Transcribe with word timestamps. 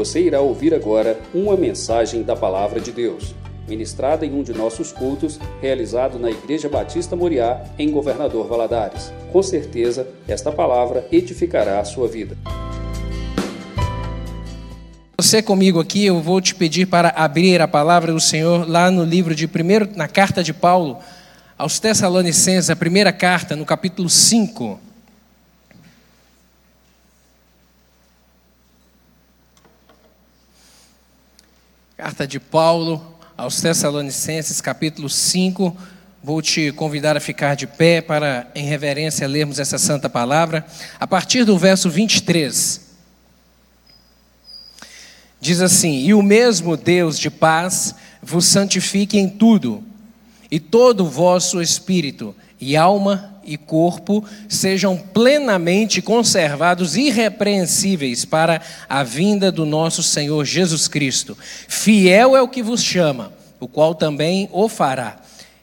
Você 0.00 0.22
irá 0.22 0.40
ouvir 0.40 0.72
agora 0.72 1.20
uma 1.34 1.58
mensagem 1.58 2.22
da 2.22 2.34
Palavra 2.34 2.80
de 2.80 2.90
Deus, 2.90 3.34
ministrada 3.68 4.24
em 4.24 4.32
um 4.32 4.42
de 4.42 4.54
nossos 4.54 4.92
cultos, 4.92 5.38
realizado 5.60 6.18
na 6.18 6.30
Igreja 6.30 6.70
Batista 6.70 7.14
Moriá, 7.14 7.62
em 7.78 7.90
Governador 7.90 8.48
Valadares. 8.48 9.12
Com 9.30 9.42
certeza, 9.42 10.08
esta 10.26 10.50
palavra 10.50 11.06
edificará 11.12 11.80
a 11.80 11.84
sua 11.84 12.08
vida. 12.08 12.34
Você 15.20 15.42
comigo 15.42 15.78
aqui, 15.78 16.06
eu 16.06 16.18
vou 16.22 16.40
te 16.40 16.54
pedir 16.54 16.86
para 16.86 17.10
abrir 17.10 17.60
a 17.60 17.68
palavra 17.68 18.10
do 18.10 18.20
Senhor 18.20 18.66
lá 18.66 18.90
no 18.90 19.04
livro 19.04 19.34
de 19.34 19.46
primeiro, 19.46 19.86
na 19.94 20.08
carta 20.08 20.42
de 20.42 20.54
Paulo 20.54 20.96
aos 21.58 21.78
Tessalonicenses, 21.78 22.70
a 22.70 22.74
primeira 22.74 23.12
carta, 23.12 23.54
no 23.54 23.66
capítulo 23.66 24.08
5. 24.08 24.80
Carta 32.00 32.26
de 32.26 32.40
Paulo 32.40 33.14
aos 33.36 33.60
Tessalonicenses, 33.60 34.58
capítulo 34.62 35.06
5. 35.06 35.76
Vou 36.24 36.40
te 36.40 36.72
convidar 36.72 37.14
a 37.14 37.20
ficar 37.20 37.54
de 37.54 37.66
pé 37.66 38.00
para, 38.00 38.50
em 38.54 38.64
reverência, 38.64 39.28
lermos 39.28 39.58
essa 39.58 39.76
santa 39.76 40.08
palavra. 40.08 40.64
A 40.98 41.06
partir 41.06 41.44
do 41.44 41.58
verso 41.58 41.90
23. 41.90 42.80
Diz 45.42 45.60
assim: 45.60 45.98
E 45.98 46.14
o 46.14 46.22
mesmo 46.22 46.74
Deus 46.74 47.18
de 47.18 47.28
paz 47.28 47.94
vos 48.22 48.46
santifique 48.46 49.18
em 49.18 49.28
tudo, 49.28 49.84
e 50.50 50.58
todo 50.58 51.04
o 51.04 51.10
vosso 51.10 51.60
espírito 51.60 52.34
e 52.58 52.78
alma 52.78 53.38
e 53.50 53.56
corpo 53.56 54.24
sejam 54.48 54.96
plenamente 54.96 56.00
conservados 56.00 56.96
irrepreensíveis 56.96 58.24
para 58.24 58.62
a 58.88 59.02
vinda 59.02 59.50
do 59.50 59.66
nosso 59.66 60.04
Senhor 60.04 60.44
Jesus 60.44 60.86
Cristo. 60.86 61.36
Fiel 61.66 62.36
é 62.36 62.40
o 62.40 62.48
que 62.48 62.62
vos 62.62 62.80
chama, 62.80 63.32
o 63.58 63.66
qual 63.66 63.92
também 63.92 64.48
o 64.52 64.68
fará. 64.68 65.18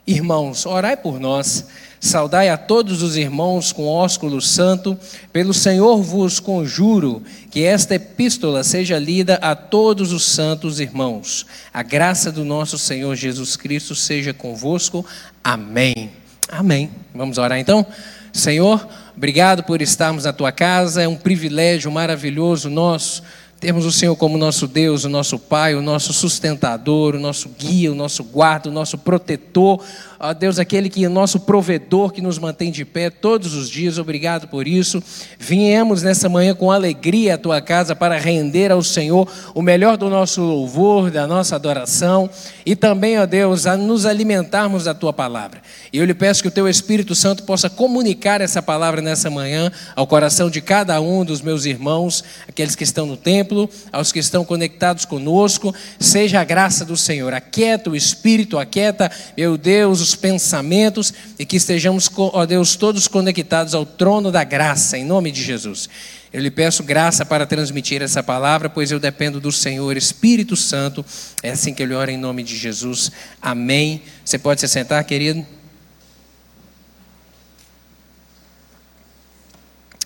Irmãos, 0.06 0.66
orai 0.66 0.98
por 0.98 1.18
nós. 1.18 1.66
Saudai 2.00 2.50
a 2.50 2.58
todos 2.58 3.02
os 3.02 3.16
irmãos 3.16 3.72
com 3.72 3.88
ósculo 3.88 4.42
santo. 4.42 5.00
Pelo 5.32 5.54
Senhor 5.54 6.02
vos 6.04 6.40
conjuro 6.42 7.24
que 7.50 7.64
esta 7.64 7.96
epístola 7.96 8.64
seja 8.64 9.00
lida 9.00 9.36
a 9.36 9.56
todos 9.56 10.12
os 10.12 10.26
santos 10.26 10.82
irmãos. 10.82 11.46
A 11.74 11.82
graça 11.84 12.32
do 12.32 12.44
nosso 12.44 12.78
Senhor 12.78 13.16
Jesus 13.16 13.56
Cristo 13.56 13.96
seja 13.96 14.34
convosco. 14.34 15.06
Amém. 15.44 16.12
Amém. 16.50 16.90
Vamos 17.14 17.38
orar 17.38 17.60
então? 17.60 17.86
Senhor, 18.32 18.88
obrigado 19.16 19.64
por 19.64 19.82
estarmos 19.82 20.24
na 20.24 20.34
tua 20.34 20.52
casa, 20.52 21.02
é 21.02 21.08
um 21.08 21.16
privilégio 21.16 21.92
maravilhoso 21.92 22.70
nosso 22.70 23.24
termos 23.60 23.86
o 23.86 23.92
Senhor 23.92 24.16
como 24.16 24.38
nosso 24.38 24.68
Deus, 24.68 25.04
o 25.04 25.10
nosso 25.10 25.40
Pai, 25.40 25.74
o 25.74 25.82
nosso 25.82 26.14
sustentador, 26.14 27.16
o 27.16 27.20
nosso 27.20 27.50
guia, 27.50 27.92
o 27.92 27.96
nosso 27.96 28.24
guarda, 28.24 28.70
o 28.70 28.72
nosso 28.72 29.00
protetor, 29.00 29.84
ó 30.20 30.34
Deus, 30.34 30.60
aquele 30.60 30.90
que 30.90 31.06
é 31.06 31.10
nosso 31.10 31.40
provedor, 31.40 32.12
que 32.12 32.22
nos 32.22 32.40
mantém 32.40 32.72
de 32.72 32.84
pé 32.84 33.10
todos 33.10 33.54
os 33.54 33.70
dias, 33.70 33.98
obrigado 33.98 34.48
por 34.48 34.68
isso. 34.68 35.02
Viemos 35.38 36.04
nessa 36.04 36.28
manhã 36.28 36.54
com 36.54 36.72
alegria 36.72 37.36
à 37.36 37.38
tua 37.38 37.62
casa 37.62 37.96
para 37.96 38.18
render 38.18 38.72
ao 38.72 38.82
Senhor 38.82 39.28
o 39.54 39.62
melhor 39.62 39.98
do 39.98 40.10
nosso 40.10 40.42
louvor, 40.42 41.12
da 41.12 41.28
nossa 41.28 41.56
adoração 41.56 42.30
e 42.66 42.76
também, 42.76 43.20
ó 43.20 43.26
Deus, 43.26 43.66
a 43.66 43.78
nos 43.78 44.06
alimentarmos 44.06 44.86
da 44.86 44.94
tua 44.94 45.14
palavra. 45.14 45.62
E 45.92 45.98
eu 45.98 46.06
lhe 46.06 46.14
peço 46.14 46.42
que 46.42 46.48
o 46.48 46.52
teu 46.52 46.68
Espírito 46.68 47.16
Santo 47.16 47.44
possa 47.44 47.70
comunicar 47.70 48.42
essa 48.42 48.62
palavra 48.62 49.02
nessa 49.02 49.30
manhã 49.30 49.72
ao 49.96 50.08
coração 50.08 50.50
de 50.50 50.62
cada 50.62 51.00
um 51.00 51.24
dos 51.24 51.42
meus 51.42 51.66
irmãos, 51.66 52.24
aqueles 52.48 52.76
que 52.76 52.84
estão 52.84 53.06
no 53.06 53.18
templo, 53.18 53.70
aos 53.92 54.12
que 54.12 54.20
estão 54.20 54.44
conectados 54.44 55.06
conosco. 55.06 55.74
Seja 56.00 56.42
a 56.42 56.44
graça 56.44 56.84
do 56.84 56.98
Senhor. 56.98 57.34
Aquieta 57.34 57.90
o 57.90 57.96
Espírito, 57.96 58.58
aquieta, 58.58 59.12
meu 59.38 59.58
Deus, 59.58 60.07
os 60.08 60.16
pensamentos 60.16 61.14
e 61.38 61.46
que 61.46 61.58
estejamos, 61.58 62.10
ó 62.16 62.46
Deus, 62.46 62.76
todos 62.76 63.08
conectados 63.08 63.74
ao 63.74 63.86
trono 63.86 64.32
da 64.32 64.44
graça, 64.44 64.98
em 64.98 65.06
nome 65.06 65.32
de 65.32 65.44
Jesus. 65.44 65.90
Eu 66.32 66.42
lhe 66.42 66.52
peço 66.52 66.84
graça 66.84 67.26
para 67.26 67.46
transmitir 67.46 68.02
essa 68.02 68.22
palavra, 68.22 68.70
pois 68.70 68.92
eu 68.92 69.00
dependo 69.00 69.40
do 69.40 69.52
Senhor 69.52 69.96
Espírito 69.98 70.56
Santo. 70.56 71.06
É 71.42 71.52
assim 71.52 71.74
que 71.74 71.82
eu 71.82 71.88
lhe 71.88 71.94
oro 71.94 72.12
em 72.12 72.18
nome 72.18 72.44
de 72.44 72.56
Jesus. 72.56 73.12
Amém. 73.42 74.02
Você 74.24 74.38
pode 74.38 74.62
se 74.62 74.68
sentar, 74.68 75.04
querido? 75.04 75.46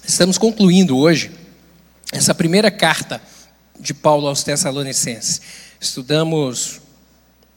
Estamos 0.04 0.38
concluindo 0.38 0.98
hoje 0.98 1.32
essa 2.12 2.36
primeira 2.36 2.70
carta 2.70 3.22
de 3.80 3.94
Paulo 3.94 4.28
aos 4.28 4.44
Tessalonicenses. 4.44 5.42
Estudamos 5.80 6.82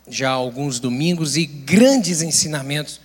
já 0.09 0.31
alguns 0.31 0.79
domingos 0.79 1.37
e 1.37 1.47
grandes 1.47 2.23
ensinamentos 2.23 3.01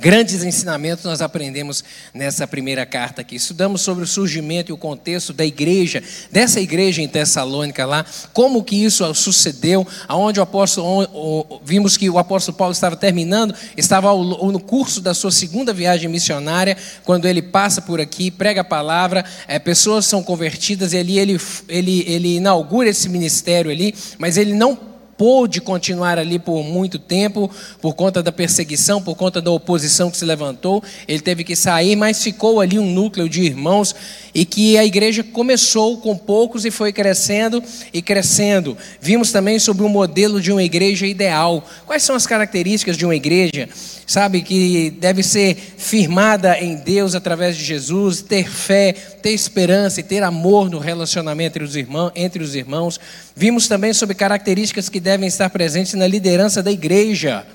Grandes 0.00 0.42
ensinamentos 0.42 1.04
nós 1.04 1.20
aprendemos 1.20 1.84
nessa 2.12 2.46
primeira 2.46 2.86
carta 2.86 3.20
aqui. 3.20 3.36
Estudamos 3.36 3.82
sobre 3.82 4.02
o 4.02 4.06
surgimento 4.06 4.70
e 4.70 4.72
o 4.72 4.78
contexto 4.78 5.32
da 5.32 5.44
igreja, 5.44 6.02
dessa 6.32 6.58
igreja 6.58 7.02
em 7.02 7.06
Tessalônica 7.06 7.84
lá, 7.84 8.04
como 8.32 8.64
que 8.64 8.82
isso 8.82 9.14
sucedeu, 9.14 9.86
aonde 10.08 10.40
o 10.40 10.42
apóstolo, 10.42 11.60
vimos 11.64 11.96
que 11.96 12.08
o 12.08 12.18
apóstolo 12.18 12.56
Paulo 12.56 12.72
estava 12.72 12.96
terminando, 12.96 13.54
estava 13.76 14.12
no 14.14 14.58
curso 14.58 15.00
da 15.00 15.14
sua 15.14 15.30
segunda 15.30 15.72
viagem 15.72 16.08
missionária, 16.08 16.76
quando 17.04 17.26
ele 17.26 17.42
passa 17.42 17.82
por 17.82 18.00
aqui, 18.00 18.30
prega 18.30 18.62
a 18.62 18.64
palavra, 18.64 19.24
é, 19.46 19.58
pessoas 19.58 20.06
são 20.06 20.22
convertidas 20.22 20.92
e 20.92 20.98
ali 20.98 21.18
ele, 21.18 21.38
ele, 21.68 22.04
ele 22.08 22.36
inaugura 22.36 22.88
esse 22.88 23.08
ministério 23.08 23.70
ali, 23.70 23.94
mas 24.18 24.38
ele 24.38 24.54
não 24.54 24.93
pôde 25.16 25.60
continuar 25.60 26.18
ali 26.18 26.38
por 26.38 26.62
muito 26.62 26.98
tempo, 26.98 27.50
por 27.80 27.94
conta 27.94 28.22
da 28.22 28.32
perseguição, 28.32 29.02
por 29.02 29.16
conta 29.16 29.40
da 29.40 29.50
oposição 29.50 30.10
que 30.10 30.16
se 30.16 30.24
levantou. 30.24 30.82
Ele 31.06 31.20
teve 31.20 31.44
que 31.44 31.56
sair, 31.56 31.96
mas 31.96 32.22
ficou 32.22 32.60
ali 32.60 32.78
um 32.78 32.90
núcleo 32.90 33.28
de 33.28 33.42
irmãos 33.42 33.94
e 34.34 34.44
que 34.44 34.76
a 34.76 34.84
igreja 34.84 35.22
começou 35.22 35.98
com 35.98 36.16
poucos 36.16 36.64
e 36.64 36.70
foi 36.70 36.92
crescendo 36.92 37.62
e 37.92 38.02
crescendo. 38.02 38.76
Vimos 39.00 39.30
também 39.30 39.58
sobre 39.58 39.84
o 39.84 39.88
modelo 39.88 40.40
de 40.40 40.50
uma 40.50 40.62
igreja 40.62 41.06
ideal. 41.06 41.64
Quais 41.86 42.02
são 42.02 42.16
as 42.16 42.26
características 42.26 42.96
de 42.96 43.04
uma 43.04 43.14
igreja? 43.14 43.68
Sabe 44.06 44.42
que 44.42 44.90
deve 44.90 45.22
ser 45.22 45.56
firmada 45.76 46.58
em 46.58 46.76
Deus 46.76 47.14
através 47.14 47.56
de 47.56 47.64
Jesus, 47.64 48.20
ter 48.20 48.48
fé, 48.48 48.92
ter 48.92 49.30
esperança 49.30 50.00
e 50.00 50.02
ter 50.02 50.22
amor 50.22 50.70
no 50.70 50.78
relacionamento 50.78 51.56
entre 51.56 51.64
os 51.64 51.76
irmãos. 51.76 52.12
Entre 52.14 52.42
os 52.42 52.54
irmãos. 52.54 53.00
Vimos 53.34 53.66
também 53.68 53.92
sobre 53.92 54.14
características 54.14 54.88
que 54.88 55.00
devem 55.00 55.26
estar 55.26 55.48
presentes 55.50 55.94
na 55.94 56.06
liderança 56.06 56.62
da 56.62 56.70
igreja. 56.70 57.46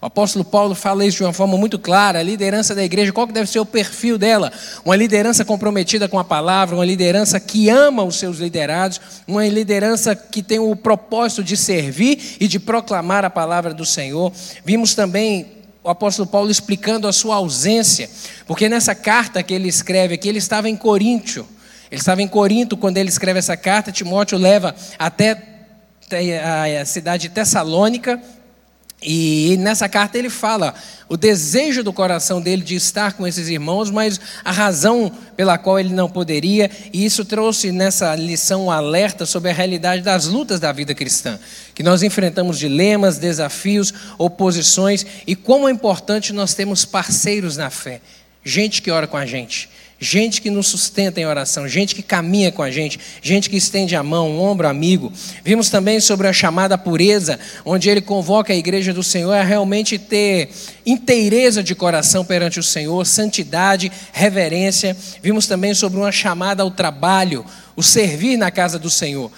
O 0.00 0.06
apóstolo 0.06 0.44
Paulo 0.44 0.74
fala 0.74 1.04
isso 1.06 1.18
de 1.18 1.24
uma 1.24 1.32
forma 1.32 1.56
muito 1.56 1.78
clara. 1.78 2.18
A 2.18 2.22
liderança 2.22 2.74
da 2.74 2.84
igreja, 2.84 3.12
qual 3.12 3.26
que 3.26 3.32
deve 3.32 3.50
ser 3.50 3.58
o 3.58 3.66
perfil 3.66 4.18
dela? 4.18 4.52
Uma 4.84 4.94
liderança 4.94 5.44
comprometida 5.44 6.06
com 6.06 6.18
a 6.18 6.24
palavra, 6.24 6.76
uma 6.76 6.84
liderança 6.84 7.40
que 7.40 7.70
ama 7.70 8.04
os 8.04 8.16
seus 8.16 8.38
liderados, 8.38 9.00
uma 9.26 9.46
liderança 9.48 10.14
que 10.14 10.42
tem 10.42 10.58
o 10.58 10.76
propósito 10.76 11.42
de 11.42 11.56
servir 11.56 12.36
e 12.38 12.46
de 12.46 12.60
proclamar 12.60 13.24
a 13.24 13.30
palavra 13.30 13.72
do 13.72 13.86
Senhor. 13.86 14.32
Vimos 14.64 14.94
também 14.94 15.55
o 15.86 15.90
apóstolo 15.90 16.26
Paulo 16.26 16.50
explicando 16.50 17.06
a 17.06 17.12
sua 17.12 17.36
ausência, 17.36 18.10
porque 18.44 18.68
nessa 18.68 18.92
carta 18.92 19.40
que 19.40 19.54
ele 19.54 19.68
escreve 19.68 20.14
aqui, 20.14 20.28
ele 20.28 20.38
estava 20.38 20.68
em 20.68 20.76
Coríntio. 20.76 21.46
Ele 21.88 22.00
estava 22.00 22.20
em 22.20 22.26
Corinto 22.26 22.76
quando 22.76 22.96
ele 22.96 23.08
escreve 23.08 23.38
essa 23.38 23.56
carta. 23.56 23.92
Timóteo 23.92 24.36
leva 24.36 24.74
até 24.98 25.40
a 26.80 26.84
cidade 26.84 27.28
de 27.28 27.34
Tessalônica, 27.34 28.20
e 29.08 29.56
nessa 29.58 29.88
carta 29.88 30.18
ele 30.18 30.28
fala 30.28 30.74
o 31.08 31.16
desejo 31.16 31.84
do 31.84 31.92
coração 31.92 32.42
dele 32.42 32.64
de 32.64 32.74
estar 32.74 33.12
com 33.12 33.24
esses 33.24 33.48
irmãos, 33.48 33.88
mas 33.88 34.20
a 34.44 34.50
razão 34.50 35.12
pela 35.36 35.56
qual 35.56 35.78
ele 35.78 35.94
não 35.94 36.08
poderia, 36.08 36.68
e 36.92 37.04
isso 37.04 37.24
trouxe 37.24 37.70
nessa 37.70 38.16
lição 38.16 38.66
um 38.66 38.70
alerta 38.70 39.24
sobre 39.24 39.50
a 39.50 39.54
realidade 39.54 40.02
das 40.02 40.26
lutas 40.26 40.58
da 40.58 40.72
vida 40.72 40.92
cristã, 40.92 41.38
que 41.72 41.84
nós 41.84 42.02
enfrentamos 42.02 42.58
dilemas, 42.58 43.16
desafios, 43.16 43.94
oposições, 44.18 45.06
e 45.24 45.36
como 45.36 45.68
é 45.68 45.70
importante 45.70 46.32
nós 46.32 46.54
termos 46.54 46.84
parceiros 46.84 47.56
na 47.56 47.70
fé, 47.70 48.00
gente 48.42 48.82
que 48.82 48.90
ora 48.90 49.06
com 49.06 49.16
a 49.16 49.24
gente, 49.24 49.68
gente 49.98 50.42
que 50.42 50.50
nos 50.50 50.66
sustenta 50.66 51.20
em 51.20 51.26
oração, 51.26 51.66
gente 51.66 51.94
que 51.94 52.02
caminha 52.02 52.52
com 52.52 52.62
a 52.62 52.70
gente, 52.70 53.00
gente 53.22 53.48
que 53.48 53.56
estende 53.56 53.96
a 53.96 54.02
mão, 54.02 54.30
um 54.30 54.40
ombro 54.40 54.68
amigo. 54.68 55.12
Vimos 55.42 55.70
também 55.70 56.00
sobre 56.00 56.28
a 56.28 56.32
chamada 56.32 56.76
pureza, 56.76 57.38
onde 57.64 57.88
ele 57.88 58.00
convoca 58.00 58.52
a 58.52 58.56
igreja 58.56 58.92
do 58.92 59.02
Senhor 59.02 59.32
a 59.32 59.42
realmente 59.42 59.98
ter 59.98 60.50
inteireza 60.84 61.62
de 61.62 61.74
coração 61.74 62.24
perante 62.24 62.60
o 62.60 62.62
Senhor, 62.62 63.04
santidade, 63.06 63.90
reverência. 64.12 64.96
Vimos 65.22 65.46
também 65.46 65.74
sobre 65.74 65.98
uma 65.98 66.12
chamada 66.12 66.62
ao 66.62 66.70
trabalho, 66.70 67.44
o 67.74 67.82
servir 67.82 68.36
na 68.36 68.50
casa 68.50 68.78
do 68.78 68.90
Senhor. 68.90 69.30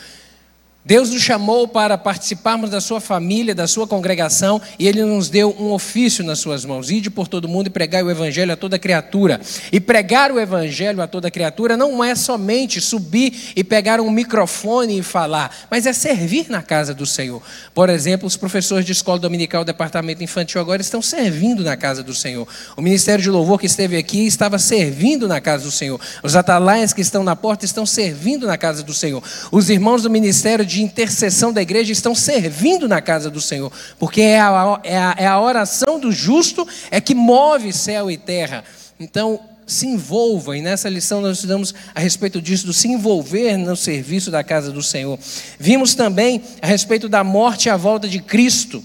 Deus 0.88 1.10
nos 1.10 1.20
chamou 1.20 1.68
para 1.68 1.98
participarmos 1.98 2.70
da 2.70 2.80
sua 2.80 2.98
família, 2.98 3.54
da 3.54 3.66
sua 3.66 3.86
congregação, 3.86 4.58
e 4.78 4.88
Ele 4.88 5.04
nos 5.04 5.28
deu 5.28 5.54
um 5.60 5.70
ofício 5.70 6.24
nas 6.24 6.38
suas 6.38 6.64
mãos: 6.64 6.90
ide 6.90 7.10
por 7.10 7.28
todo 7.28 7.46
mundo 7.46 7.66
e 7.66 7.70
pregar 7.70 8.02
o 8.02 8.10
Evangelho 8.10 8.54
a 8.54 8.56
toda 8.56 8.78
criatura. 8.78 9.38
E 9.70 9.80
pregar 9.80 10.32
o 10.32 10.40
Evangelho 10.40 11.02
a 11.02 11.06
toda 11.06 11.30
criatura 11.30 11.76
não 11.76 12.02
é 12.02 12.14
somente 12.14 12.80
subir 12.80 13.52
e 13.54 13.62
pegar 13.62 14.00
um 14.00 14.10
microfone 14.10 14.98
e 14.98 15.02
falar, 15.02 15.54
mas 15.70 15.84
é 15.84 15.92
servir 15.92 16.46
na 16.48 16.62
casa 16.62 16.94
do 16.94 17.04
Senhor. 17.04 17.42
Por 17.74 17.90
exemplo, 17.90 18.26
os 18.26 18.38
professores 18.38 18.86
de 18.86 18.92
escola 18.92 19.18
dominical, 19.18 19.66
departamento 19.66 20.24
infantil, 20.24 20.58
agora 20.58 20.80
estão 20.80 21.02
servindo 21.02 21.62
na 21.62 21.76
casa 21.76 22.02
do 22.02 22.14
Senhor. 22.14 22.48
O 22.78 22.80
Ministério 22.80 23.22
de 23.22 23.28
Louvor 23.28 23.60
que 23.60 23.66
esteve 23.66 23.98
aqui 23.98 24.26
estava 24.26 24.58
servindo 24.58 25.28
na 25.28 25.38
casa 25.38 25.64
do 25.64 25.70
Senhor. 25.70 26.00
Os 26.22 26.34
atalaias 26.34 26.94
que 26.94 27.02
estão 27.02 27.22
na 27.22 27.36
porta 27.36 27.66
estão 27.66 27.84
servindo 27.84 28.46
na 28.46 28.56
casa 28.56 28.82
do 28.82 28.94
Senhor. 28.94 29.22
Os 29.52 29.68
irmãos 29.68 30.02
do 30.02 30.08
Ministério 30.08 30.64
de 30.64 30.77
de 30.78 30.82
intercessão 30.82 31.52
da 31.52 31.60
igreja 31.60 31.92
estão 31.92 32.14
servindo 32.14 32.88
na 32.88 33.02
casa 33.02 33.28
do 33.28 33.40
Senhor, 33.40 33.72
porque 33.98 34.20
é 34.20 34.40
a, 34.40 34.80
é 34.84 34.96
a, 34.96 35.14
é 35.18 35.26
a 35.26 35.40
oração 35.40 35.98
do 35.98 36.12
justo 36.12 36.66
é 36.90 37.00
que 37.00 37.14
move 37.14 37.72
céu 37.72 38.10
e 38.10 38.16
terra. 38.16 38.64
Então, 38.98 39.40
se 39.66 39.86
envolva, 39.86 40.56
e 40.56 40.62
nessa 40.62 40.88
lição 40.88 41.20
nós 41.20 41.38
estudamos 41.38 41.74
a 41.94 42.00
respeito 42.00 42.40
disso, 42.40 42.64
do 42.64 42.72
se 42.72 42.88
envolver 42.88 43.56
no 43.56 43.76
serviço 43.76 44.30
da 44.30 44.42
casa 44.42 44.72
do 44.72 44.82
Senhor. 44.82 45.18
Vimos 45.58 45.94
também 45.94 46.42
a 46.62 46.66
respeito 46.66 47.08
da 47.08 47.22
morte 47.22 47.66
e 47.66 47.70
a 47.70 47.76
volta 47.76 48.08
de 48.08 48.20
Cristo 48.20 48.82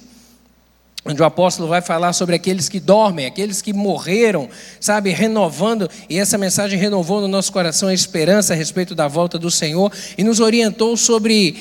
onde 1.06 1.22
o 1.22 1.26
apóstolo 1.26 1.68
vai 1.68 1.82
falar 1.82 2.14
sobre 2.14 2.36
aqueles 2.36 2.70
que 2.70 2.80
dormem, 2.80 3.26
aqueles 3.26 3.62
que 3.62 3.74
morreram, 3.74 4.48
sabe, 4.80 5.12
renovando, 5.12 5.90
e 6.10 6.18
essa 6.18 6.38
mensagem 6.38 6.80
renovou 6.80 7.20
no 7.20 7.28
nosso 7.28 7.52
coração 7.52 7.90
a 7.90 7.94
esperança 7.94 8.54
a 8.54 8.56
respeito 8.56 8.96
da 8.96 9.08
volta 9.08 9.38
do 9.38 9.52
Senhor 9.52 9.92
e 10.18 10.24
nos 10.24 10.40
orientou 10.40 10.96
sobre 10.96 11.58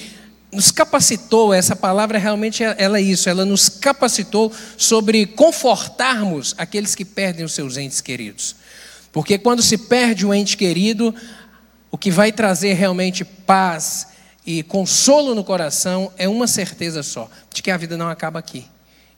nos 0.52 0.70
capacitou, 0.70 1.54
essa 1.54 1.74
palavra 1.74 2.18
realmente 2.18 2.62
é, 2.62 2.76
ela 2.78 2.98
é 2.98 3.00
isso, 3.00 3.28
ela 3.28 3.44
nos 3.44 3.70
capacitou 3.70 4.52
sobre 4.76 5.24
confortarmos 5.24 6.54
aqueles 6.58 6.94
que 6.94 7.06
perdem 7.06 7.44
os 7.44 7.54
seus 7.54 7.78
entes 7.78 8.02
queridos. 8.02 8.54
Porque 9.10 9.38
quando 9.38 9.62
se 9.62 9.78
perde 9.78 10.26
um 10.26 10.32
ente 10.32 10.56
querido, 10.56 11.14
o 11.90 11.96
que 11.96 12.10
vai 12.10 12.30
trazer 12.30 12.74
realmente 12.74 13.24
paz 13.24 14.08
e 14.44 14.62
consolo 14.62 15.34
no 15.34 15.42
coração 15.42 16.12
é 16.18 16.28
uma 16.28 16.46
certeza 16.46 17.02
só, 17.02 17.30
de 17.52 17.62
que 17.62 17.70
a 17.70 17.76
vida 17.76 17.96
não 17.96 18.08
acaba 18.08 18.38
aqui. 18.38 18.66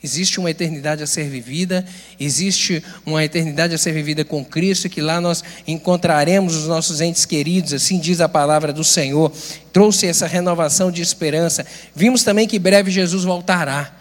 Existe 0.05 0.39
uma 0.39 0.51
eternidade 0.51 1.03
a 1.03 1.07
ser 1.07 1.31
vivida, 1.31 1.83
existe 2.21 2.85
uma 3.07 3.25
eternidade 3.25 3.75
a 3.75 3.79
ser 3.79 3.91
vivida 3.93 4.23
com 4.23 4.45
Cristo, 4.45 4.87
que 4.87 5.01
lá 5.01 5.19
nós 5.19 5.43
encontraremos 5.67 6.55
os 6.55 6.67
nossos 6.67 7.01
entes 7.01 7.25
queridos, 7.25 7.73
assim 7.73 7.99
diz 7.99 8.21
a 8.21 8.29
palavra 8.29 8.71
do 8.71 8.85
Senhor. 8.85 9.33
Trouxe 9.73 10.07
essa 10.07 10.27
renovação 10.27 10.93
de 10.93 11.01
esperança. 11.01 11.65
Vimos 11.97 12.23
também 12.23 12.47
que 12.47 12.59
breve 12.59 12.91
Jesus 12.91 13.25
voltará. 13.25 13.97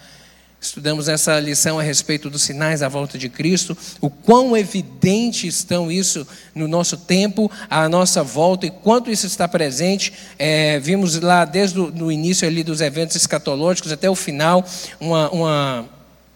Estudamos 0.60 1.08
essa 1.08 1.40
lição 1.40 1.78
a 1.78 1.82
respeito 1.82 2.28
dos 2.28 2.42
sinais 2.42 2.80
da 2.80 2.88
volta 2.88 3.16
de 3.16 3.30
Cristo, 3.30 3.76
o 3.98 4.10
quão 4.10 4.54
evidente 4.54 5.46
estão 5.46 5.90
isso 5.90 6.26
no 6.54 6.68
nosso 6.68 6.98
tempo, 6.98 7.50
à 7.68 7.88
nossa 7.88 8.22
volta, 8.22 8.66
e 8.66 8.70
quanto 8.70 9.10
isso 9.10 9.26
está 9.26 9.48
presente. 9.48 10.12
É, 10.38 10.78
vimos 10.80 11.18
lá 11.18 11.46
desde 11.46 11.78
o 11.80 12.12
início 12.12 12.46
ali 12.46 12.62
dos 12.62 12.82
eventos 12.82 13.16
escatológicos 13.16 13.90
até 13.90 14.08
o 14.08 14.14
final, 14.14 14.64
uma, 15.00 15.30
uma 15.30 15.93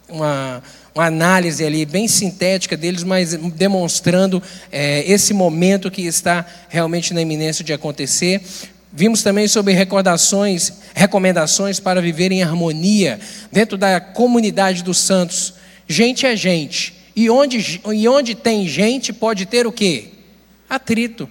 uma, 0.09 0.63
uma 0.95 1.07
análise 1.07 1.65
ali 1.65 1.85
bem 1.85 2.09
sintética 2.09 2.77
deles, 2.77 3.05
mas 3.05 3.35
demonstrando 3.35 4.43
é, 4.73 5.05
esse 5.11 5.33
momento 5.35 5.91
que 5.91 6.03
está 6.03 6.45
realmente 6.69 7.13
na 7.13 7.21
iminência 7.21 7.65
de 7.65 7.73
acontecer. 7.73 8.43
Vimos 8.93 9.23
também 9.23 9.47
sobre 9.47 9.75
recordações, 9.75 10.73
recomendações 10.95 11.79
para 11.79 12.01
viver 12.01 12.33
em 12.33 12.43
harmonia 12.43 13.21
dentro 13.53 13.77
da 13.77 14.01
comunidade 14.01 14.83
dos 14.83 14.99
santos. 14.99 15.55
Gente 15.87 16.27
é 16.27 16.35
gente. 16.35 16.95
E 17.15 17.29
onde, 17.29 17.81
e 17.93 18.09
onde 18.09 18.35
tem 18.35 18.67
gente 18.67 19.13
pode 19.13 19.45
ter 19.45 19.67
o 19.67 19.73
quê? 19.73 20.09
Atrito. 20.69 21.29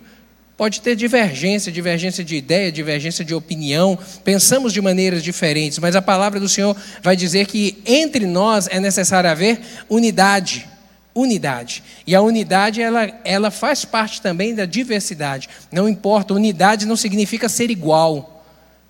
Pode 0.58 0.82
ter 0.82 0.96
divergência, 0.96 1.72
divergência 1.72 2.24
de 2.24 2.36
ideia, 2.36 2.72
divergência 2.72 3.24
de 3.24 3.36
opinião, 3.36 3.98
pensamos 4.24 4.74
de 4.74 4.82
maneiras 4.82 5.22
diferentes, 5.22 5.78
mas 5.78 5.96
a 5.96 6.02
palavra 6.02 6.40
do 6.40 6.50
Senhor 6.50 6.76
vai 7.04 7.16
dizer 7.16 7.46
que 7.46 7.78
entre 7.86 8.26
nós 8.26 8.68
é 8.72 8.80
necessário 8.80 9.30
haver 9.30 9.62
unidade. 9.88 10.68
Unidade. 11.14 11.84
E 12.08 12.16
a 12.16 12.22
unidade, 12.22 12.82
ela, 12.82 13.08
ela 13.24 13.52
faz 13.52 13.86
parte 13.86 14.20
também 14.20 14.56
da 14.56 14.66
diversidade. 14.66 15.48
Não 15.72 15.88
importa, 15.88 16.34
unidade 16.34 16.88
não 16.88 16.96
significa 16.96 17.48
ser 17.48 17.70
igual, 17.70 18.44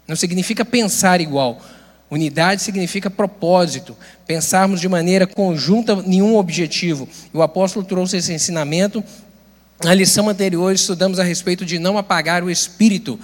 não 0.07 0.15
significa 0.15 0.63
pensar 0.63 1.19
igual. 1.19 1.61
Unidade 2.09 2.61
significa 2.61 3.09
propósito, 3.09 3.97
pensarmos 4.25 4.79
de 4.79 4.87
maneira 4.87 5.27
conjunta 5.27 6.01
em 6.05 6.21
um 6.21 6.37
objetivo. 6.37 7.09
O 7.33 7.41
apóstolo 7.41 7.85
trouxe 7.85 8.15
esse 8.15 8.31
ensinamento 8.31 9.03
na 9.83 9.93
lição 9.93 10.27
anterior, 10.27 10.73
estudamos 10.73 11.19
a 11.19 11.23
respeito 11.23 11.63
de 11.63 11.77
não 11.77 11.97
apagar 11.97 12.43
o 12.43 12.49
Espírito, 12.49 13.19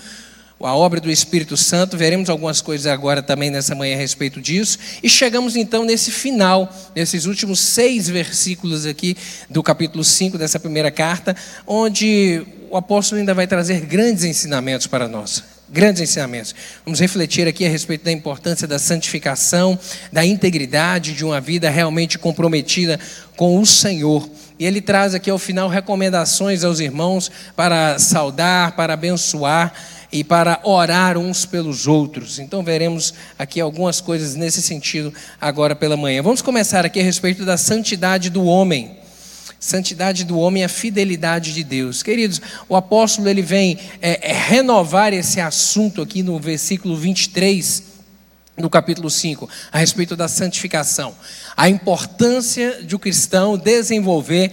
a 0.60 0.76
obra 0.76 1.02
do 1.02 1.10
Espírito 1.10 1.58
Santo. 1.58 1.98
Veremos 1.98 2.30
algumas 2.30 2.62
coisas 2.62 2.88
agora 2.88 3.24
também 3.24 3.50
nessa 3.50 3.74
manhã 3.74 3.96
a 3.96 3.98
respeito 3.98 4.40
disso. 4.40 4.78
E 5.02 5.10
chegamos 5.10 5.56
então 5.56 5.84
nesse 5.84 6.12
final, 6.12 6.72
nesses 6.96 7.26
últimos 7.26 7.60
seis 7.60 8.08
versículos 8.08 8.86
aqui 8.86 9.18
do 9.50 9.64
capítulo 9.64 10.04
5 10.04 10.38
dessa 10.38 10.60
primeira 10.60 10.92
carta, 10.92 11.36
onde 11.66 12.46
o 12.70 12.78
apóstolo 12.78 13.20
ainda 13.20 13.34
vai 13.34 13.48
trazer 13.48 13.82
grandes 13.82 14.24
ensinamentos 14.24 14.86
para 14.88 15.08
nós. 15.08 15.44
Grandes 15.70 16.04
ensinamentos. 16.04 16.54
Vamos 16.86 17.00
refletir 17.00 17.48
aqui 17.48 17.66
a 17.66 17.70
respeito 17.70 18.06
da 18.06 18.12
importância 18.12 18.68
da 18.68 18.78
santificação, 18.78 19.78
da 20.12 20.24
integridade 20.24 21.14
de 21.14 21.26
uma 21.26 21.42
vida 21.42 21.68
realmente 21.68 22.20
comprometida 22.20 23.00
com 23.36 23.60
o 23.60 23.66
Senhor. 23.66 24.30
E 24.60 24.66
ele 24.66 24.82
traz 24.82 25.16
aqui 25.16 25.30
ao 25.30 25.40
final 25.40 25.68
recomendações 25.68 26.64
aos 26.64 26.80
irmãos 26.80 27.32
para 27.56 27.98
saudar, 27.98 28.76
para 28.76 28.94
abençoar 28.94 29.74
e 30.12 30.24
para 30.24 30.60
orar 30.64 31.18
uns 31.18 31.46
pelos 31.46 31.88
outros. 31.88 32.38
Então 32.38 32.62
veremos 32.64 33.14
aqui 33.38 33.60
algumas 33.60 34.00
coisas 34.00 34.36
nesse 34.36 34.62
sentido 34.62 35.12
agora 35.42 35.76
pela 35.76 35.98
manhã. 35.98 36.22
Vamos 36.22 36.42
começar 36.42 36.86
aqui 36.86 37.00
a 37.00 37.04
respeito 37.04 37.44
da 37.44 37.58
santidade 37.58 38.30
do 38.30 38.46
homem. 38.46 38.98
Santidade 39.60 40.24
do 40.26 40.38
homem 40.38 40.62
é 40.62 40.66
a 40.66 40.70
fidelidade 40.70 41.54
de 41.54 41.64
Deus. 41.64 42.04
Queridos, 42.04 42.42
o 42.68 42.76
apóstolo 42.76 43.30
ele 43.30 43.42
vem 43.42 43.80
é, 44.02 44.32
é, 44.32 44.34
renovar 44.34 45.14
esse 45.14 45.40
assunto 45.40 46.02
aqui 46.02 46.22
no 46.22 46.38
versículo 46.38 46.96
23 46.96 47.93
no 48.58 48.70
capítulo 48.70 49.10
5, 49.10 49.50
a 49.72 49.78
respeito 49.78 50.16
da 50.16 50.28
santificação. 50.28 51.16
A 51.56 51.70
importância 51.70 52.84
de 52.84 52.96
o 52.96 53.00
cristão 53.00 53.58
desenvolver 53.58 54.52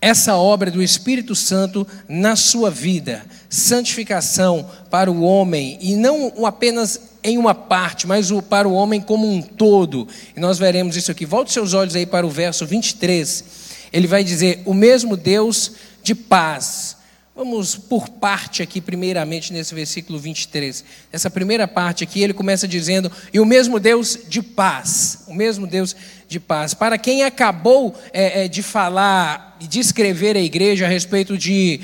essa 0.00 0.36
obra 0.36 0.70
do 0.70 0.82
Espírito 0.82 1.34
Santo 1.34 1.86
na 2.08 2.36
sua 2.36 2.70
vida. 2.70 3.24
Santificação 3.48 4.68
para 4.90 5.10
o 5.10 5.22
homem, 5.22 5.78
e 5.80 5.96
não 5.96 6.44
apenas 6.44 7.00
em 7.22 7.38
uma 7.38 7.54
parte, 7.54 8.06
mas 8.06 8.30
para 8.48 8.68
o 8.68 8.72
homem 8.72 9.00
como 9.00 9.28
um 9.28 9.42
todo. 9.42 10.06
E 10.36 10.40
nós 10.40 10.58
veremos 10.58 10.96
isso 10.96 11.10
aqui. 11.10 11.26
Volte 11.26 11.52
seus 11.52 11.74
olhos 11.74 11.96
aí 11.96 12.06
para 12.06 12.26
o 12.26 12.30
verso 12.30 12.66
23. 12.66 13.44
Ele 13.92 14.06
vai 14.06 14.22
dizer: 14.22 14.62
O 14.64 14.74
mesmo 14.74 15.16
Deus 15.16 15.72
de 16.02 16.14
paz 16.14 16.95
Vamos 17.36 17.76
por 17.76 18.08
parte 18.08 18.62
aqui, 18.62 18.80
primeiramente, 18.80 19.52
nesse 19.52 19.74
versículo 19.74 20.18
23. 20.18 20.82
Essa 21.12 21.28
primeira 21.28 21.68
parte 21.68 22.02
aqui, 22.02 22.22
ele 22.22 22.32
começa 22.32 22.66
dizendo: 22.66 23.12
E 23.30 23.38
o 23.38 23.44
mesmo 23.44 23.78
Deus 23.78 24.18
de 24.26 24.40
paz, 24.40 25.22
o 25.26 25.34
mesmo 25.34 25.66
Deus 25.66 25.94
de 26.26 26.40
paz. 26.40 26.72
Para 26.72 26.96
quem 26.96 27.24
acabou 27.24 27.94
é, 28.10 28.44
é, 28.44 28.48
de 28.48 28.62
falar 28.62 29.54
e 29.60 29.66
de 29.66 29.78
escrever 29.78 30.34
a 30.34 30.40
igreja 30.40 30.86
a 30.86 30.88
respeito 30.88 31.36
de 31.36 31.78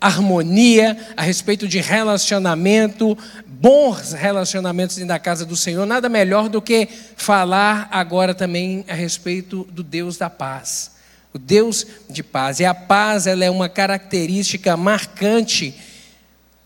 harmonia, 0.00 0.98
a 1.16 1.22
respeito 1.22 1.68
de 1.68 1.78
relacionamento, 1.78 3.16
bons 3.46 4.14
relacionamentos 4.14 4.96
dentro 4.96 5.10
da 5.10 5.18
casa 5.20 5.46
do 5.46 5.56
Senhor, 5.56 5.86
nada 5.86 6.08
melhor 6.08 6.48
do 6.48 6.60
que 6.60 6.88
falar 7.16 7.88
agora 7.92 8.34
também 8.34 8.84
a 8.88 8.94
respeito 8.94 9.62
do 9.70 9.84
Deus 9.84 10.18
da 10.18 10.28
paz 10.28 10.97
o 11.38 11.40
Deus 11.40 11.86
de 12.10 12.22
paz. 12.22 12.58
E 12.58 12.64
a 12.64 12.74
paz 12.74 13.26
ela 13.26 13.44
é 13.44 13.50
uma 13.50 13.68
característica 13.68 14.76
marcante 14.76 15.74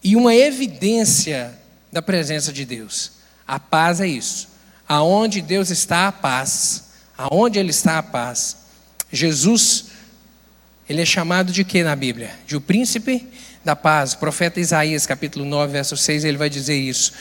e 0.02 0.16
uma 0.16 0.34
evidência 0.34 1.52
da 1.92 2.00
presença 2.00 2.52
de 2.52 2.64
Deus. 2.64 3.12
A 3.46 3.60
paz 3.60 4.00
é 4.00 4.06
isso. 4.06 4.48
Aonde 4.88 5.42
Deus 5.42 5.70
está, 5.70 6.08
a 6.08 6.12
paz. 6.12 6.84
Aonde 7.16 7.58
Ele 7.58 7.70
está, 7.70 7.98
a 7.98 8.02
paz. 8.02 8.56
Jesus, 9.12 9.86
ele 10.88 11.02
é 11.02 11.04
chamado 11.04 11.52
de 11.52 11.64
quê 11.64 11.84
na 11.84 11.94
Bíblia? 11.94 12.30
De 12.46 12.56
o 12.56 12.60
príncipe 12.60 13.28
da 13.62 13.76
paz. 13.76 14.14
O 14.14 14.18
profeta 14.18 14.58
Isaías, 14.58 15.06
capítulo 15.06 15.44
9, 15.44 15.72
verso 15.72 15.96
6, 15.98 16.24
ele 16.24 16.38
vai 16.38 16.48
dizer 16.48 16.76
isso. 16.76 17.12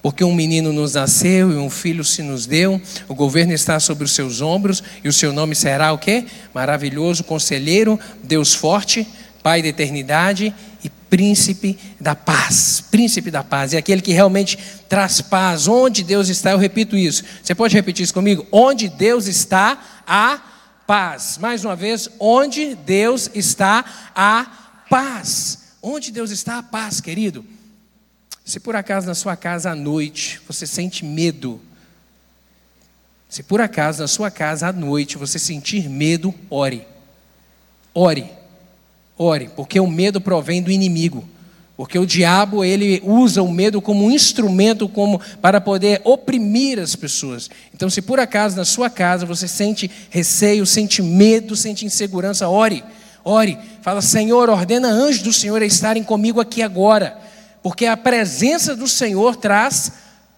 Porque 0.00 0.22
um 0.22 0.34
menino 0.34 0.72
nos 0.72 0.94
nasceu 0.94 1.50
e 1.50 1.56
um 1.56 1.68
filho 1.68 2.04
se 2.04 2.22
nos 2.22 2.46
deu, 2.46 2.80
o 3.08 3.14
governo 3.14 3.52
está 3.52 3.80
sobre 3.80 4.04
os 4.04 4.12
seus 4.12 4.40
ombros, 4.40 4.82
e 5.02 5.08
o 5.08 5.12
seu 5.12 5.32
nome 5.32 5.54
será 5.54 5.92
o 5.92 5.98
quê? 5.98 6.24
Maravilhoso 6.54 7.24
conselheiro, 7.24 7.98
Deus 8.22 8.54
forte, 8.54 9.06
Pai 9.42 9.62
da 9.62 9.68
eternidade 9.68 10.52
e 10.82 10.90
príncipe 10.90 11.78
da 12.00 12.14
paz. 12.14 12.84
Príncipe 12.90 13.30
da 13.30 13.42
paz. 13.42 13.72
É 13.72 13.78
aquele 13.78 14.02
que 14.02 14.12
realmente 14.12 14.58
traz 14.88 15.20
paz. 15.20 15.68
Onde 15.68 16.02
Deus 16.02 16.28
está, 16.28 16.50
eu 16.50 16.58
repito 16.58 16.96
isso. 16.96 17.24
Você 17.42 17.54
pode 17.54 17.74
repetir 17.74 18.04
isso 18.04 18.12
comigo? 18.12 18.46
Onde 18.50 18.88
Deus 18.88 19.26
está, 19.26 19.78
há 20.06 20.40
paz. 20.86 21.38
Mais 21.40 21.64
uma 21.64 21.76
vez, 21.76 22.08
onde 22.18 22.74
Deus 22.74 23.30
está, 23.34 23.84
há 24.14 24.46
paz. 24.90 25.58
Onde 25.80 26.10
Deus 26.10 26.30
está, 26.30 26.58
há 26.58 26.62
paz, 26.62 27.00
querido. 27.00 27.44
Se 28.48 28.58
por 28.58 28.74
acaso 28.74 29.06
na 29.06 29.14
sua 29.14 29.36
casa 29.36 29.72
à 29.72 29.74
noite 29.74 30.40
você 30.48 30.66
sente 30.66 31.04
medo, 31.04 31.60
se 33.28 33.42
por 33.42 33.60
acaso 33.60 34.00
na 34.00 34.08
sua 34.08 34.30
casa 34.30 34.68
à 34.68 34.72
noite 34.72 35.18
você 35.18 35.38
sentir 35.38 35.86
medo, 35.86 36.34
ore. 36.48 36.86
Ore. 37.94 38.24
Ore, 39.18 39.50
porque 39.54 39.78
o 39.78 39.86
medo 39.86 40.18
provém 40.18 40.62
do 40.62 40.70
inimigo. 40.70 41.28
Porque 41.76 41.98
o 41.98 42.06
diabo, 42.06 42.64
ele 42.64 43.02
usa 43.04 43.42
o 43.42 43.52
medo 43.52 43.82
como 43.82 44.06
um 44.06 44.10
instrumento 44.10 44.88
como 44.88 45.20
para 45.42 45.60
poder 45.60 46.00
oprimir 46.02 46.78
as 46.78 46.96
pessoas. 46.96 47.50
Então, 47.74 47.90
se 47.90 48.00
por 48.00 48.18
acaso 48.18 48.56
na 48.56 48.64
sua 48.64 48.88
casa 48.88 49.26
você 49.26 49.46
sente 49.46 49.90
receio, 50.08 50.64
sente 50.64 51.02
medo, 51.02 51.54
sente 51.54 51.84
insegurança, 51.84 52.48
ore. 52.48 52.82
Ore. 53.22 53.58
Fala: 53.82 54.00
"Senhor, 54.00 54.48
ordena 54.48 54.88
anjos 54.88 55.20
do 55.20 55.34
Senhor 55.34 55.60
a 55.60 55.66
estarem 55.66 56.02
comigo 56.02 56.40
aqui 56.40 56.62
agora" 56.62 57.27
porque 57.62 57.86
a 57.86 57.96
presença 57.96 58.74
do 58.74 58.88
Senhor 58.88 59.36
traz 59.36 59.92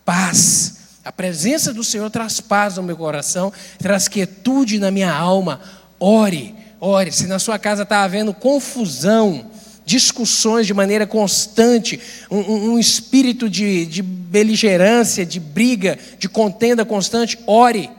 paz. 0.04 0.76
A 1.04 1.12
presença 1.12 1.72
do 1.72 1.82
Senhor 1.82 2.10
traz 2.10 2.40
paz 2.40 2.76
no 2.76 2.82
meu 2.82 2.96
coração, 2.96 3.52
traz 3.78 4.08
quietude 4.08 4.78
na 4.78 4.90
minha 4.90 5.12
alma. 5.12 5.60
Ore, 5.98 6.54
ore. 6.80 7.10
Se 7.12 7.26
na 7.26 7.38
sua 7.38 7.58
casa 7.58 7.82
está 7.82 8.02
havendo 8.02 8.34
confusão, 8.34 9.50
discussões 9.84 10.66
de 10.66 10.74
maneira 10.74 11.06
constante, 11.06 12.00
um, 12.30 12.72
um 12.72 12.78
espírito 12.78 13.48
de, 13.48 13.86
de 13.86 14.02
beligerância, 14.02 15.24
de 15.26 15.40
briga, 15.40 15.98
de 16.18 16.28
contenda 16.28 16.84
constante, 16.84 17.38
ore, 17.46 17.90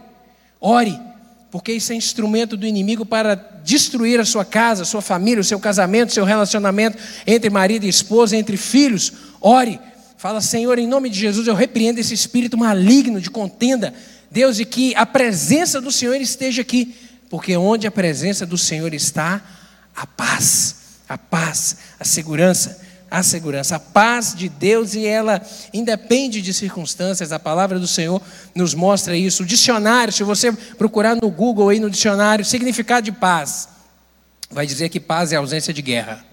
ore 0.59 1.10
porque 1.51 1.73
isso 1.73 1.91
é 1.91 1.95
instrumento 1.95 2.55
do 2.55 2.65
inimigo 2.65 3.05
para 3.05 3.35
destruir 3.63 4.19
a 4.21 4.25
sua 4.25 4.45
casa, 4.45 4.83
a 4.83 4.85
sua 4.85 5.01
família, 5.01 5.41
o 5.41 5.43
seu 5.43 5.59
casamento, 5.59 6.09
o 6.09 6.13
seu 6.13 6.23
relacionamento 6.23 6.97
entre 7.27 7.49
marido 7.49 7.85
e 7.85 7.89
esposa, 7.89 8.37
entre 8.37 8.55
filhos. 8.55 9.11
Ore, 9.41 9.77
fala, 10.17 10.39
Senhor, 10.39 10.79
em 10.79 10.87
nome 10.87 11.09
de 11.09 11.19
Jesus, 11.19 11.47
eu 11.47 11.53
repreendo 11.53 11.99
esse 11.99 12.13
espírito 12.13 12.57
maligno 12.57 13.19
de 13.19 13.29
contenda, 13.29 13.93
Deus, 14.31 14.59
e 14.59 14.65
que 14.65 14.95
a 14.95 15.05
presença 15.05 15.81
do 15.81 15.91
Senhor 15.91 16.15
esteja 16.15 16.61
aqui, 16.61 16.95
porque 17.29 17.55
onde 17.57 17.85
a 17.85 17.91
presença 17.91 18.45
do 18.45 18.57
Senhor 18.57 18.93
está, 18.93 19.43
a 19.93 20.07
paz, 20.07 20.75
a 21.09 21.17
paz, 21.17 21.75
a 21.99 22.05
segurança 22.05 22.79
a 23.11 23.21
segurança. 23.21 23.75
A 23.75 23.79
paz 23.79 24.33
de 24.33 24.47
Deus 24.47 24.93
e 24.95 25.05
ela 25.05 25.41
independe 25.73 26.41
de 26.41 26.53
circunstâncias. 26.53 27.33
A 27.33 27.39
palavra 27.39 27.77
do 27.77 27.87
Senhor 27.87 28.21
nos 28.55 28.73
mostra 28.73 29.17
isso. 29.17 29.43
O 29.43 29.45
dicionário, 29.45 30.13
se 30.13 30.23
você 30.23 30.53
procurar 30.53 31.17
no 31.17 31.29
Google 31.29 31.67
aí 31.67 31.79
no 31.79 31.89
dicionário, 31.89 32.45
significado 32.45 33.03
de 33.03 33.11
paz, 33.11 33.67
vai 34.49 34.65
dizer 34.65 34.87
que 34.87 34.99
paz 34.99 35.33
é 35.33 35.35
ausência 35.35 35.73
de 35.73 35.81
guerra. 35.81 36.25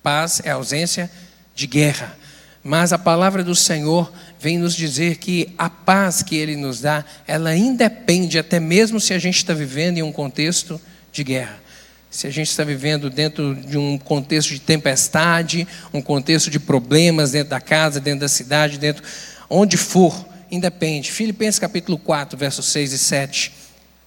Paz 0.00 0.40
é 0.44 0.52
ausência 0.52 1.10
de 1.56 1.66
guerra. 1.66 2.16
Mas 2.62 2.92
a 2.92 2.98
palavra 2.98 3.42
do 3.42 3.54
Senhor 3.54 4.12
vem 4.38 4.58
nos 4.58 4.76
dizer 4.76 5.16
que 5.16 5.52
a 5.58 5.68
paz 5.68 6.22
que 6.22 6.36
Ele 6.36 6.56
nos 6.56 6.80
dá, 6.80 7.04
ela 7.26 7.56
independe, 7.56 8.38
até 8.38 8.60
mesmo 8.60 9.00
se 9.00 9.12
a 9.12 9.18
gente 9.18 9.38
está 9.38 9.52
vivendo 9.52 9.98
em 9.98 10.02
um 10.02 10.12
contexto 10.12 10.80
de 11.12 11.24
guerra 11.24 11.65
se 12.10 12.26
a 12.26 12.30
gente 12.30 12.48
está 12.48 12.64
vivendo 12.64 13.10
dentro 13.10 13.54
de 13.54 13.76
um 13.76 13.98
contexto 13.98 14.50
de 14.50 14.60
tempestade, 14.60 15.66
um 15.92 16.00
contexto 16.00 16.50
de 16.50 16.58
problemas 16.58 17.32
dentro 17.32 17.50
da 17.50 17.60
casa, 17.60 18.00
dentro 18.00 18.20
da 18.20 18.28
cidade, 18.28 18.78
dentro 18.78 19.02
onde 19.50 19.76
for, 19.76 20.26
independe. 20.50 21.10
Filipenses 21.10 21.58
capítulo 21.58 21.98
4, 21.98 22.38
versos 22.38 22.66
6 22.66 22.92
e 22.92 22.98
7. 22.98 23.65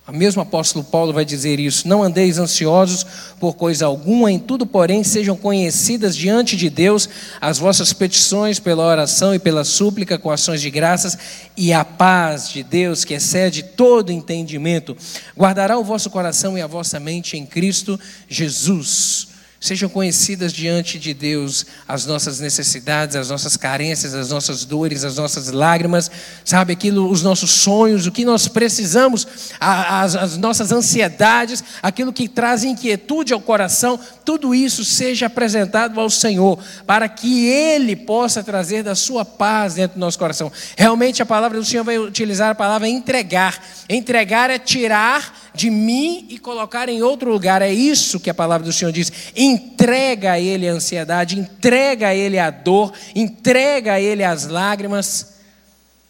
O 0.10 0.16
mesmo 0.16 0.42
apóstolo 0.42 0.84
Paulo 0.84 1.14
vai 1.14 1.24
dizer 1.24 1.60
isso: 1.60 1.88
Não 1.88 2.02
andeis 2.02 2.40
ansiosos 2.40 3.06
por 3.40 3.56
coisa 3.56 3.86
alguma, 3.86 4.32
em 4.32 4.40
tudo, 4.40 4.66
porém, 4.66 5.04
sejam 5.04 5.36
conhecidas 5.36 6.16
diante 6.16 6.58
de 6.58 6.70
Deus 6.70 7.08
as 7.40 7.60
vossas 7.60 7.94
petições 7.94 8.60
pela 8.60 8.84
oração 8.84 9.36
e 9.36 9.40
pela 9.40 9.64
súplica 9.64 10.18
com 10.18 10.32
ações 10.32 10.62
de 10.62 10.70
graças, 10.70 11.18
e 11.56 11.72
a 11.72 11.86
paz 11.86 12.50
de 12.50 12.64
Deus, 12.64 13.06
que 13.06 13.14
excede 13.14 13.62
todo 13.64 14.12
entendimento, 14.12 14.98
guardará 15.38 15.78
o 15.78 15.84
vosso 15.84 16.10
coração 16.10 16.58
e 16.58 16.62
a 16.62 16.68
vossa 16.68 17.00
mente 17.00 17.38
em 17.38 17.46
Cristo 17.46 18.00
Jesus. 18.28 19.29
Sejam 19.60 19.90
conhecidas 19.90 20.54
diante 20.54 20.98
de 20.98 21.14
Deus 21.14 21.66
as 21.86 22.06
nossas 22.06 22.40
necessidades, 22.40 23.18
as 23.18 23.30
nossas 23.30 23.58
carências, 23.58 24.14
as 24.14 24.30
nossas 24.30 24.64
dores, 24.64 25.04
as 25.04 25.18
nossas 25.18 25.52
lágrimas, 25.52 26.10
sabe, 26.46 26.72
aquilo, 26.72 27.10
os 27.10 27.22
nossos 27.22 27.52
sonhos, 27.52 28.08
o 28.08 28.12
que 28.12 28.24
nós 28.24 28.48
precisamos, 28.48 29.28
as, 29.60 30.16
as 30.16 30.38
nossas 30.38 30.72
ansiedades, 30.72 31.62
aquilo 31.84 32.14
que 32.14 32.30
traz 32.30 32.64
inquietude 32.64 33.34
ao 33.34 33.42
coração, 33.42 34.00
tudo 34.24 34.56
isso 34.56 34.86
seja 34.86 35.26
apresentado 35.26 36.00
ao 36.00 36.10
Senhor, 36.10 36.58
para 36.88 37.10
que 37.10 37.46
Ele 37.48 37.98
possa 37.98 38.42
trazer 38.42 38.82
da 38.82 38.96
sua 38.96 39.26
paz 39.26 39.74
dentro 39.74 39.98
do 39.98 40.00
nosso 40.00 40.18
coração. 40.18 40.50
Realmente 40.78 41.22
a 41.22 41.26
palavra 41.26 41.60
do 41.60 41.66
Senhor 41.66 41.84
vai 41.84 41.98
utilizar 41.98 42.52
a 42.52 42.56
palavra 42.56 42.88
entregar. 42.88 43.62
Entregar 43.90 44.50
é 44.50 44.58
tirar 44.58 45.49
de 45.60 45.70
mim 45.70 46.26
e 46.30 46.40
colocar 46.40 46.88
em 46.88 47.04
outro 47.04 47.30
lugar. 47.30 47.62
É 47.62 47.72
isso 47.72 48.18
que 48.18 48.30
a 48.30 48.34
palavra 48.34 48.66
do 48.66 48.72
Senhor 48.72 48.94
diz. 48.94 49.12
Entrega 49.36 50.32
a 50.32 50.40
Ele 50.40 50.70
a 50.70 50.72
ansiedade, 50.72 51.38
entrega 51.38 52.08
a 52.08 52.16
Ele 52.16 52.40
a 52.40 52.50
dor, 52.50 52.94
entrega 53.14 53.94
a 53.94 54.02
Ele 54.02 54.24
as 54.24 54.48
lágrimas, 54.48 55.34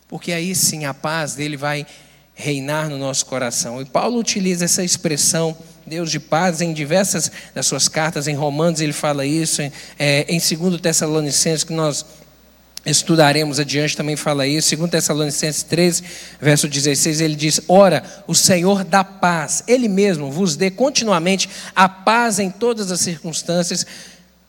porque 0.07 0.31
aí 0.31 0.53
sim 0.53 0.85
a 0.85 0.93
paz 0.93 1.33
dele 1.33 1.57
vai 1.57 1.83
reinar 2.35 2.89
no 2.89 2.97
nosso 2.99 3.25
coração. 3.25 3.81
E 3.81 3.85
Paulo 3.85 4.19
utiliza 4.19 4.65
essa 4.65 4.83
expressão, 4.83 5.57
Deus 5.83 6.11
de 6.11 6.19
paz, 6.19 6.61
em 6.61 6.71
diversas 6.71 7.31
das 7.55 7.65
suas 7.65 7.87
cartas, 7.87 8.27
em 8.27 8.35
Romanos 8.35 8.79
ele 8.79 8.93
fala 8.93 9.25
isso, 9.25 9.63
é, 9.97 10.25
em 10.29 10.39
2 10.39 10.79
Tessalonicenses, 10.79 11.63
que 11.63 11.73
nós 11.73 12.05
estudaremos 12.85 13.59
adiante, 13.59 13.97
também 13.97 14.15
fala 14.15 14.47
isso. 14.47 14.69
Segundo 14.69 14.91
Tessalonicenses 14.91 15.63
13, 15.63 16.03
verso 16.39 16.67
16, 16.67 17.21
ele 17.21 17.35
diz: 17.35 17.61
Ora, 17.67 18.03
o 18.27 18.35
Senhor 18.35 18.83
dá 18.83 19.03
paz, 19.03 19.63
Ele 19.67 19.87
mesmo 19.87 20.31
vos 20.31 20.55
dê 20.55 20.71
continuamente 20.71 21.49
a 21.75 21.89
paz 21.89 22.39
em 22.39 22.49
todas 22.49 22.91
as 22.91 23.01
circunstâncias. 23.01 23.85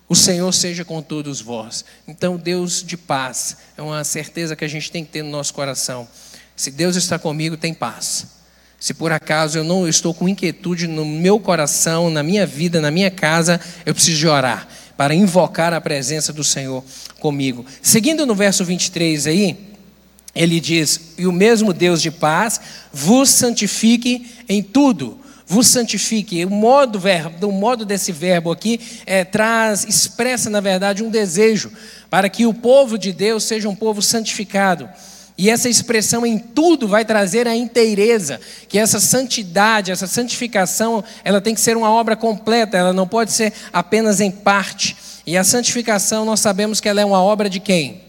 O 0.08 0.16
Senhor 0.16 0.52
seja 0.52 0.84
com 0.84 1.00
todos 1.00 1.40
vós. 1.40 1.84
Então, 2.06 2.36
Deus 2.36 2.82
de 2.82 2.96
paz 2.96 3.56
é 3.76 3.82
uma 3.82 4.02
certeza 4.02 4.56
que 4.56 4.64
a 4.64 4.68
gente 4.68 4.90
tem 4.90 5.04
que 5.04 5.12
ter 5.12 5.22
no 5.22 5.30
nosso 5.30 5.54
coração. 5.54 6.08
Se 6.56 6.70
Deus 6.70 6.96
está 6.96 7.16
comigo, 7.16 7.56
tem 7.56 7.72
paz. 7.72 8.26
Se 8.78 8.92
por 8.92 9.12
acaso 9.12 9.58
eu 9.58 9.62
não 9.62 9.86
estou 9.86 10.12
com 10.12 10.28
inquietude 10.28 10.88
no 10.88 11.04
meu 11.04 11.38
coração, 11.38 12.10
na 12.10 12.22
minha 12.22 12.44
vida, 12.44 12.80
na 12.80 12.90
minha 12.90 13.10
casa, 13.10 13.60
eu 13.86 13.94
preciso 13.94 14.18
de 14.18 14.26
orar 14.26 14.66
para 15.00 15.14
invocar 15.14 15.72
a 15.72 15.80
presença 15.80 16.30
do 16.30 16.44
Senhor 16.44 16.84
comigo. 17.18 17.64
Seguindo 17.80 18.26
no 18.26 18.34
verso 18.34 18.66
23 18.66 19.28
aí, 19.28 19.56
ele 20.34 20.60
diz: 20.60 21.14
E 21.16 21.26
o 21.26 21.32
mesmo 21.32 21.72
Deus 21.72 22.02
de 22.02 22.10
paz 22.10 22.60
vos 22.92 23.30
santifique 23.30 24.30
em 24.46 24.62
tudo. 24.62 25.18
Vos 25.46 25.68
santifique. 25.68 26.44
O 26.44 26.50
modo, 26.50 27.00
verbo, 27.00 27.48
o 27.48 27.50
modo 27.50 27.86
desse 27.86 28.12
verbo 28.12 28.52
aqui 28.52 28.78
é, 29.06 29.24
traz, 29.24 29.86
expressa, 29.86 30.50
na 30.50 30.60
verdade, 30.60 31.02
um 31.02 31.08
desejo 31.08 31.72
para 32.10 32.28
que 32.28 32.44
o 32.44 32.52
povo 32.52 32.98
de 32.98 33.10
Deus 33.10 33.44
seja 33.44 33.70
um 33.70 33.74
povo 33.74 34.02
santificado. 34.02 34.86
E 35.40 35.48
essa 35.48 35.70
expressão 35.70 36.26
em 36.26 36.38
tudo 36.38 36.86
vai 36.86 37.02
trazer 37.02 37.48
a 37.48 37.56
inteireza, 37.56 38.38
que 38.68 38.78
essa 38.78 39.00
santidade, 39.00 39.90
essa 39.90 40.06
santificação, 40.06 41.02
ela 41.24 41.40
tem 41.40 41.54
que 41.54 41.62
ser 41.62 41.78
uma 41.78 41.90
obra 41.90 42.14
completa, 42.14 42.76
ela 42.76 42.92
não 42.92 43.08
pode 43.08 43.32
ser 43.32 43.50
apenas 43.72 44.20
em 44.20 44.30
parte. 44.30 44.94
E 45.26 45.38
a 45.38 45.42
santificação, 45.42 46.26
nós 46.26 46.40
sabemos 46.40 46.78
que 46.78 46.90
ela 46.90 47.00
é 47.00 47.06
uma 47.06 47.22
obra 47.22 47.48
de 47.48 47.58
quem? 47.58 48.02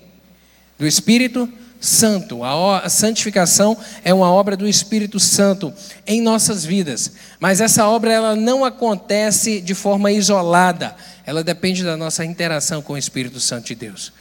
Do 0.78 0.86
Espírito 0.86 1.48
Santo. 1.80 2.44
A 2.44 2.90
santificação 2.90 3.78
é 4.04 4.14
uma 4.14 4.30
obra 4.30 4.58
do 4.58 4.68
Espírito 4.68 5.18
Santo 5.18 5.74
em 6.06 6.20
nossas 6.20 6.66
vidas. 6.66 7.14
Mas 7.40 7.62
essa 7.62 7.88
obra 7.88 8.12
ela 8.12 8.36
não 8.36 8.66
acontece 8.66 9.62
de 9.62 9.74
forma 9.74 10.12
isolada. 10.12 10.98
Ela 11.26 11.46
depende 11.46 11.82
da 11.82 11.96
nossa 11.96 12.26
interação 12.26 12.82
com 12.82 12.92
o 12.92 12.98
Espírito 12.98 13.40
Santo 13.40 13.68
de 13.68 13.76
Deus. 13.76 14.12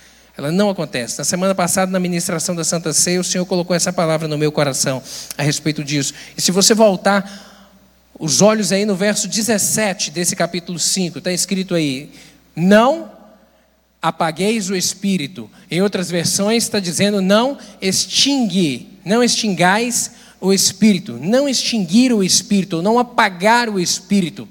Ela 0.40 0.50
não 0.50 0.70
acontece. 0.70 1.18
Na 1.18 1.25
semana 1.25 1.54
passada, 1.54 1.92
na 1.92 2.00
ministração 2.00 2.54
da 2.54 2.64
Santa 2.64 2.94
Ceia, 2.94 3.20
o 3.20 3.25
Senhor 3.25 3.44
colocou 3.44 3.76
essa 3.76 3.92
palavra 3.92 4.26
no 4.26 4.38
meu 4.38 4.50
coração 4.50 5.02
a 5.37 5.42
respeito 5.42 5.85
disso. 5.85 6.14
E 6.35 6.40
se 6.40 6.50
você 6.50 6.73
voltar 6.73 8.11
os 8.18 8.40
olhos 8.40 8.73
aí 8.73 8.87
no 8.87 8.97
verso 8.97 9.28
17 9.28 10.11
desse 10.11 10.35
capítulo 10.35 10.78
5, 10.78 11.18
está 11.18 11.30
escrito 11.30 11.75
aí: 11.75 12.11
Não 12.56 13.12
apagueis 14.00 14.70
o 14.70 14.75
espírito. 14.75 15.50
Em 15.70 15.82
outras 15.82 16.11
versões 16.11 16.64
está 16.64 16.80
dizendo: 16.80 17.20
Não 17.20 17.59
extingue, 17.78 18.99
não 19.04 19.23
extingais 19.23 20.12
o 20.40 20.54
espírito. 20.54 21.18
Não 21.20 21.47
extinguir 21.47 22.14
o 22.14 22.25
espírito, 22.25 22.80
não 22.80 22.99
apagar 22.99 23.68
o 23.68 23.78
espírito. 23.78 24.49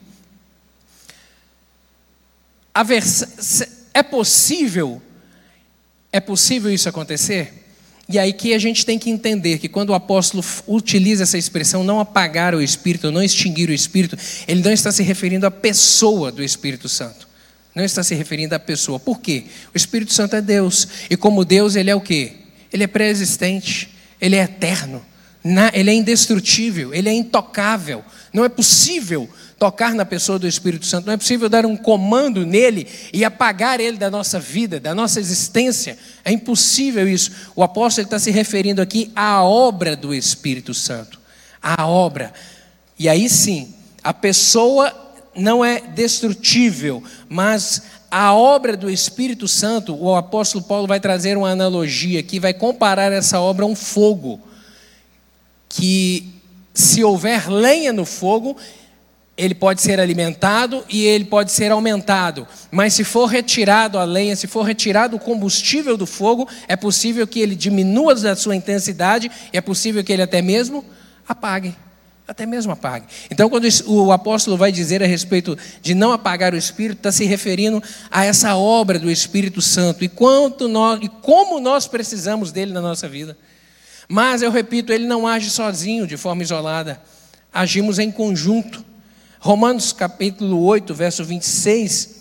A 2.71 2.83
vers 2.83 3.89
é 3.91 4.03
possível, 4.03 5.01
é 6.11 6.19
possível 6.19 6.73
isso 6.73 6.89
acontecer? 6.89 7.53
E 8.11 8.17
aí 8.17 8.33
que 8.33 8.55
a 8.55 8.57
gente 8.57 8.83
tem 8.83 8.97
que 8.97 9.09
entender 9.11 9.59
que 9.59 9.69
quando 9.69 9.91
o 9.91 9.93
apóstolo 9.93 10.43
utiliza 10.67 11.23
essa 11.23 11.37
expressão, 11.37 11.83
não 11.83 11.99
apagar 11.99 12.55
o 12.55 12.61
Espírito, 12.61 13.11
não 13.11 13.21
extinguir 13.21 13.69
o 13.69 13.73
Espírito, 13.73 14.17
ele 14.47 14.63
não 14.63 14.71
está 14.71 14.91
se 14.91 15.03
referindo 15.03 15.45
à 15.45 15.51
pessoa 15.51 16.31
do 16.31 16.43
Espírito 16.43 16.89
Santo. 16.89 17.27
Não 17.75 17.83
está 17.83 18.01
se 18.01 18.15
referindo 18.15 18.55
à 18.55 18.59
pessoa. 18.59 18.99
Por 18.99 19.19
quê? 19.19 19.43
O 19.73 19.77
Espírito 19.77 20.11
Santo 20.11 20.35
é 20.35 20.41
Deus. 20.41 20.87
E 21.07 21.15
como 21.15 21.45
Deus, 21.45 21.75
ele 21.75 21.91
é 21.91 21.95
o 21.95 22.01
quê? 22.01 22.33
Ele 22.73 22.83
é 22.83 22.87
pré-existente, 22.87 23.89
ele 24.19 24.35
é 24.35 24.41
eterno, 24.41 25.05
ele 25.71 25.91
é 25.91 25.93
indestrutível, 25.93 26.91
ele 26.93 27.09
é 27.09 27.13
intocável. 27.13 28.03
Não 28.33 28.43
é 28.43 28.49
possível 28.49 29.29
tocar 29.59 29.93
na 29.93 30.05
pessoa 30.05 30.39
do 30.39 30.47
Espírito 30.47 30.85
Santo. 30.85 31.05
Não 31.05 31.13
é 31.13 31.17
possível 31.17 31.49
dar 31.49 31.65
um 31.65 31.75
comando 31.75 32.45
nele 32.45 32.87
e 33.11 33.25
apagar 33.25 33.81
ele 33.81 33.97
da 33.97 34.09
nossa 34.09 34.39
vida, 34.39 34.79
da 34.79 34.95
nossa 34.95 35.19
existência. 35.19 35.97
É 36.23 36.31
impossível 36.31 37.07
isso. 37.07 37.31
O 37.55 37.61
apóstolo 37.61 38.05
está 38.05 38.17
se 38.17 38.31
referindo 38.31 38.81
aqui 38.81 39.11
à 39.13 39.43
obra 39.43 39.97
do 39.97 40.13
Espírito 40.13 40.73
Santo. 40.73 41.19
À 41.61 41.85
obra. 41.85 42.33
E 42.97 43.09
aí 43.09 43.29
sim, 43.29 43.73
a 44.01 44.13
pessoa 44.13 44.95
não 45.35 45.63
é 45.63 45.81
destrutível, 45.81 47.03
mas 47.27 47.83
a 48.09 48.33
obra 48.33 48.75
do 48.75 48.89
Espírito 48.89 49.47
Santo, 49.47 49.95
o 49.95 50.15
apóstolo 50.15 50.63
Paulo 50.63 50.87
vai 50.87 50.99
trazer 50.99 51.37
uma 51.37 51.49
analogia 51.49 52.21
aqui, 52.21 52.39
vai 52.39 52.53
comparar 52.53 53.11
essa 53.11 53.39
obra 53.39 53.65
a 53.65 53.67
um 53.67 53.75
fogo. 53.75 54.39
Que 55.67 56.33
se 56.73 57.03
houver 57.03 57.49
lenha 57.49 57.93
no 57.93 58.05
fogo, 58.05 58.57
ele 59.39 59.55
pode 59.55 59.81
ser 59.81 60.01
alimentado 60.01 60.83
e 60.89 61.05
ele 61.05 61.23
pode 61.23 61.53
ser 61.53 61.71
aumentado. 61.71 62.45
Mas 62.69 62.93
se 62.93 63.05
for 63.05 63.25
retirado 63.25 63.97
a 63.97 64.03
lenha, 64.03 64.35
se 64.35 64.47
for 64.47 64.63
retirado 64.63 65.15
o 65.15 65.19
combustível 65.19 65.95
do 65.95 66.05
fogo, 66.05 66.45
é 66.67 66.75
possível 66.75 67.25
que 67.25 67.39
ele 67.39 67.55
diminua 67.55 68.13
a 68.13 68.35
sua 68.35 68.53
intensidade 68.53 69.31
e 69.53 69.57
é 69.57 69.61
possível 69.61 70.03
que 70.03 70.11
ele 70.11 70.23
até 70.23 70.41
mesmo 70.41 70.83
apague. 71.25 71.73
Até 72.27 72.45
mesmo 72.45 72.73
apague. 72.73 73.05
Então, 73.31 73.49
quando 73.49 73.65
o 73.87 74.11
apóstolo 74.11 74.57
vai 74.57 74.73
dizer 74.73 75.01
a 75.01 75.07
respeito 75.07 75.57
de 75.81 75.95
não 75.95 76.11
apagar 76.11 76.53
o 76.53 76.57
Espírito, 76.57 76.97
está 76.97 77.11
se 77.11 77.23
referindo 77.23 77.81
a 78.11 78.25
essa 78.25 78.55
obra 78.57 78.99
do 78.99 79.09
Espírito 79.09 79.61
Santo 79.61 80.03
e, 80.03 80.09
quanto 80.09 80.67
nós, 80.67 80.99
e 81.01 81.07
como 81.07 81.61
nós 81.61 81.87
precisamos 81.87 82.51
dele 82.51 82.73
na 82.73 82.81
nossa 82.81 83.07
vida. 83.07 83.37
Mas, 84.07 84.41
eu 84.41 84.51
repito, 84.51 84.91
ele 84.91 85.07
não 85.07 85.25
age 85.25 85.49
sozinho, 85.49 86.05
de 86.05 86.17
forma 86.17 86.43
isolada. 86.43 87.01
Agimos 87.53 87.97
em 87.97 88.11
conjunto. 88.11 88.88
Romanos 89.39 89.93
capítulo 89.93 90.61
8, 90.65 90.93
verso 90.93 91.23
26, 91.23 92.19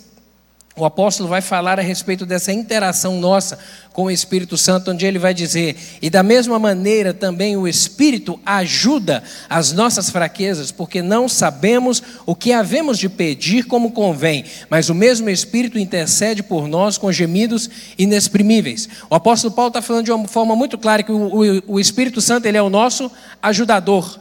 o 0.77 0.85
apóstolo 0.85 1.27
vai 1.27 1.41
falar 1.41 1.77
a 1.77 1.81
respeito 1.81 2.25
dessa 2.25 2.53
interação 2.53 3.19
nossa 3.19 3.59
com 3.91 4.03
o 4.03 4.11
Espírito 4.11 4.57
Santo, 4.57 4.91
onde 4.91 5.05
ele 5.05 5.19
vai 5.19 5.33
dizer: 5.33 5.75
E 6.01 6.09
da 6.09 6.23
mesma 6.23 6.57
maneira 6.57 7.13
também 7.13 7.57
o 7.57 7.67
Espírito 7.67 8.39
ajuda 8.45 9.21
as 9.49 9.73
nossas 9.73 10.09
fraquezas, 10.09 10.71
porque 10.71 11.01
não 11.01 11.27
sabemos 11.27 12.01
o 12.25 12.33
que 12.33 12.53
havemos 12.53 12.97
de 12.97 13.09
pedir 13.09 13.65
como 13.65 13.91
convém, 13.91 14.45
mas 14.69 14.89
o 14.89 14.95
mesmo 14.95 15.29
Espírito 15.29 15.77
intercede 15.77 16.41
por 16.41 16.69
nós 16.69 16.97
com 16.97 17.11
gemidos 17.11 17.69
inexprimíveis. 17.97 18.87
O 19.09 19.15
apóstolo 19.15 19.53
Paulo 19.53 19.71
está 19.71 19.81
falando 19.81 20.05
de 20.05 20.11
uma 20.13 20.25
forma 20.25 20.55
muito 20.55 20.77
clara 20.77 21.03
que 21.03 21.11
o, 21.11 21.17
o, 21.17 21.73
o 21.73 21.79
Espírito 21.81 22.21
Santo 22.21 22.45
ele 22.45 22.57
é 22.57 22.61
o 22.61 22.69
nosso 22.69 23.11
ajudador. 23.41 24.17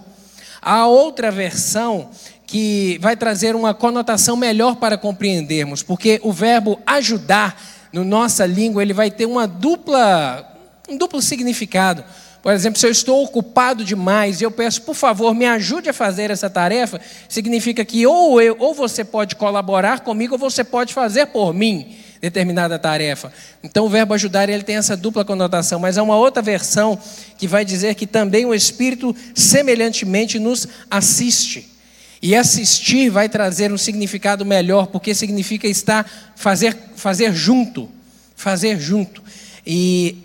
A 0.60 0.88
outra 0.88 1.30
versão 1.30 2.10
que 2.48 2.98
vai 3.02 3.14
trazer 3.14 3.54
uma 3.54 3.74
conotação 3.74 4.34
melhor 4.34 4.76
para 4.76 4.96
compreendermos, 4.96 5.82
porque 5.82 6.18
o 6.24 6.32
verbo 6.32 6.80
ajudar 6.86 7.60
no 7.92 8.04
nossa 8.04 8.46
língua, 8.46 8.82
ele 8.82 8.94
vai 8.94 9.10
ter 9.10 9.26
uma 9.26 9.46
dupla 9.46 10.56
um 10.88 10.96
duplo 10.96 11.20
significado. 11.20 12.02
Por 12.42 12.50
exemplo, 12.50 12.80
se 12.80 12.86
eu 12.86 12.90
estou 12.90 13.22
ocupado 13.22 13.84
demais 13.84 14.40
e 14.40 14.44
eu 14.44 14.50
peço, 14.50 14.80
por 14.80 14.94
favor, 14.94 15.34
me 15.34 15.44
ajude 15.44 15.90
a 15.90 15.92
fazer 15.92 16.30
essa 16.30 16.48
tarefa, 16.48 16.98
significa 17.28 17.84
que 17.84 18.06
ou 18.06 18.40
eu, 18.40 18.56
ou 18.58 18.72
você 18.72 19.04
pode 19.04 19.36
colaborar 19.36 20.00
comigo, 20.00 20.34
ou 20.34 20.38
você 20.38 20.64
pode 20.64 20.94
fazer 20.94 21.26
por 21.26 21.52
mim 21.52 21.96
determinada 22.22 22.78
tarefa. 22.78 23.30
Então 23.62 23.84
o 23.84 23.88
verbo 23.90 24.14
ajudar 24.14 24.48
ele 24.48 24.62
tem 24.62 24.76
essa 24.76 24.96
dupla 24.96 25.22
conotação, 25.22 25.78
mas 25.78 25.98
há 25.98 26.02
uma 26.02 26.16
outra 26.16 26.40
versão 26.40 26.98
que 27.36 27.46
vai 27.46 27.66
dizer 27.66 27.94
que 27.94 28.06
também 28.06 28.46
o 28.46 28.54
Espírito 28.54 29.14
semelhantemente 29.34 30.38
nos 30.38 30.66
assiste. 30.90 31.77
E 32.20 32.34
assistir 32.34 33.10
vai 33.10 33.28
trazer 33.28 33.72
um 33.72 33.78
significado 33.78 34.44
melhor, 34.44 34.88
porque 34.88 35.14
significa 35.14 35.68
estar, 35.68 36.32
fazer, 36.34 36.76
fazer 36.96 37.32
junto, 37.32 37.88
fazer 38.34 38.78
junto. 38.80 39.22
E 39.64 40.16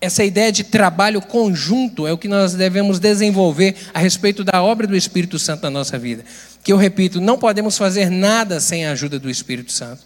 essa 0.00 0.24
ideia 0.24 0.50
de 0.50 0.64
trabalho 0.64 1.22
conjunto 1.22 2.06
é 2.06 2.12
o 2.12 2.18
que 2.18 2.28
nós 2.28 2.54
devemos 2.54 2.98
desenvolver 2.98 3.76
a 3.94 3.98
respeito 3.98 4.42
da 4.42 4.62
obra 4.62 4.86
do 4.86 4.96
Espírito 4.96 5.38
Santo 5.38 5.62
na 5.62 5.70
nossa 5.70 5.98
vida. 5.98 6.24
Que 6.62 6.72
eu 6.72 6.76
repito, 6.76 7.20
não 7.20 7.38
podemos 7.38 7.78
fazer 7.78 8.10
nada 8.10 8.60
sem 8.60 8.84
a 8.84 8.92
ajuda 8.92 9.18
do 9.18 9.30
Espírito 9.30 9.72
Santo. 9.72 10.02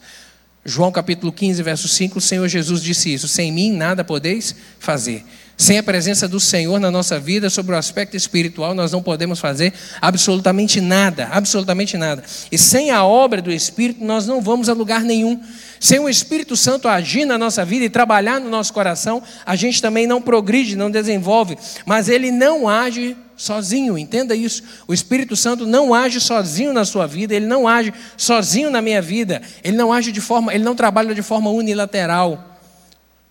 João 0.65 0.93
capítulo 0.93 1.33
15, 1.33 1.63
verso 1.63 1.89
5, 1.89 2.19
o 2.19 2.21
Senhor 2.21 2.47
Jesus 2.49 2.83
disse 2.83 3.15
isso: 3.15 3.27
Sem 3.27 3.53
mim 3.53 3.73
nada 3.73 4.05
podeis 4.05 4.55
fazer. 4.79 5.25
Sem 5.57 5.79
a 5.79 5.83
presença 5.83 6.29
do 6.29 6.39
Senhor 6.39 6.79
na 6.79 6.91
nossa 6.91 7.19
vida, 7.19 7.49
sobre 7.49 7.75
o 7.75 7.79
aspecto 7.79 8.15
espiritual, 8.15 8.75
nós 8.75 8.93
não 8.93 9.03
podemos 9.03 9.41
fazer 9.41 9.73
absolutamente 10.03 10.83
nada, 10.83 11.29
absolutamente 11.33 11.97
nada. 11.97 12.23
E 12.53 12.59
sem 12.59 12.91
a 12.91 13.03
obra 13.05 13.41
do 13.41 13.51
Espírito, 13.51 14.05
nós 14.05 14.27
não 14.27 14.43
vamos 14.43 14.69
a 14.69 14.75
lugar 14.75 15.01
nenhum. 15.01 15.41
Sem 15.81 15.99
o 15.99 16.11
Espírito 16.11 16.57
Santo 16.57 16.89
agir 16.89 17.25
na 17.25 17.39
nossa 17.39 17.65
vida 17.65 17.87
e 17.87 17.91
trabalhar 17.91 18.39
no 18.39 18.51
nosso 18.51 18.71
coração, 18.73 19.23
a 19.47 19.57
gente 19.57 19.81
também 19.81 20.07
não 20.07 20.21
progride, 20.21 20.77
não 20.77 20.91
desenvolve. 20.91 21.57
Mas 21.87 22.11
ele 22.11 22.31
não 22.31 22.69
age 22.69 23.17
sozinho, 23.35 23.97
entenda 23.97 24.37
isso. 24.37 24.63
O 24.87 24.93
Espírito 24.93 25.35
Santo 25.35 25.67
não 25.67 25.95
age 25.95 26.21
sozinho 26.21 26.75
na 26.75 26.85
sua 26.85 27.07
vida, 27.07 27.35
ele 27.35 27.47
não 27.47 27.67
age 27.67 27.95
sozinho 28.15 28.69
na 28.69 28.83
minha 28.83 29.01
vida. 29.01 29.41
Ele 29.65 29.77
não 29.77 29.91
age 29.91 30.13
de 30.13 30.21
forma, 30.21 30.55
ele 30.55 30.65
não 30.65 30.77
trabalha 30.77 31.15
de 31.15 31.23
forma 31.23 31.49
unilateral 31.49 32.56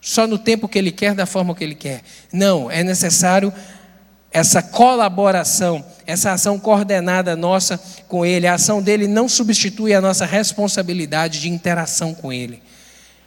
só 0.05 0.27
no 0.27 0.37
tempo 0.37 0.67
que 0.67 0.77
Ele 0.77 0.91
quer, 0.91 1.15
da 1.15 1.25
forma 1.25 1.55
que 1.55 1.63
Ele 1.63 1.73
quer. 1.73 2.03
Não, 2.31 2.69
é 2.69 2.83
necessário 2.83 3.51
essa 4.31 4.61
colaboração, 4.61 5.83
essa 6.05 6.31
ação 6.31 6.59
coordenada 6.59 7.35
nossa 7.35 7.81
com 8.07 8.23
Ele. 8.23 8.45
A 8.45 8.53
ação 8.53 8.83
dele 8.83 9.07
não 9.07 9.27
substitui 9.27 9.95
a 9.95 10.01
nossa 10.01 10.23
responsabilidade 10.23 11.41
de 11.41 11.49
interação 11.49 12.13
com 12.13 12.31
Ele. 12.31 12.61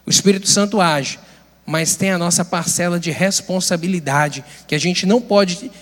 O 0.06 0.10
Espírito 0.10 0.48
Santo 0.48 0.80
age, 0.80 1.18
mas 1.66 1.96
tem 1.96 2.12
a 2.12 2.18
nossa 2.18 2.44
parcela 2.44 3.00
de 3.00 3.10
responsabilidade, 3.10 4.44
que 4.68 4.74
a 4.76 4.78
gente 4.78 5.04
não 5.04 5.20
pode 5.20 5.72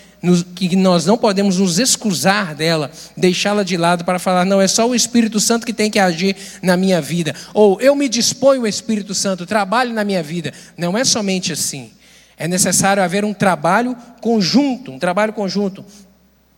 que 0.55 0.74
nós 0.74 1.07
não 1.07 1.16
podemos 1.16 1.59
nos 1.59 1.79
excusar 1.79 2.55
dela, 2.55 2.90
deixá-la 3.16 3.62
de 3.62 3.76
lado 3.76 4.05
para 4.05 4.18
falar, 4.18 4.44
não, 4.44 4.61
é 4.61 4.66
só 4.66 4.88
o 4.88 4.94
Espírito 4.94 5.38
Santo 5.38 5.66
que 5.66 5.72
tem 5.72 5.90
que 5.90 5.98
agir 5.98 6.37
na 6.62 6.76
minha 6.76 7.00
vida. 7.00 7.35
Ou 7.52 7.81
eu 7.81 7.94
me 7.94 8.09
disponho 8.09 8.62
ao 8.62 8.66
Espírito 8.66 9.14
Santo, 9.14 9.46
trabalhe 9.46 9.92
na 9.92 10.05
minha 10.05 10.22
vida. 10.22 10.52
Não 10.76 10.96
é 10.96 11.05
somente 11.05 11.52
assim. 11.52 11.90
É 12.37 12.46
necessário 12.46 13.02
haver 13.02 13.24
um 13.24 13.33
trabalho 13.33 13.96
conjunto, 14.20 14.92
um 14.92 14.98
trabalho 14.98 15.33
conjunto. 15.33 15.85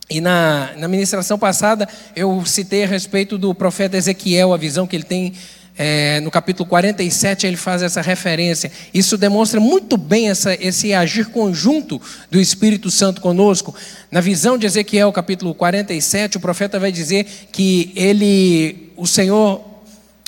E 0.09 0.19
na, 0.19 0.71
na 0.75 0.87
ministração 0.87 1.37
passada 1.37 1.87
eu 2.15 2.43
citei 2.45 2.83
a 2.83 2.87
respeito 2.87 3.37
do 3.37 3.53
profeta 3.53 3.95
Ezequiel, 3.95 4.53
a 4.53 4.57
visão 4.57 4.87
que 4.87 4.95
ele 4.95 5.03
tem 5.03 5.33
é, 5.81 6.19
no 6.19 6.29
capítulo 6.29 6.67
47 6.67 7.47
ele 7.47 7.55
faz 7.55 7.81
essa 7.81 8.01
referência. 8.01 8.69
Isso 8.93 9.17
demonstra 9.17 9.61
muito 9.61 9.95
bem 9.95 10.29
essa, 10.29 10.53
esse 10.61 10.93
agir 10.93 11.27
conjunto 11.27 12.01
do 12.29 12.37
Espírito 12.37 12.91
Santo 12.91 13.21
conosco. 13.21 13.73
Na 14.11 14.19
visão 14.19 14.57
de 14.57 14.65
Ezequiel, 14.65 15.09
capítulo 15.13 15.55
47, 15.55 16.35
o 16.35 16.41
profeta 16.41 16.77
vai 16.77 16.91
dizer 16.91 17.25
que 17.53 17.93
ele, 17.95 18.91
o 18.97 19.07
Senhor, 19.07 19.63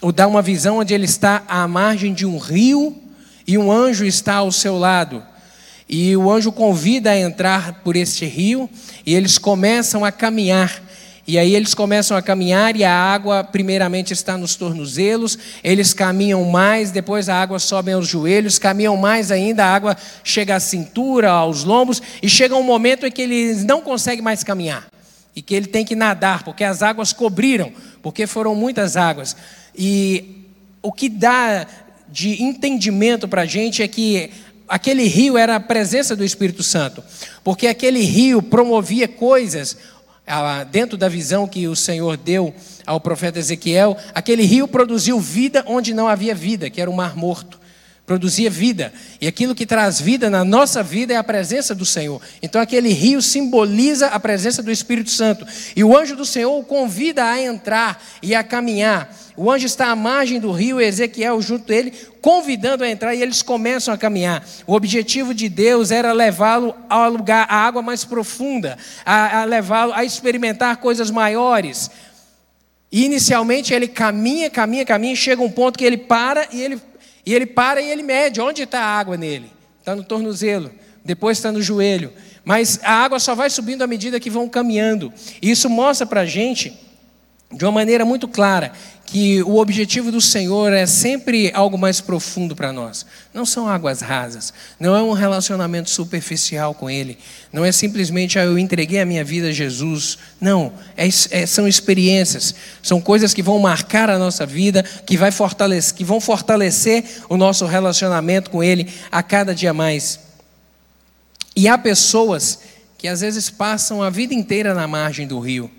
o 0.01 0.13
dá 0.13 0.25
uma 0.25 0.41
visão 0.41 0.77
onde 0.77 0.93
ele 0.93 1.03
está 1.03 1.43
à 1.49 1.67
margem 1.67 2.13
de 2.13 2.25
um 2.25 2.37
rio 2.37 2.95
e 3.45 3.57
um 3.57 3.69
anjo 3.69 4.05
está 4.05 4.35
ao 4.35 4.53
seu 4.53 4.77
lado. 4.77 5.21
E 5.89 6.15
o 6.15 6.31
anjo 6.31 6.53
convida 6.53 7.11
a 7.11 7.19
entrar 7.19 7.81
por 7.83 7.97
este 7.97 8.25
rio 8.25 8.69
e 9.05 9.13
eles 9.13 9.37
começam 9.37 10.05
a 10.05 10.13
caminhar. 10.13 10.81
E 11.31 11.39
aí 11.39 11.55
eles 11.55 11.73
começam 11.73 12.17
a 12.17 12.21
caminhar 12.21 12.75
e 12.75 12.83
a 12.83 12.93
água, 12.93 13.41
primeiramente, 13.41 14.11
está 14.11 14.37
nos 14.37 14.57
tornozelos, 14.57 15.39
eles 15.63 15.93
caminham 15.93 16.43
mais, 16.43 16.91
depois 16.91 17.29
a 17.29 17.41
água 17.41 17.57
sobe 17.57 17.89
aos 17.93 18.05
joelhos, 18.05 18.59
caminham 18.59 18.97
mais 18.97 19.31
ainda, 19.31 19.63
a 19.63 19.73
água 19.73 19.95
chega 20.25 20.57
à 20.57 20.59
cintura, 20.59 21.31
aos 21.31 21.63
lombos, 21.63 22.01
e 22.21 22.27
chega 22.27 22.53
um 22.53 22.63
momento 22.63 23.05
em 23.05 23.11
que 23.13 23.21
eles 23.21 23.63
não 23.63 23.79
conseguem 23.79 24.21
mais 24.21 24.43
caminhar. 24.43 24.89
E 25.33 25.41
que 25.41 25.55
ele 25.55 25.67
tem 25.67 25.85
que 25.85 25.95
nadar, 25.95 26.43
porque 26.43 26.65
as 26.65 26.83
águas 26.83 27.13
cobriram, 27.13 27.71
porque 28.03 28.27
foram 28.27 28.53
muitas 28.53 28.97
águas. 28.97 29.33
E 29.73 30.45
o 30.81 30.91
que 30.91 31.07
dá 31.07 31.65
de 32.09 32.43
entendimento 32.43 33.25
para 33.25 33.43
a 33.43 33.45
gente 33.45 33.81
é 33.81 33.87
que 33.87 34.31
aquele 34.67 35.03
rio 35.03 35.37
era 35.37 35.55
a 35.55 35.61
presença 35.61 36.13
do 36.13 36.25
Espírito 36.25 36.61
Santo, 36.61 37.01
porque 37.41 37.67
aquele 37.67 38.01
rio 38.01 38.41
promovia 38.41 39.07
coisas 39.07 39.77
dentro 40.71 40.97
da 40.97 41.09
visão 41.09 41.47
que 41.47 41.67
o 41.67 41.75
Senhor 41.75 42.17
deu 42.17 42.53
ao 42.85 42.99
profeta 42.99 43.39
Ezequiel, 43.39 43.97
aquele 44.13 44.43
rio 44.43 44.67
produziu 44.67 45.19
vida 45.19 45.63
onde 45.67 45.93
não 45.93 46.07
havia 46.07 46.33
vida, 46.33 46.69
que 46.69 46.81
era 46.81 46.89
o 46.89 46.95
mar 46.95 47.15
morto 47.15 47.60
produzia 48.05 48.49
vida. 48.49 48.91
E 49.19 49.27
aquilo 49.27 49.55
que 49.55 49.65
traz 49.65 50.01
vida 50.01 50.29
na 50.29 50.43
nossa 50.43 50.83
vida 50.83 51.13
é 51.13 51.17
a 51.17 51.23
presença 51.23 51.73
do 51.73 51.85
Senhor. 51.85 52.21
Então 52.41 52.61
aquele 52.61 52.89
rio 52.89 53.21
simboliza 53.21 54.07
a 54.07 54.19
presença 54.19 54.61
do 54.61 54.71
Espírito 54.71 55.11
Santo. 55.11 55.45
E 55.75 55.83
o 55.83 55.97
anjo 55.97 56.15
do 56.15 56.25
Senhor 56.25 56.57
o 56.57 56.63
convida 56.63 57.23
a 57.23 57.41
entrar 57.41 58.03
e 58.21 58.35
a 58.35 58.43
caminhar. 58.43 59.15
O 59.37 59.49
anjo 59.49 59.65
está 59.65 59.87
à 59.87 59.95
margem 59.95 60.39
do 60.39 60.51
rio, 60.51 60.81
Ezequiel 60.81 61.41
junto 61.41 61.65
dele, 61.65 61.93
convidando 62.21 62.83
a 62.83 62.89
entrar 62.89 63.15
e 63.15 63.21
eles 63.21 63.41
começam 63.41 63.93
a 63.93 63.97
caminhar. 63.97 64.45
O 64.67 64.73
objetivo 64.73 65.33
de 65.33 65.47
Deus 65.47 65.89
era 65.89 66.11
levá-lo 66.11 66.75
ao 66.89 67.09
lugar, 67.09 67.47
à 67.49 67.65
água 67.65 67.81
mais 67.81 68.03
profunda, 68.03 68.77
a, 69.05 69.41
a 69.41 69.45
levá-lo 69.45 69.93
a 69.93 70.03
experimentar 70.03 70.77
coisas 70.77 71.09
maiores. 71.09 71.89
E 72.91 73.05
inicialmente 73.05 73.73
ele 73.73 73.87
caminha, 73.87 74.49
caminha, 74.49 74.85
caminha, 74.85 75.15
chega 75.15 75.41
um 75.41 75.49
ponto 75.49 75.79
que 75.79 75.85
ele 75.85 75.97
para 75.97 76.49
e 76.51 76.61
ele 76.61 76.81
e 77.25 77.33
ele 77.33 77.45
para 77.45 77.81
e 77.81 77.89
ele 77.89 78.03
mede 78.03 78.41
onde 78.41 78.63
está 78.63 78.81
a 78.81 78.99
água 78.99 79.17
nele. 79.17 79.51
Está 79.79 79.95
no 79.95 80.03
tornozelo, 80.03 80.71
depois 81.03 81.37
está 81.37 81.51
no 81.51 81.61
joelho. 81.61 82.11
Mas 82.43 82.79
a 82.83 82.93
água 82.93 83.19
só 83.19 83.35
vai 83.35 83.49
subindo 83.49 83.83
à 83.83 83.87
medida 83.87 84.19
que 84.19 84.29
vão 84.29 84.49
caminhando. 84.49 85.13
E 85.41 85.51
isso 85.51 85.69
mostra 85.69 86.05
para 86.05 86.21
a 86.21 86.25
gente, 86.25 86.77
de 87.51 87.65
uma 87.65 87.71
maneira 87.71 88.05
muito 88.05 88.27
clara, 88.27 88.71
que 89.11 89.43
o 89.43 89.57
objetivo 89.57 90.09
do 90.09 90.21
Senhor 90.21 90.71
é 90.71 90.85
sempre 90.85 91.51
algo 91.53 91.77
mais 91.77 91.99
profundo 91.99 92.55
para 92.55 92.71
nós. 92.71 93.05
Não 93.33 93.45
são 93.45 93.67
águas 93.67 93.99
rasas, 93.99 94.53
não 94.79 94.95
é 94.95 95.03
um 95.03 95.11
relacionamento 95.11 95.89
superficial 95.89 96.73
com 96.73 96.89
Ele, 96.89 97.17
não 97.51 97.65
é 97.65 97.73
simplesmente 97.73 98.39
ah, 98.39 98.45
eu 98.45 98.57
entreguei 98.57 99.01
a 99.01 99.05
minha 99.05 99.21
vida 99.21 99.49
a 99.49 99.51
Jesus. 99.51 100.17
Não, 100.39 100.71
é, 100.95 101.07
é, 101.07 101.45
são 101.45 101.67
experiências, 101.67 102.55
são 102.81 103.01
coisas 103.01 103.33
que 103.33 103.43
vão 103.43 103.59
marcar 103.59 104.09
a 104.09 104.17
nossa 104.17 104.45
vida, 104.45 104.81
que, 105.05 105.17
vai 105.17 105.29
fortalecer, 105.31 105.93
que 105.93 106.05
vão 106.05 106.21
fortalecer 106.21 107.03
o 107.27 107.35
nosso 107.35 107.65
relacionamento 107.65 108.49
com 108.49 108.63
Ele 108.63 108.87
a 109.11 109.21
cada 109.21 109.53
dia 109.53 109.73
mais. 109.73 110.21
E 111.53 111.67
há 111.67 111.77
pessoas 111.77 112.59
que 112.97 113.09
às 113.09 113.19
vezes 113.19 113.49
passam 113.49 114.01
a 114.01 114.09
vida 114.09 114.33
inteira 114.33 114.73
na 114.73 114.87
margem 114.87 115.27
do 115.27 115.37
rio, 115.39 115.69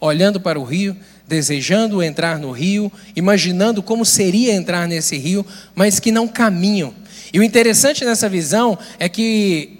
olhando 0.00 0.40
para 0.40 0.58
o 0.58 0.64
rio, 0.64 0.96
desejando 1.28 2.02
entrar 2.02 2.38
no 2.38 2.50
rio, 2.50 2.90
imaginando 3.14 3.82
como 3.82 4.04
seria 4.04 4.54
entrar 4.54 4.88
nesse 4.88 5.16
rio, 5.16 5.44
mas 5.74 6.00
que 6.00 6.10
não 6.10 6.26
caminham. 6.26 6.94
E 7.32 7.38
o 7.38 7.42
interessante 7.42 8.04
nessa 8.04 8.28
visão 8.28 8.78
é 8.98 9.08
que 9.08 9.78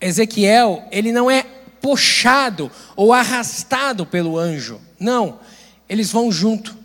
Ezequiel, 0.00 0.86
ele 0.92 1.10
não 1.10 1.30
é 1.30 1.44
puxado 1.80 2.70
ou 2.94 3.12
arrastado 3.12 4.04
pelo 4.04 4.38
anjo. 4.38 4.80
Não, 4.98 5.40
eles 5.88 6.10
vão 6.12 6.30
junto. 6.30 6.76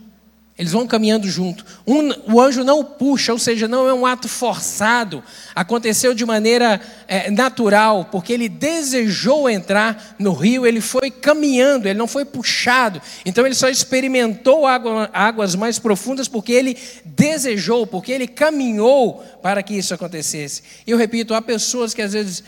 Eles 0.62 0.74
vão 0.74 0.86
caminhando 0.86 1.28
junto. 1.28 1.65
Um, 1.88 2.36
o 2.36 2.39
anjo 2.39 2.63
não 2.63 2.82
o 2.82 2.84
puxa, 2.84 3.34
ou 3.34 3.39
seja, 3.39 3.67
não 3.67 3.89
é 3.89 3.93
um 3.95 4.06
ato 4.06 4.30
forçado. 4.30 5.24
Aconteceu 5.56 6.13
de 6.13 6.24
maneira 6.24 6.80
é, 7.08 7.32
natural, 7.32 8.06
porque 8.12 8.32
ele 8.32 8.47
desejou 8.47 9.50
entrar 9.50 10.15
no 10.19 10.34
rio, 10.34 10.67
ele 10.67 10.80
foi 10.80 11.10
caminhando, 11.10 11.88
ele 11.88 11.97
não 11.97 12.06
foi 12.06 12.26
puxado. 12.26 13.02
Então 13.26 13.43
ele 13.43 13.56
só 13.56 13.69
experimentou 13.69 14.67
água, 14.67 15.10
águas 15.12 15.56
mais 15.56 15.80
profundas 15.80 16.28
porque 16.28 16.54
ele 16.54 16.78
desejou, 17.04 17.88
porque 17.88 18.12
ele 18.12 18.28
caminhou 18.28 19.15
para 19.41 19.63
que 19.63 19.74
isso 19.74 19.95
acontecesse. 19.95 20.62
E 20.86 20.91
eu 20.91 20.97
repito, 21.00 21.34
há 21.34 21.41
pessoas 21.41 21.91
que 21.91 22.04
às 22.04 22.13
vezes 22.13 22.43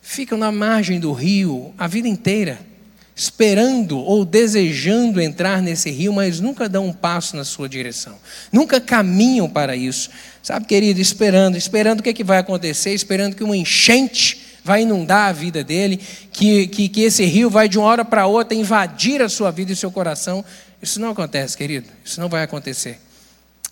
ficam 0.00 0.38
na 0.38 0.50
margem 0.50 0.98
do 0.98 1.12
rio 1.12 1.74
a 1.76 1.86
vida 1.86 2.08
inteira 2.08 2.66
esperando 3.18 3.98
ou 3.98 4.24
desejando 4.24 5.20
entrar 5.20 5.60
nesse 5.60 5.90
rio, 5.90 6.12
mas 6.12 6.38
nunca 6.38 6.68
dão 6.68 6.86
um 6.86 6.92
passo 6.92 7.36
na 7.36 7.42
sua 7.42 7.68
direção, 7.68 8.14
nunca 8.52 8.80
caminham 8.80 9.50
para 9.50 9.74
isso. 9.74 10.08
Sabe, 10.40 10.66
querido, 10.66 11.00
esperando, 11.00 11.56
esperando 11.56 11.98
o 11.98 12.02
que, 12.04 12.10
é 12.10 12.12
que 12.12 12.22
vai 12.22 12.38
acontecer, 12.38 12.94
esperando 12.94 13.34
que 13.34 13.42
uma 13.42 13.56
enchente 13.56 14.40
vai 14.62 14.82
inundar 14.82 15.30
a 15.30 15.32
vida 15.32 15.64
dele, 15.64 16.00
que, 16.32 16.68
que, 16.68 16.88
que 16.88 17.02
esse 17.02 17.24
rio 17.24 17.50
vai 17.50 17.68
de 17.68 17.76
uma 17.76 17.88
hora 17.88 18.04
para 18.04 18.26
outra 18.26 18.56
invadir 18.56 19.20
a 19.20 19.28
sua 19.28 19.50
vida 19.50 19.72
e 19.72 19.74
o 19.74 19.76
seu 19.76 19.90
coração. 19.90 20.44
Isso 20.80 21.00
não 21.00 21.10
acontece, 21.10 21.56
querido, 21.56 21.88
isso 22.04 22.20
não 22.20 22.28
vai 22.28 22.44
acontecer. 22.44 23.00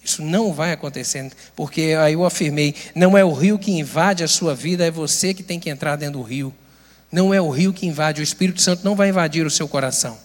Isso 0.02 0.22
não 0.22 0.52
vai 0.52 0.72
acontecer, 0.72 1.30
porque 1.54 1.96
aí 2.00 2.14
eu 2.14 2.24
afirmei: 2.24 2.74
não 2.96 3.16
é 3.16 3.24
o 3.24 3.32
rio 3.32 3.58
que 3.58 3.70
invade 3.70 4.24
a 4.24 4.28
sua 4.28 4.54
vida, 4.56 4.84
é 4.84 4.90
você 4.90 5.32
que 5.32 5.42
tem 5.42 5.60
que 5.60 5.70
entrar 5.70 5.94
dentro 5.94 6.18
do 6.18 6.22
rio. 6.22 6.52
Não 7.10 7.32
é 7.32 7.40
o 7.40 7.50
rio 7.50 7.72
que 7.72 7.86
invade, 7.86 8.20
o 8.20 8.24
Espírito 8.24 8.60
Santo 8.60 8.84
não 8.84 8.94
vai 8.94 9.08
invadir 9.08 9.46
o 9.46 9.50
seu 9.50 9.68
coração. 9.68 10.18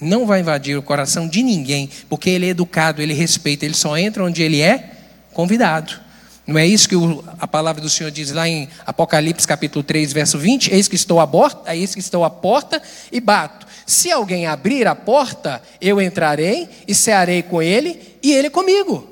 Não 0.00 0.26
vai 0.26 0.40
invadir 0.40 0.76
o 0.76 0.82
coração 0.82 1.28
de 1.28 1.42
ninguém, 1.42 1.88
porque 2.08 2.30
ele 2.30 2.46
é 2.46 2.48
educado, 2.50 3.00
ele 3.00 3.14
respeita, 3.14 3.64
ele 3.64 3.74
só 3.74 3.96
entra 3.96 4.24
onde 4.24 4.42
ele 4.42 4.60
é 4.60 4.90
convidado. 5.32 6.00
Não 6.46 6.58
é 6.58 6.66
isso 6.66 6.88
que 6.88 6.96
a 7.38 7.46
palavra 7.46 7.80
do 7.80 7.88
Senhor 7.88 8.10
diz 8.10 8.32
lá 8.32 8.48
em 8.48 8.68
Apocalipse 8.84 9.46
capítulo 9.46 9.84
3, 9.84 10.12
verso 10.12 10.38
20? 10.38 10.72
Eis 10.72 10.88
que 10.88 10.96
estou 10.96 11.20
à 11.20 11.26
porta, 11.26 11.74
eis 11.74 11.94
que 11.94 12.00
estou 12.00 12.24
à 12.24 12.30
porta 12.30 12.82
e 13.12 13.20
bato. 13.20 13.66
Se 13.86 14.10
alguém 14.10 14.46
abrir 14.46 14.86
a 14.88 14.94
porta, 14.94 15.62
eu 15.80 16.00
entrarei 16.00 16.68
e 16.86 16.94
cearei 16.94 17.42
com 17.42 17.62
ele 17.62 18.00
e 18.22 18.32
ele 18.32 18.50
comigo. 18.50 19.11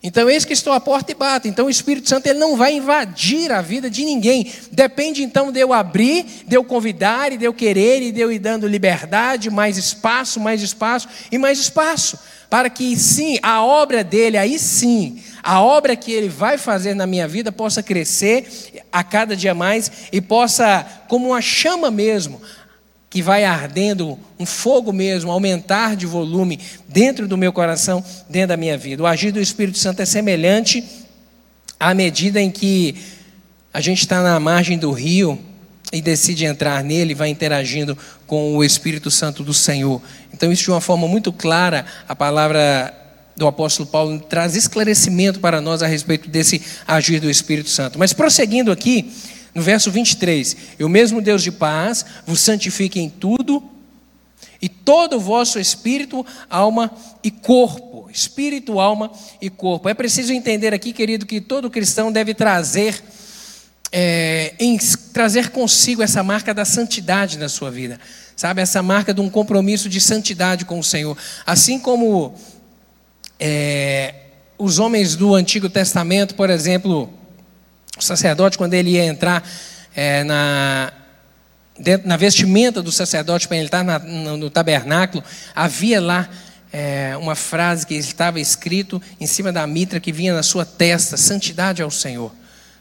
Então, 0.00 0.30
eis 0.30 0.44
que 0.44 0.52
estou 0.52 0.72
à 0.72 0.78
porta 0.78 1.10
e 1.10 1.14
bato. 1.14 1.48
Então, 1.48 1.66
o 1.66 1.70
Espírito 1.70 2.08
Santo 2.08 2.26
ele 2.28 2.38
não 2.38 2.56
vai 2.56 2.74
invadir 2.74 3.50
a 3.50 3.60
vida 3.60 3.90
de 3.90 4.04
ninguém. 4.04 4.52
Depende 4.70 5.24
então 5.24 5.50
de 5.50 5.58
eu 5.58 5.72
abrir, 5.72 6.24
de 6.46 6.56
eu 6.56 6.62
convidar, 6.62 7.32
e 7.32 7.36
de 7.36 7.44
eu 7.44 7.52
querer, 7.52 8.00
e 8.02 8.12
de 8.12 8.20
eu 8.20 8.30
ir 8.30 8.38
dando 8.38 8.68
liberdade, 8.68 9.50
mais 9.50 9.76
espaço, 9.76 10.38
mais 10.38 10.62
espaço 10.62 11.08
e 11.32 11.36
mais 11.36 11.58
espaço. 11.58 12.16
Para 12.48 12.70
que 12.70 12.96
sim, 12.96 13.38
a 13.42 13.62
obra 13.62 14.04
dele, 14.04 14.38
aí 14.38 14.56
sim, 14.56 15.20
a 15.42 15.60
obra 15.60 15.96
que 15.96 16.12
ele 16.12 16.28
vai 16.28 16.58
fazer 16.58 16.94
na 16.94 17.06
minha 17.06 17.26
vida 17.26 17.50
possa 17.50 17.82
crescer 17.82 18.46
a 18.92 19.02
cada 19.02 19.34
dia 19.34 19.54
mais 19.54 19.90
e 20.12 20.20
possa, 20.20 20.86
como 21.08 21.28
uma 21.28 21.42
chama 21.42 21.90
mesmo, 21.90 22.40
que 23.10 23.22
vai 23.22 23.44
ardendo, 23.44 24.18
um 24.38 24.44
fogo 24.44 24.92
mesmo, 24.92 25.30
aumentar 25.30 25.96
de 25.96 26.06
volume 26.06 26.60
dentro 26.86 27.26
do 27.26 27.38
meu 27.38 27.52
coração, 27.52 28.04
dentro 28.28 28.48
da 28.48 28.56
minha 28.56 28.76
vida. 28.76 29.02
O 29.02 29.06
agir 29.06 29.32
do 29.32 29.40
Espírito 29.40 29.78
Santo 29.78 30.02
é 30.02 30.04
semelhante 30.04 30.84
à 31.80 31.94
medida 31.94 32.40
em 32.40 32.50
que 32.50 32.96
a 33.72 33.80
gente 33.80 34.00
está 34.00 34.22
na 34.22 34.38
margem 34.38 34.76
do 34.76 34.90
rio 34.92 35.38
e 35.92 36.02
decide 36.02 36.44
entrar 36.44 36.84
nele, 36.84 37.14
vai 37.14 37.30
interagindo 37.30 37.96
com 38.26 38.56
o 38.56 38.62
Espírito 38.62 39.10
Santo 39.10 39.42
do 39.42 39.54
Senhor. 39.54 40.02
Então, 40.34 40.52
isso 40.52 40.64
de 40.64 40.70
uma 40.70 40.80
forma 40.80 41.08
muito 41.08 41.32
clara, 41.32 41.86
a 42.06 42.14
palavra 42.14 42.94
do 43.36 43.46
apóstolo 43.46 43.88
Paulo 43.88 44.18
traz 44.18 44.54
esclarecimento 44.54 45.40
para 45.40 45.60
nós 45.60 45.82
a 45.82 45.86
respeito 45.86 46.28
desse 46.28 46.60
agir 46.86 47.20
do 47.20 47.30
Espírito 47.30 47.70
Santo. 47.70 47.98
Mas 47.98 48.12
prosseguindo 48.12 48.70
aqui, 48.70 49.10
no 49.58 49.64
verso 49.64 49.90
23, 49.90 50.56
e 50.78 50.84
o 50.84 50.88
mesmo 50.88 51.20
Deus 51.20 51.42
de 51.42 51.50
paz 51.50 52.04
vos 52.24 52.38
santifique 52.38 53.00
em 53.00 53.10
tudo, 53.10 53.60
e 54.62 54.68
todo 54.68 55.16
o 55.16 55.20
vosso 55.20 55.58
espírito, 55.58 56.24
alma 56.48 56.92
e 57.24 57.30
corpo. 57.30 58.08
Espírito, 58.08 58.78
alma 58.78 59.10
e 59.40 59.50
corpo. 59.50 59.88
É 59.88 59.94
preciso 59.94 60.32
entender 60.32 60.72
aqui, 60.72 60.92
querido, 60.92 61.26
que 61.26 61.40
todo 61.40 61.68
cristão 61.68 62.12
deve 62.12 62.34
trazer, 62.34 63.02
é, 63.90 64.54
em, 64.60 64.78
trazer 65.12 65.50
consigo 65.50 66.02
essa 66.02 66.22
marca 66.22 66.54
da 66.54 66.64
santidade 66.64 67.36
na 67.36 67.48
sua 67.48 67.70
vida. 67.70 67.98
Sabe, 68.36 68.62
essa 68.62 68.80
marca 68.80 69.12
de 69.12 69.20
um 69.20 69.28
compromisso 69.28 69.88
de 69.88 70.00
santidade 70.00 70.64
com 70.64 70.78
o 70.78 70.84
Senhor. 70.84 71.18
Assim 71.44 71.80
como 71.80 72.36
é, 73.40 74.14
os 74.56 74.78
homens 74.78 75.16
do 75.16 75.34
Antigo 75.34 75.68
Testamento, 75.68 76.36
por 76.36 76.48
exemplo, 76.48 77.17
o 78.02 78.04
sacerdote, 78.04 78.58
quando 78.58 78.74
ele 78.74 78.90
ia 78.90 79.04
entrar 79.04 79.42
é, 79.94 80.24
na, 80.24 80.92
dentro, 81.78 82.08
na 82.08 82.16
vestimenta 82.16 82.82
do 82.82 82.92
sacerdote 82.92 83.48
para 83.48 83.56
ele 83.56 83.66
estar 83.66 83.84
na, 83.84 83.98
no, 83.98 84.36
no, 84.36 84.50
tabernáculo, 84.50 85.22
havia 85.54 86.00
lá 86.00 86.28
é, 86.72 87.16
uma 87.16 87.34
frase 87.34 87.86
que 87.86 87.94
estava 87.94 88.40
escrito 88.40 89.00
em 89.20 89.26
cima 89.26 89.52
da 89.52 89.66
mitra 89.66 90.00
que 90.00 90.12
vinha 90.12 90.34
na 90.34 90.42
sua 90.42 90.64
testa: 90.64 91.16
santidade 91.16 91.82
ao 91.82 91.90
Senhor. 91.90 92.32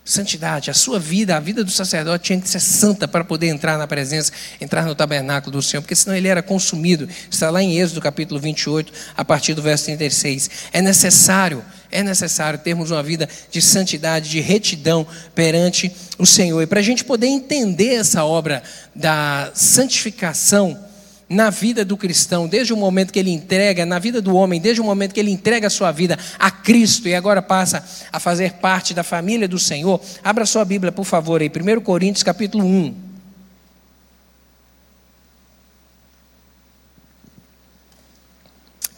Santidade, 0.08 0.71
a 0.71 0.73
sua 0.73 1.01
vida, 1.01 1.36
a 1.36 1.39
vida 1.39 1.65
do 1.65 1.69
sacerdote 1.69 2.23
tinha 2.23 2.39
que 2.39 2.47
ser 2.47 2.62
santa 2.62 3.10
para 3.10 3.25
poder 3.25 3.47
entrar 3.47 3.77
na 3.77 3.86
presença, 3.86 4.32
entrar 4.62 4.86
no 4.86 4.95
tabernáculo 4.95 5.51
do 5.51 5.62
Senhor, 5.62 5.82
porque 5.82 5.95
senão 5.97 6.15
ele 6.15 6.30
era 6.30 6.41
consumido. 6.41 7.10
Está 7.30 7.49
lá 7.49 7.62
em 7.62 7.77
Êxodo 7.77 7.99
capítulo 7.99 8.39
28, 8.39 8.93
a 9.17 9.25
partir 9.25 9.53
do 9.53 9.62
verso 9.62 9.84
36. 9.84 10.49
É 10.71 10.82
necessário 10.82 11.62
é 11.91 12.04
necessário 12.04 12.60
termos 12.60 12.91
uma 12.91 13.04
vida 13.04 13.28
de 13.50 13.62
santidade, 13.62 14.30
de 14.30 14.39
retidão 14.39 15.06
perante 15.34 15.91
o 16.17 16.26
Senhor. 16.26 16.62
E 16.62 16.67
para 16.67 16.80
a 16.80 16.84
gente 16.84 17.04
poder 17.04 17.28
entender 17.28 17.95
essa 17.95 18.23
obra 18.23 18.63
da 18.95 19.52
santificação 19.54 20.88
na 21.30 21.50
vida 21.50 21.84
do 21.84 21.97
cristão, 21.97 22.47
desde 22.47 22.73
o 22.73 22.78
momento 22.78 23.12
que 23.12 23.19
ele 23.19 23.32
entrega, 23.32 23.86
na 23.86 24.00
vida 24.00 24.21
do 24.21 24.36
homem, 24.36 24.62
desde 24.62 24.82
o 24.82 24.84
momento 24.84 25.13
que 25.13 25.19
ele 25.19 25.32
entrega 25.32 25.67
a 25.67 25.69
sua 25.69 25.91
vida 25.91 26.17
a 26.39 26.50
Cristo 26.50 27.08
e 27.08 27.15
agora 27.15 27.41
passa 27.41 27.84
a 28.12 28.19
fazer 28.19 28.54
parte 28.54 28.93
da 28.93 29.04
família 29.04 29.47
do 29.47 29.60
Senhor, 29.60 30.00
abra 30.23 30.45
sua 30.45 30.63
Bíblia, 30.63 30.91
por 30.91 31.04
favor, 31.04 31.41
aí, 31.41 31.50
1 31.50 31.82
Coríntios 31.82 32.23
capítulo 32.23 32.65
1. 32.65 33.08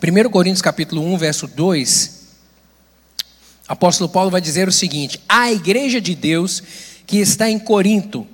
1 0.01 0.29
Coríntios 0.29 0.61
capítulo 0.61 1.03
1, 1.13 1.17
verso 1.17 1.47
2, 1.47 2.18
apóstolo 3.69 4.09
Paulo 4.09 4.31
vai 4.31 4.41
dizer 4.41 4.67
o 4.67 4.71
seguinte: 4.71 5.21
a 5.29 5.51
igreja 5.51 6.01
de 6.01 6.15
Deus 6.15 6.63
que 7.05 7.17
está 7.17 7.49
em 7.49 7.59
Corinto, 7.59 8.25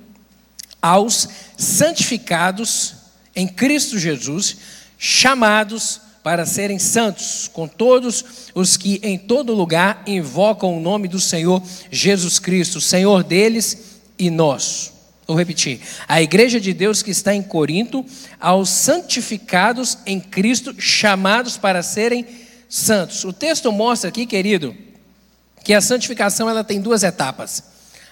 aos 0.81 1.27
santificados 1.57 2.95
em 3.35 3.47
Cristo 3.47 3.99
Jesus, 3.99 4.57
chamados 4.97 5.99
para 6.23 6.45
serem 6.45 6.79
santos, 6.79 7.49
com 7.51 7.67
todos 7.67 8.49
os 8.55 8.77
que 8.77 8.99
em 9.03 9.17
todo 9.17 9.53
lugar 9.53 10.01
invocam 10.07 10.75
o 10.75 10.79
nome 10.79 11.07
do 11.07 11.19
Senhor 11.19 11.61
Jesus 11.91 12.39
Cristo, 12.39 12.81
Senhor 12.81 13.23
deles 13.23 13.99
e 14.17 14.29
nosso. 14.29 14.93
Vou 15.27 15.37
repetir. 15.37 15.81
A 16.07 16.21
igreja 16.21 16.59
de 16.59 16.73
Deus 16.73 17.03
que 17.03 17.11
está 17.11 17.35
em 17.35 17.43
Corinto, 17.43 18.05
aos 18.39 18.69
santificados 18.69 19.97
em 20.05 20.19
Cristo, 20.19 20.73
chamados 20.79 21.57
para 21.57 21.83
serem 21.83 22.25
santos. 22.69 23.23
O 23.23 23.33
texto 23.33 23.71
mostra 23.71 24.09
aqui, 24.09 24.25
querido, 24.25 24.75
que 25.65 25.73
a 25.73 25.81
santificação 25.81 26.47
ela 26.47 26.63
tem 26.63 26.79
duas 26.79 27.01
etapas. 27.01 27.63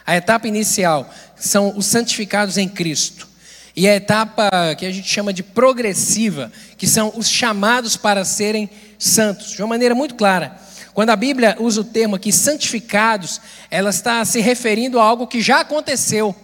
A 0.05 0.17
etapa 0.17 0.47
inicial 0.47 1.07
são 1.35 1.77
os 1.77 1.85
santificados 1.85 2.57
em 2.57 2.67
Cristo. 2.67 3.27
E 3.75 3.87
a 3.87 3.95
etapa 3.95 4.49
que 4.75 4.87
a 4.87 4.91
gente 4.91 5.07
chama 5.07 5.31
de 5.31 5.43
progressiva, 5.43 6.51
que 6.77 6.87
são 6.87 7.13
os 7.15 7.29
chamados 7.29 7.95
para 7.95 8.25
serem 8.25 8.67
santos. 8.97 9.51
De 9.51 9.61
uma 9.61 9.67
maneira 9.67 9.93
muito 9.93 10.15
clara. 10.15 10.59
Quando 10.95 11.11
a 11.11 11.15
Bíblia 11.15 11.55
usa 11.59 11.81
o 11.81 11.83
termo 11.83 12.15
aqui 12.15 12.31
santificados, 12.31 13.39
ela 13.69 13.91
está 13.91 14.25
se 14.25 14.41
referindo 14.41 14.99
a 14.99 15.03
algo 15.03 15.27
que 15.27 15.39
já 15.39 15.59
aconteceu. 15.59 16.35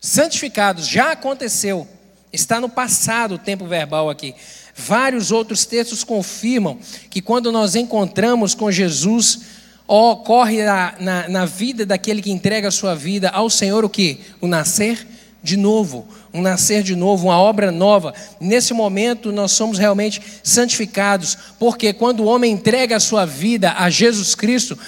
Santificados, 0.00 0.86
já 0.86 1.12
aconteceu. 1.12 1.86
Está 2.32 2.60
no 2.60 2.68
passado 2.70 3.34
o 3.34 3.38
tempo 3.38 3.66
verbal 3.66 4.08
aqui. 4.08 4.34
Vários 4.74 5.30
outros 5.30 5.66
textos 5.66 6.02
confirmam 6.02 6.78
que 7.10 7.20
quando 7.20 7.52
nós 7.52 7.74
encontramos 7.74 8.54
com 8.54 8.70
Jesus, 8.70 9.57
ocorre 9.88 10.62
na, 10.62 10.94
na, 11.00 11.28
na, 11.28 11.44
vida 11.46 11.86
daquele 11.86 12.20
que 12.20 12.30
entrega 12.30 12.68
a 12.68 12.70
sua 12.70 12.94
vida 12.94 13.30
ao 13.30 13.48
Senhor 13.48 13.84
o 13.84 13.88
que? 13.88 14.20
O 14.38 14.46
nascer 14.46 15.06
de 15.42 15.56
novo, 15.56 16.06
um 16.32 16.42
nascer 16.42 16.82
de 16.82 16.94
novo, 16.94 17.28
uma 17.28 17.38
obra 17.38 17.72
nova. 17.72 18.12
Nesse 18.38 18.74
momento 18.74 19.32
nós 19.32 19.52
somos 19.52 19.78
realmente 19.78 20.20
santificados, 20.42 21.38
porque 21.58 21.94
quando 21.94 22.20
o 22.20 22.26
homem 22.26 22.52
entrega 22.52 22.96
a 22.96 23.00
sua 23.00 23.24
vida 23.24 23.72
a 23.72 23.88
Jesus 23.88 24.34
Cristo, 24.34 24.78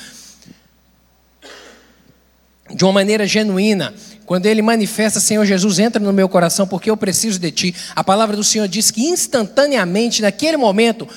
de 2.75 2.85
uma 2.85 2.93
maneira 2.93 3.27
genuína, 3.27 3.95
quando 4.27 4.47
ele 4.47 4.61
manifesta, 4.61 5.19
Senhor 5.19 5.45
Jesus, 5.47 5.79
entra 5.79 6.01
no 6.01 6.13
meu 6.13 6.29
coração 6.29 6.67
porque 6.67 6.91
eu 6.91 6.97
preciso 6.97 7.39
de 7.39 7.51
ti. 7.51 7.75
A 7.97 8.05
palavra 8.05 8.37
do 8.37 8.45
Senhor 8.45 8.69
diz 8.69 8.91
que 8.91 9.07
instantaneamente, 9.09 10.23
naquele 10.23 10.57
momento, 10.57 11.09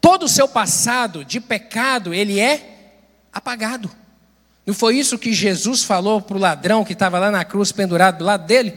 todo 0.00 0.22
o 0.22 0.28
seu 0.28 0.46
passado 0.46 1.24
de 1.24 1.40
pecado, 1.40 2.14
ele 2.14 2.40
é 2.40 2.75
apagado. 3.36 3.90
Não 4.64 4.74
foi 4.74 4.98
isso 4.98 5.18
que 5.18 5.32
Jesus 5.32 5.84
falou 5.84 6.20
para 6.20 6.36
o 6.36 6.40
ladrão 6.40 6.84
que 6.84 6.92
estava 6.92 7.18
lá 7.18 7.30
na 7.30 7.44
cruz 7.44 7.70
pendurado 7.70 8.18
do 8.18 8.24
lado 8.24 8.46
dele? 8.46 8.74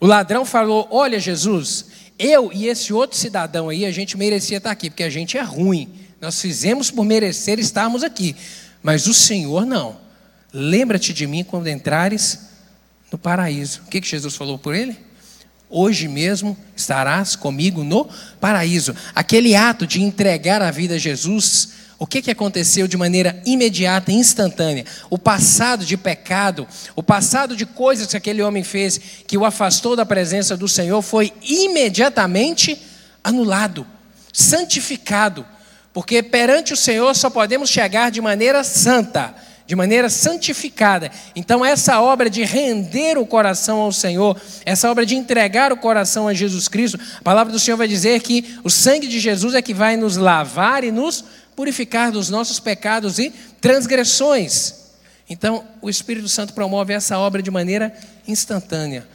O 0.00 0.06
ladrão 0.06 0.44
falou: 0.46 0.88
Olha, 0.90 1.20
Jesus, 1.20 1.86
eu 2.18 2.50
e 2.52 2.66
esse 2.66 2.92
outro 2.92 3.18
cidadão 3.18 3.68
aí, 3.68 3.84
a 3.84 3.90
gente 3.90 4.16
merecia 4.16 4.58
estar 4.58 4.70
aqui, 4.70 4.88
porque 4.88 5.02
a 5.02 5.10
gente 5.10 5.36
é 5.36 5.42
ruim. 5.42 5.92
Nós 6.20 6.40
fizemos 6.40 6.90
por 6.90 7.04
merecer 7.04 7.58
estarmos 7.58 8.02
aqui. 8.02 8.36
Mas 8.82 9.06
o 9.06 9.14
Senhor 9.14 9.66
não. 9.66 10.00
Lembra-te 10.52 11.12
de 11.12 11.26
mim 11.26 11.44
quando 11.44 11.68
entrares 11.68 12.40
no 13.10 13.18
paraíso. 13.18 13.82
O 13.86 13.90
que, 13.90 14.00
que 14.00 14.08
Jesus 14.08 14.34
falou 14.34 14.58
por 14.58 14.74
ele? 14.74 14.96
Hoje 15.68 16.06
mesmo 16.06 16.56
estarás 16.76 17.34
comigo 17.34 17.82
no 17.82 18.08
paraíso. 18.40 18.94
Aquele 19.14 19.54
ato 19.54 19.86
de 19.86 20.02
entregar 20.02 20.62
a 20.62 20.70
vida 20.70 20.94
a 20.94 20.98
Jesus, 20.98 21.70
o 22.02 22.06
que, 22.06 22.20
que 22.20 22.32
aconteceu 22.32 22.88
de 22.88 22.96
maneira 22.96 23.40
imediata, 23.46 24.10
instantânea? 24.10 24.84
O 25.08 25.16
passado 25.16 25.84
de 25.84 25.96
pecado, 25.96 26.66
o 26.96 27.02
passado 27.02 27.54
de 27.54 27.64
coisas 27.64 28.08
que 28.08 28.16
aquele 28.16 28.42
homem 28.42 28.64
fez 28.64 29.00
que 29.24 29.38
o 29.38 29.44
afastou 29.44 29.94
da 29.94 30.04
presença 30.04 30.56
do 30.56 30.66
Senhor 30.66 31.00
foi 31.00 31.32
imediatamente 31.40 32.76
anulado, 33.22 33.86
santificado. 34.32 35.46
Porque 35.92 36.24
perante 36.24 36.72
o 36.72 36.76
Senhor 36.76 37.14
só 37.14 37.30
podemos 37.30 37.70
chegar 37.70 38.10
de 38.10 38.20
maneira 38.20 38.64
santa 38.64 39.32
de 39.64 39.76
maneira 39.76 40.10
santificada. 40.10 41.10
Então, 41.34 41.64
essa 41.64 42.00
obra 42.02 42.28
de 42.28 42.42
render 42.42 43.16
o 43.16 43.24
coração 43.24 43.78
ao 43.78 43.92
Senhor, 43.92 44.38
essa 44.66 44.90
obra 44.90 45.06
de 45.06 45.14
entregar 45.14 45.72
o 45.72 45.76
coração 45.76 46.28
a 46.28 46.34
Jesus 46.34 46.68
Cristo, 46.68 46.98
a 47.18 47.22
palavra 47.22 47.52
do 47.52 47.58
Senhor 47.58 47.76
vai 47.76 47.88
dizer 47.88 48.20
que 48.20 48.58
o 48.64 48.68
sangue 48.68 49.06
de 49.06 49.18
Jesus 49.18 49.54
é 49.54 49.62
que 49.62 49.72
vai 49.72 49.96
nos 49.96 50.16
lavar 50.16 50.84
e 50.84 50.90
nos 50.90 51.24
dos 52.12 52.30
nossos 52.30 52.58
pecados 52.58 53.18
e 53.18 53.32
transgressões. 53.60 54.82
Então, 55.28 55.64
o 55.80 55.88
Espírito 55.88 56.28
Santo 56.28 56.52
promove 56.52 56.92
essa 56.92 57.18
obra 57.18 57.42
de 57.42 57.50
maneira 57.50 57.94
instantânea. 58.26 59.06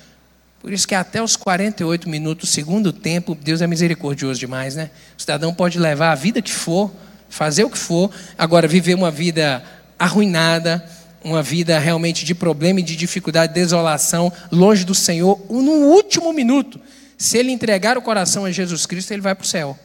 Por 0.59 0.73
isso 0.73 0.87
que 0.87 0.95
até 0.95 1.21
os 1.21 1.35
48 1.35 2.09
minutos, 2.09 2.49
segundo 2.49 2.91
tempo, 2.91 3.35
Deus 3.35 3.61
é 3.61 3.67
misericordioso 3.67 4.39
demais, 4.39 4.75
né? 4.75 4.89
O 5.17 5.21
cidadão 5.21 5.53
pode 5.53 5.79
levar 5.79 6.11
a 6.11 6.15
vida 6.15 6.41
que 6.41 6.51
for, 6.51 6.91
fazer 7.29 7.63
o 7.63 7.69
que 7.69 7.77
for, 7.77 8.11
agora 8.37 8.67
viver 8.67 8.95
uma 8.95 9.11
vida 9.11 9.63
arruinada, 9.99 10.83
uma 11.23 11.43
vida 11.43 11.77
realmente 11.77 12.25
de 12.25 12.33
problema 12.33 12.79
e 12.79 12.83
de 12.83 12.95
dificuldade, 12.95 13.53
desolação, 13.53 14.31
longe 14.51 14.83
do 14.83 14.95
Senhor, 14.95 15.39
no 15.49 15.71
último 15.87 16.33
minuto, 16.33 16.79
se 17.17 17.37
ele 17.37 17.51
entregar 17.51 17.97
o 17.97 18.01
coração 18.01 18.45
a 18.45 18.51
Jesus 18.51 18.85
Cristo, 18.85 19.11
ele 19.11 19.21
vai 19.21 19.35
para 19.35 19.43
o 19.43 19.47
céu. 19.47 19.77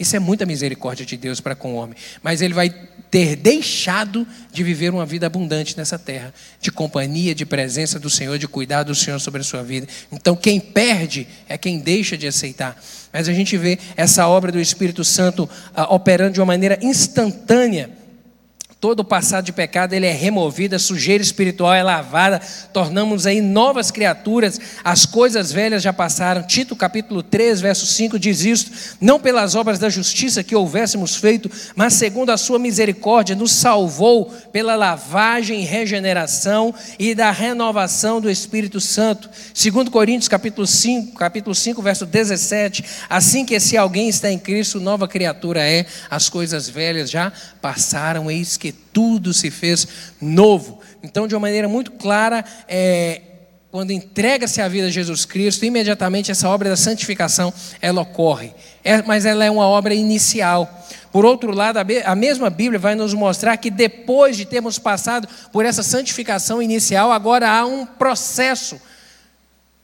Isso 0.00 0.16
é 0.16 0.18
muita 0.18 0.46
misericórdia 0.46 1.04
de 1.04 1.14
Deus 1.14 1.42
para 1.42 1.54
com 1.54 1.74
o 1.74 1.76
homem. 1.76 1.94
Mas 2.22 2.40
ele 2.40 2.54
vai 2.54 2.70
ter 3.10 3.36
deixado 3.36 4.26
de 4.50 4.64
viver 4.64 4.90
uma 4.94 5.04
vida 5.04 5.26
abundante 5.26 5.76
nessa 5.76 5.98
terra, 5.98 6.32
de 6.58 6.72
companhia, 6.72 7.34
de 7.34 7.44
presença 7.44 7.98
do 7.98 8.08
Senhor, 8.08 8.38
de 8.38 8.48
cuidar 8.48 8.82
do 8.82 8.94
Senhor 8.94 9.20
sobre 9.20 9.42
a 9.42 9.44
sua 9.44 9.62
vida. 9.62 9.86
Então, 10.10 10.34
quem 10.34 10.58
perde 10.58 11.28
é 11.46 11.58
quem 11.58 11.78
deixa 11.80 12.16
de 12.16 12.26
aceitar. 12.26 12.82
Mas 13.12 13.28
a 13.28 13.32
gente 13.34 13.58
vê 13.58 13.78
essa 13.94 14.26
obra 14.26 14.50
do 14.50 14.58
Espírito 14.58 15.04
Santo 15.04 15.46
ah, 15.74 15.94
operando 15.94 16.32
de 16.32 16.40
uma 16.40 16.46
maneira 16.46 16.78
instantânea 16.80 17.99
Todo 18.80 19.00
o 19.00 19.04
passado 19.04 19.44
de 19.44 19.52
pecado 19.52 19.92
ele 19.92 20.06
é 20.06 20.12
removido, 20.12 20.74
a 20.74 20.78
sujeira 20.78 21.22
espiritual 21.22 21.74
é 21.74 21.82
lavada, 21.82 22.40
tornamos 22.72 23.26
aí 23.26 23.42
novas 23.42 23.90
criaturas, 23.90 24.58
as 24.82 25.04
coisas 25.04 25.52
velhas 25.52 25.82
já 25.82 25.92
passaram. 25.92 26.42
Tito 26.46 26.74
capítulo 26.74 27.22
3, 27.22 27.60
verso 27.60 27.84
5 27.84 28.18
diz 28.18 28.42
isto: 28.42 28.96
não 28.98 29.20
pelas 29.20 29.54
obras 29.54 29.78
da 29.78 29.90
justiça 29.90 30.42
que 30.42 30.56
houvéssemos 30.56 31.14
feito, 31.14 31.50
mas 31.76 31.92
segundo 31.92 32.30
a 32.30 32.38
sua 32.38 32.58
misericórdia, 32.58 33.36
nos 33.36 33.52
salvou 33.52 34.32
pela 34.50 34.74
lavagem 34.74 35.60
e 35.60 35.66
regeneração 35.66 36.74
e 36.98 37.14
da 37.14 37.30
renovação 37.30 38.18
do 38.18 38.30
Espírito 38.30 38.80
Santo. 38.80 39.28
Segundo 39.52 39.90
Coríntios 39.90 40.28
capítulo 40.28 40.66
5, 40.66 41.18
capítulo 41.18 41.54
5, 41.54 41.82
verso 41.82 42.06
17, 42.06 42.82
assim 43.10 43.44
que 43.44 43.60
se 43.60 43.76
alguém 43.76 44.08
está 44.08 44.30
em 44.30 44.38
Cristo, 44.38 44.80
nova 44.80 45.06
criatura 45.06 45.60
é, 45.60 45.84
as 46.08 46.30
coisas 46.30 46.66
velhas 46.66 47.10
já 47.10 47.30
passaram, 47.60 48.30
eis 48.30 48.56
que 48.70 48.78
tudo 48.92 49.34
se 49.34 49.50
fez 49.50 49.86
novo. 50.20 50.80
Então, 51.02 51.26
de 51.26 51.34
uma 51.34 51.40
maneira 51.40 51.68
muito 51.68 51.90
clara, 51.92 52.44
é, 52.68 53.20
quando 53.70 53.90
entrega-se 53.90 54.60
a 54.60 54.68
vida 54.68 54.86
a 54.86 54.90
Jesus 54.90 55.24
Cristo, 55.24 55.64
imediatamente 55.64 56.30
essa 56.30 56.48
obra 56.48 56.68
da 56.68 56.76
santificação 56.76 57.52
ela 57.80 58.02
ocorre. 58.02 58.52
É, 58.84 59.02
mas 59.02 59.26
ela 59.26 59.44
é 59.44 59.50
uma 59.50 59.66
obra 59.66 59.92
inicial. 59.92 60.68
Por 61.10 61.24
outro 61.24 61.52
lado, 61.52 61.78
a 61.78 62.14
mesma 62.14 62.48
Bíblia 62.48 62.78
vai 62.78 62.94
nos 62.94 63.12
mostrar 63.12 63.56
que 63.56 63.70
depois 63.70 64.36
de 64.36 64.44
termos 64.44 64.78
passado 64.78 65.28
por 65.52 65.64
essa 65.64 65.82
santificação 65.82 66.62
inicial, 66.62 67.10
agora 67.10 67.50
há 67.50 67.66
um 67.66 67.84
processo. 67.84 68.80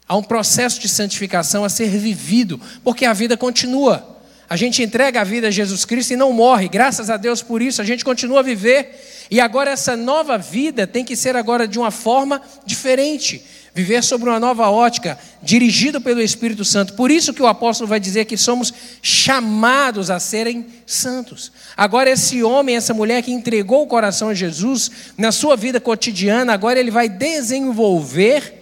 Há 0.08 0.16
um 0.16 0.22
processo 0.22 0.78
de 0.78 0.88
santificação 0.88 1.64
a 1.64 1.68
ser 1.68 1.88
vivido, 1.88 2.60
porque 2.84 3.04
a 3.04 3.12
vida 3.12 3.36
continua. 3.36 4.15
A 4.48 4.56
gente 4.56 4.80
entrega 4.80 5.20
a 5.20 5.24
vida 5.24 5.48
a 5.48 5.50
Jesus 5.50 5.84
Cristo 5.84 6.12
e 6.12 6.16
não 6.16 6.32
morre. 6.32 6.68
Graças 6.68 7.10
a 7.10 7.16
Deus 7.16 7.42
por 7.42 7.60
isso, 7.60 7.82
a 7.82 7.84
gente 7.84 8.04
continua 8.04 8.40
a 8.40 8.42
viver. 8.42 9.26
E 9.28 9.40
agora 9.40 9.72
essa 9.72 9.96
nova 9.96 10.38
vida 10.38 10.86
tem 10.86 11.04
que 11.04 11.16
ser 11.16 11.34
agora 11.34 11.66
de 11.66 11.78
uma 11.78 11.90
forma 11.90 12.40
diferente. 12.64 13.44
Viver 13.74 14.04
sobre 14.04 14.30
uma 14.30 14.38
nova 14.38 14.70
ótica, 14.70 15.18
dirigido 15.42 16.00
pelo 16.00 16.22
Espírito 16.22 16.64
Santo. 16.64 16.94
Por 16.94 17.10
isso 17.10 17.34
que 17.34 17.42
o 17.42 17.46
apóstolo 17.46 17.88
vai 17.88 17.98
dizer 17.98 18.24
que 18.24 18.36
somos 18.36 18.72
chamados 19.02 20.10
a 20.10 20.20
serem 20.20 20.64
santos. 20.86 21.50
Agora 21.76 22.08
esse 22.08 22.42
homem, 22.42 22.76
essa 22.76 22.94
mulher 22.94 23.22
que 23.22 23.32
entregou 23.32 23.82
o 23.82 23.86
coração 23.86 24.28
a 24.28 24.34
Jesus 24.34 24.90
na 25.18 25.32
sua 25.32 25.56
vida 25.56 25.80
cotidiana, 25.80 26.54
agora 26.54 26.78
ele 26.78 26.90
vai 26.90 27.08
desenvolver 27.08 28.54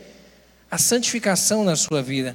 a 0.70 0.78
santificação 0.78 1.62
na 1.62 1.76
sua 1.76 2.02
vida. 2.02 2.34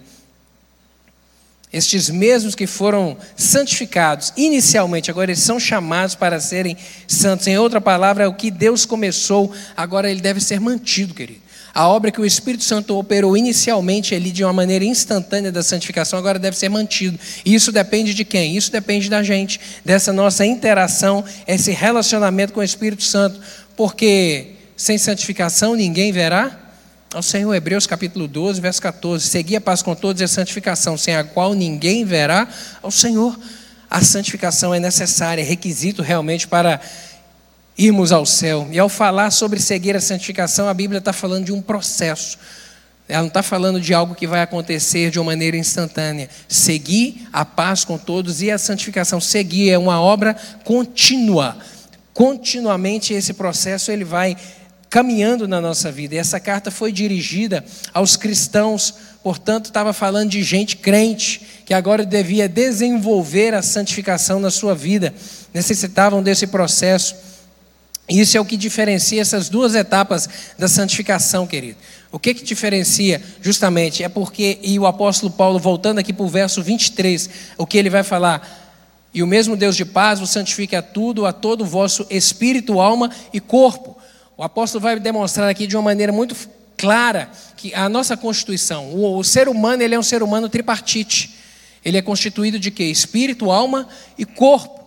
Estes 1.71 2.09
mesmos 2.09 2.55
que 2.55 2.65
foram 2.65 3.15
santificados 3.35 4.33
inicialmente, 4.35 5.11
agora 5.11 5.29
eles 5.29 5.43
são 5.43 5.59
chamados 5.59 6.15
para 6.15 6.39
serem 6.39 6.75
santos. 7.07 7.45
Em 7.45 7.59
outra 7.59 7.79
palavra, 7.79 8.23
é 8.23 8.27
o 8.27 8.33
que 8.33 8.49
Deus 8.49 8.85
começou, 8.85 9.53
agora 9.77 10.09
ele 10.09 10.19
deve 10.19 10.39
ser 10.39 10.59
mantido, 10.59 11.13
querido. 11.13 11.41
A 11.73 11.87
obra 11.87 12.11
que 12.11 12.19
o 12.19 12.25
Espírito 12.25 12.63
Santo 12.63 12.97
operou 12.97 13.37
inicialmente 13.37 14.15
ali 14.15 14.31
de 14.31 14.43
uma 14.43 14.51
maneira 14.51 14.83
instantânea 14.83 15.51
da 15.51 15.61
santificação 15.61 16.17
agora 16.17 16.39
deve 16.39 16.57
ser 16.57 16.69
mantido. 16.69 17.19
E 17.45 17.53
isso 17.53 17.71
depende 17.71 18.15
de 18.15 18.25
quem? 18.25 18.57
Isso 18.57 18.71
depende 18.71 19.07
da 19.07 19.21
gente, 19.21 19.59
dessa 19.85 20.11
nossa 20.11 20.43
interação, 20.43 21.23
esse 21.47 21.71
relacionamento 21.71 22.51
com 22.51 22.61
o 22.61 22.63
Espírito 22.63 23.03
Santo, 23.03 23.39
porque 23.77 24.55
sem 24.75 24.97
santificação 24.97 25.75
ninguém 25.75 26.11
verá 26.11 26.68
ao 27.13 27.23
Senhor. 27.23 27.53
Hebreus 27.53 27.87
capítulo 27.87 28.27
12, 28.27 28.61
verso 28.61 28.81
14. 28.81 29.27
Segui 29.27 29.55
a 29.55 29.61
paz 29.61 29.81
com 29.81 29.95
todos 29.95 30.21
e 30.21 30.25
a 30.25 30.27
santificação, 30.27 30.97
sem 30.97 31.15
a 31.15 31.23
qual 31.23 31.53
ninguém 31.53 32.05
verá 32.05 32.47
ao 32.81 32.91
Senhor. 32.91 33.37
A 33.89 34.03
santificação 34.03 34.73
é 34.73 34.79
necessária, 34.79 35.41
é 35.41 35.45
requisito 35.45 36.03
realmente 36.03 36.47
para 36.47 36.79
irmos 37.75 38.11
ao 38.11 38.25
céu. 38.25 38.67
E 38.71 38.77
ao 38.77 38.87
falar 38.87 39.31
sobre 39.31 39.59
seguir 39.59 39.95
a 39.95 40.01
santificação, 40.01 40.67
a 40.67 40.73
Bíblia 40.73 40.99
está 40.99 41.11
falando 41.11 41.45
de 41.45 41.51
um 41.51 41.61
processo. 41.61 42.37
Ela 43.07 43.21
não 43.21 43.27
está 43.27 43.41
falando 43.41 43.81
de 43.81 43.91
algo 43.91 44.13
que 44.13 44.27
vai 44.27 44.43
acontecer 44.43 45.09
de 45.09 45.17
uma 45.17 45.25
maneira 45.25 45.57
instantânea. 45.57 46.29
Seguir 46.47 47.27
a 47.33 47.43
paz 47.43 47.83
com 47.83 47.97
todos 47.97 48.43
e 48.43 48.51
a 48.51 48.57
santificação. 48.59 49.19
Seguir 49.19 49.71
é 49.71 49.79
uma 49.79 49.99
obra 49.99 50.35
contínua. 50.63 51.57
Continuamente 52.13 53.13
esse 53.13 53.33
processo 53.33 53.91
ele 53.91 54.03
vai 54.03 54.37
caminhando 54.89 55.47
na 55.47 55.61
nossa 55.61 55.91
vida. 55.91 56.15
E 56.15 56.17
essa 56.17 56.39
carta 56.39 56.71
foi 56.71 56.91
dirigida 56.91 57.63
aos 57.93 58.17
cristãos, 58.17 58.93
portanto, 59.23 59.65
estava 59.65 59.93
falando 59.93 60.31
de 60.31 60.41
gente 60.41 60.77
crente, 60.77 61.41
que 61.65 61.73
agora 61.73 62.05
devia 62.05 62.49
desenvolver 62.49 63.53
a 63.53 63.61
santificação 63.61 64.39
na 64.39 64.49
sua 64.49 64.73
vida, 64.73 65.13
necessitavam 65.53 66.23
desse 66.23 66.47
processo. 66.47 67.15
Isso 68.09 68.35
é 68.35 68.41
o 68.41 68.45
que 68.45 68.57
diferencia 68.57 69.21
essas 69.21 69.49
duas 69.49 69.75
etapas 69.75 70.27
da 70.57 70.67
santificação, 70.67 71.45
querido. 71.45 71.77
O 72.11 72.17
que 72.17 72.33
que 72.33 72.43
diferencia 72.43 73.21
justamente 73.39 74.03
é 74.03 74.09
porque, 74.09 74.57
e 74.63 74.79
o 74.79 74.87
apóstolo 74.87 75.31
Paulo, 75.31 75.59
voltando 75.59 75.99
aqui 75.99 76.11
para 76.11 76.25
o 76.25 76.27
verso 76.27 76.63
23, 76.63 77.29
o 77.55 77.67
que 77.67 77.77
ele 77.77 77.89
vai 77.89 78.01
falar? 78.01 78.67
E 79.13 79.21
o 79.21 79.27
mesmo 79.27 79.55
Deus 79.55 79.75
de 79.75 79.85
paz 79.85 80.19
vos 80.19 80.31
santifique 80.31 80.75
a 80.75 80.81
tudo, 80.81 81.27
a 81.27 81.33
todo 81.33 81.61
o 81.61 81.67
vosso 81.67 82.07
espírito, 82.09 82.81
alma 82.81 83.11
e 83.31 83.39
corpo. 83.39 83.98
O 84.39 84.43
apóstolo 84.43 84.81
vai 84.81 84.97
demonstrar 84.97 85.49
aqui 85.49 85.67
de 85.67 85.75
uma 85.75 85.81
maneira 85.81 86.13
muito 86.13 86.33
clara 86.77 87.29
que 87.57 87.75
a 87.75 87.89
nossa 87.89 88.15
constituição, 88.15 88.85
o, 88.85 89.17
o 89.17 89.21
ser 89.21 89.49
humano, 89.49 89.83
ele 89.83 89.93
é 89.93 89.99
um 89.99 90.01
ser 90.01 90.23
humano 90.23 90.47
tripartite. 90.47 91.35
Ele 91.83 91.97
é 91.97 92.01
constituído 92.01 92.57
de 92.57 92.71
quê? 92.71 92.85
Espírito, 92.85 93.51
alma 93.51 93.89
e 94.17 94.23
corpo. 94.23 94.79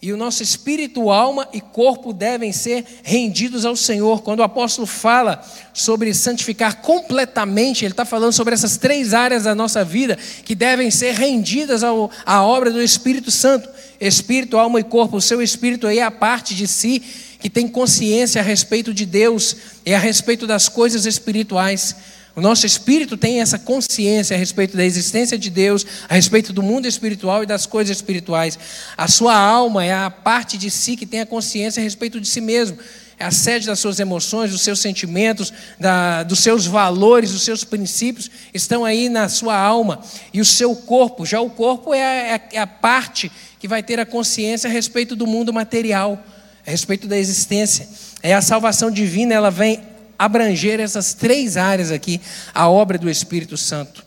E 0.00 0.12
o 0.12 0.16
nosso 0.16 0.40
espírito, 0.40 1.10
alma 1.10 1.48
e 1.52 1.60
corpo 1.60 2.12
devem 2.12 2.52
ser 2.52 2.84
rendidos 3.02 3.64
ao 3.66 3.74
Senhor. 3.74 4.22
Quando 4.22 4.38
o 4.38 4.44
apóstolo 4.44 4.86
fala 4.86 5.44
sobre 5.74 6.14
santificar 6.14 6.76
completamente, 6.76 7.84
ele 7.84 7.94
está 7.94 8.04
falando 8.04 8.32
sobre 8.32 8.54
essas 8.54 8.76
três 8.76 9.14
áreas 9.14 9.42
da 9.42 9.54
nossa 9.54 9.84
vida 9.84 10.16
que 10.44 10.54
devem 10.54 10.92
ser 10.92 11.14
rendidas 11.14 11.82
ao, 11.82 12.08
à 12.24 12.44
obra 12.44 12.70
do 12.70 12.80
Espírito 12.80 13.32
Santo: 13.32 13.68
espírito, 14.00 14.56
alma 14.58 14.78
e 14.78 14.84
corpo. 14.84 15.16
O 15.16 15.20
seu 15.20 15.42
espírito 15.42 15.88
aí 15.88 15.98
é 15.98 16.04
a 16.04 16.10
parte 16.10 16.54
de 16.54 16.68
si 16.68 17.02
que 17.42 17.50
tem 17.50 17.66
consciência 17.66 18.40
a 18.40 18.44
respeito 18.44 18.94
de 18.94 19.04
Deus 19.04 19.56
e 19.84 19.92
a 19.92 19.98
respeito 19.98 20.46
das 20.46 20.68
coisas 20.68 21.06
espirituais. 21.06 21.96
O 22.36 22.40
nosso 22.40 22.64
espírito 22.64 23.16
tem 23.16 23.40
essa 23.40 23.58
consciência 23.58 24.36
a 24.36 24.38
respeito 24.38 24.76
da 24.76 24.84
existência 24.84 25.36
de 25.36 25.50
Deus, 25.50 25.84
a 26.08 26.14
respeito 26.14 26.52
do 26.52 26.62
mundo 26.62 26.86
espiritual 26.86 27.42
e 27.42 27.46
das 27.46 27.66
coisas 27.66 27.96
espirituais. 27.96 28.56
A 28.96 29.08
sua 29.08 29.36
alma 29.36 29.84
é 29.84 29.92
a 29.92 30.08
parte 30.08 30.56
de 30.56 30.70
si 30.70 30.96
que 30.96 31.04
tem 31.04 31.20
a 31.20 31.26
consciência 31.26 31.80
a 31.80 31.84
respeito 31.84 32.20
de 32.20 32.28
si 32.28 32.40
mesmo. 32.40 32.78
É 33.18 33.24
a 33.24 33.32
sede 33.32 33.66
das 33.66 33.80
suas 33.80 33.98
emoções, 33.98 34.52
dos 34.52 34.62
seus 34.62 34.78
sentimentos, 34.78 35.52
da, 35.80 36.22
dos 36.22 36.38
seus 36.38 36.64
valores, 36.64 37.32
dos 37.32 37.42
seus 37.42 37.64
princípios, 37.64 38.30
estão 38.54 38.84
aí 38.84 39.08
na 39.08 39.28
sua 39.28 39.56
alma. 39.56 40.00
E 40.32 40.40
o 40.40 40.44
seu 40.44 40.76
corpo, 40.76 41.26
já 41.26 41.40
o 41.40 41.50
corpo 41.50 41.92
é 41.92 42.34
a, 42.34 42.40
é 42.52 42.58
a 42.60 42.66
parte 42.68 43.30
que 43.58 43.66
vai 43.66 43.82
ter 43.82 43.98
a 43.98 44.06
consciência 44.06 44.70
a 44.70 44.72
respeito 44.72 45.16
do 45.16 45.26
mundo 45.26 45.52
material, 45.52 46.24
a 46.66 46.70
respeito 46.70 47.06
da 47.06 47.16
existência. 47.16 47.88
É 48.22 48.34
a 48.34 48.42
salvação 48.42 48.90
divina, 48.90 49.34
ela 49.34 49.50
vem 49.50 49.82
abranger 50.18 50.78
essas 50.80 51.14
três 51.14 51.56
áreas 51.56 51.90
aqui, 51.90 52.20
a 52.54 52.68
obra 52.68 52.98
do 52.98 53.10
Espírito 53.10 53.56
Santo. 53.56 54.04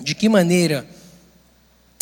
De 0.00 0.14
que 0.14 0.28
maneira 0.28 0.86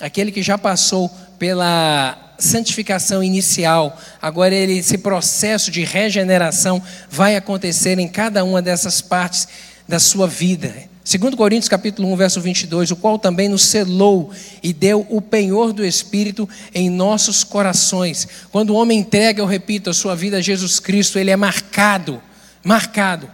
aquele 0.00 0.30
que 0.30 0.42
já 0.42 0.56
passou 0.56 1.08
pela 1.38 2.34
santificação 2.38 3.22
inicial, 3.22 3.98
agora 4.20 4.54
ele, 4.54 4.78
esse 4.78 4.98
processo 4.98 5.70
de 5.70 5.84
regeneração 5.84 6.82
vai 7.10 7.34
acontecer 7.34 7.98
em 7.98 8.08
cada 8.08 8.44
uma 8.44 8.60
dessas 8.60 9.00
partes 9.00 9.48
da 9.88 9.98
sua 9.98 10.28
vida. 10.28 10.74
Segundo 11.06 11.36
Coríntios 11.36 11.68
capítulo 11.68 12.12
1, 12.12 12.16
verso 12.16 12.40
22, 12.40 12.90
o 12.90 12.96
qual 12.96 13.16
também 13.16 13.48
nos 13.48 13.62
selou 13.62 14.32
e 14.60 14.72
deu 14.72 15.06
o 15.08 15.22
penhor 15.22 15.72
do 15.72 15.86
Espírito 15.86 16.48
em 16.74 16.90
nossos 16.90 17.44
corações. 17.44 18.26
Quando 18.50 18.70
o 18.70 18.74
homem 18.74 18.98
entrega, 18.98 19.40
eu 19.40 19.46
repito, 19.46 19.88
a 19.88 19.94
sua 19.94 20.16
vida 20.16 20.38
a 20.38 20.40
Jesus 20.40 20.80
Cristo, 20.80 21.16
ele 21.16 21.30
é 21.30 21.36
marcado 21.36 22.20
marcado. 22.66 23.30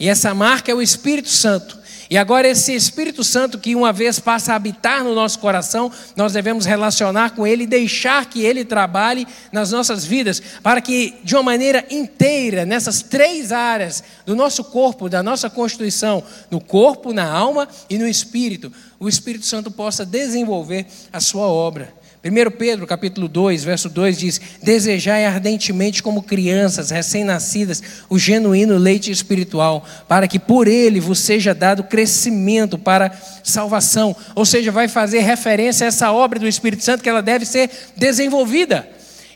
E 0.00 0.08
essa 0.08 0.34
marca 0.34 0.72
é 0.72 0.74
o 0.74 0.82
Espírito 0.82 1.28
Santo. 1.28 1.78
E 2.10 2.16
agora, 2.16 2.48
esse 2.48 2.74
Espírito 2.74 3.22
Santo 3.22 3.58
que 3.58 3.74
uma 3.74 3.92
vez 3.92 4.18
passa 4.18 4.52
a 4.52 4.56
habitar 4.56 5.04
no 5.04 5.14
nosso 5.14 5.38
coração, 5.38 5.92
nós 6.16 6.32
devemos 6.32 6.64
relacionar 6.64 7.30
com 7.30 7.46
Ele 7.46 7.64
e 7.64 7.66
deixar 7.66 8.24
que 8.26 8.42
Ele 8.42 8.64
trabalhe 8.64 9.26
nas 9.52 9.72
nossas 9.72 10.06
vidas, 10.06 10.40
para 10.62 10.80
que, 10.80 11.16
de 11.22 11.34
uma 11.34 11.42
maneira 11.42 11.84
inteira, 11.90 12.64
nessas 12.64 13.02
três 13.02 13.52
áreas 13.52 14.02
do 14.24 14.34
nosso 14.34 14.64
corpo, 14.64 15.08
da 15.08 15.22
nossa 15.22 15.50
constituição, 15.50 16.22
no 16.50 16.60
corpo, 16.60 17.12
na 17.12 17.30
alma 17.30 17.68
e 17.90 17.98
no 17.98 18.08
espírito, 18.08 18.72
o 18.98 19.08
Espírito 19.08 19.44
Santo 19.44 19.70
possa 19.70 20.04
desenvolver 20.04 20.86
a 21.12 21.20
sua 21.20 21.46
obra. 21.46 21.97
1 22.24 22.50
Pedro 22.50 22.84
capítulo 22.84 23.28
2, 23.28 23.62
verso 23.62 23.88
2 23.88 24.18
diz: 24.18 24.40
Desejai 24.60 25.24
ardentemente 25.24 26.02
como 26.02 26.22
crianças 26.22 26.90
recém-nascidas 26.90 27.80
o 28.10 28.18
genuíno 28.18 28.76
leite 28.76 29.10
espiritual, 29.10 29.86
para 30.08 30.26
que 30.26 30.38
por 30.38 30.66
ele 30.66 30.98
vos 30.98 31.20
seja 31.20 31.54
dado 31.54 31.84
crescimento 31.84 32.76
para 32.76 33.12
salvação. 33.44 34.16
Ou 34.34 34.44
seja, 34.44 34.72
vai 34.72 34.88
fazer 34.88 35.20
referência 35.20 35.84
a 35.84 35.88
essa 35.88 36.10
obra 36.10 36.40
do 36.40 36.48
Espírito 36.48 36.82
Santo 36.82 37.04
que 37.04 37.08
ela 37.08 37.22
deve 37.22 37.46
ser 37.46 37.70
desenvolvida. 37.96 38.88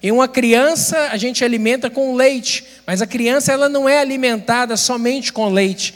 Em 0.03 0.11
uma 0.11 0.27
criança 0.27 1.11
a 1.13 1.17
gente 1.17 1.45
alimenta 1.45 1.89
com 1.89 2.17
leite, 2.17 2.65
mas 2.85 3.01
a 3.01 3.07
criança 3.07 3.53
ela 3.53 3.69
não 3.69 3.89
é 3.89 4.01
alimentada 4.01 4.77
somente 4.77 5.33
com 5.33 5.49
leite. 5.49 5.95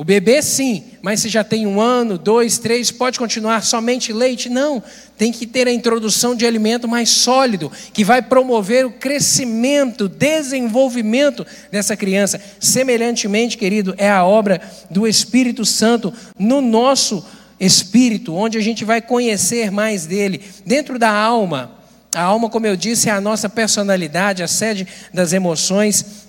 O 0.00 0.04
bebê 0.04 0.40
sim, 0.40 0.84
mas 1.02 1.18
se 1.18 1.28
já 1.28 1.42
tem 1.42 1.66
um 1.66 1.80
ano, 1.80 2.16
dois, 2.16 2.56
três, 2.56 2.88
pode 2.88 3.18
continuar 3.18 3.64
somente 3.64 4.12
leite? 4.12 4.48
Não, 4.48 4.80
tem 5.16 5.32
que 5.32 5.44
ter 5.44 5.66
a 5.66 5.72
introdução 5.72 6.36
de 6.36 6.46
alimento 6.46 6.86
mais 6.86 7.08
sólido, 7.08 7.72
que 7.92 8.04
vai 8.04 8.22
promover 8.22 8.86
o 8.86 8.92
crescimento, 8.92 10.08
desenvolvimento 10.08 11.44
dessa 11.72 11.96
criança. 11.96 12.40
Semelhantemente, 12.60 13.58
querido, 13.58 13.92
é 13.98 14.08
a 14.08 14.24
obra 14.24 14.60
do 14.88 15.04
Espírito 15.04 15.64
Santo 15.64 16.14
no 16.38 16.60
nosso 16.60 17.26
espírito, 17.58 18.36
onde 18.36 18.56
a 18.56 18.60
gente 18.60 18.84
vai 18.84 19.02
conhecer 19.02 19.72
mais 19.72 20.06
dele. 20.06 20.44
Dentro 20.64 20.96
da 20.96 21.10
alma, 21.10 21.72
a 22.14 22.22
alma, 22.22 22.48
como 22.48 22.68
eu 22.68 22.76
disse, 22.76 23.08
é 23.08 23.12
a 23.12 23.20
nossa 23.20 23.48
personalidade, 23.48 24.44
a 24.44 24.48
sede 24.48 24.86
das 25.12 25.32
emoções. 25.32 26.28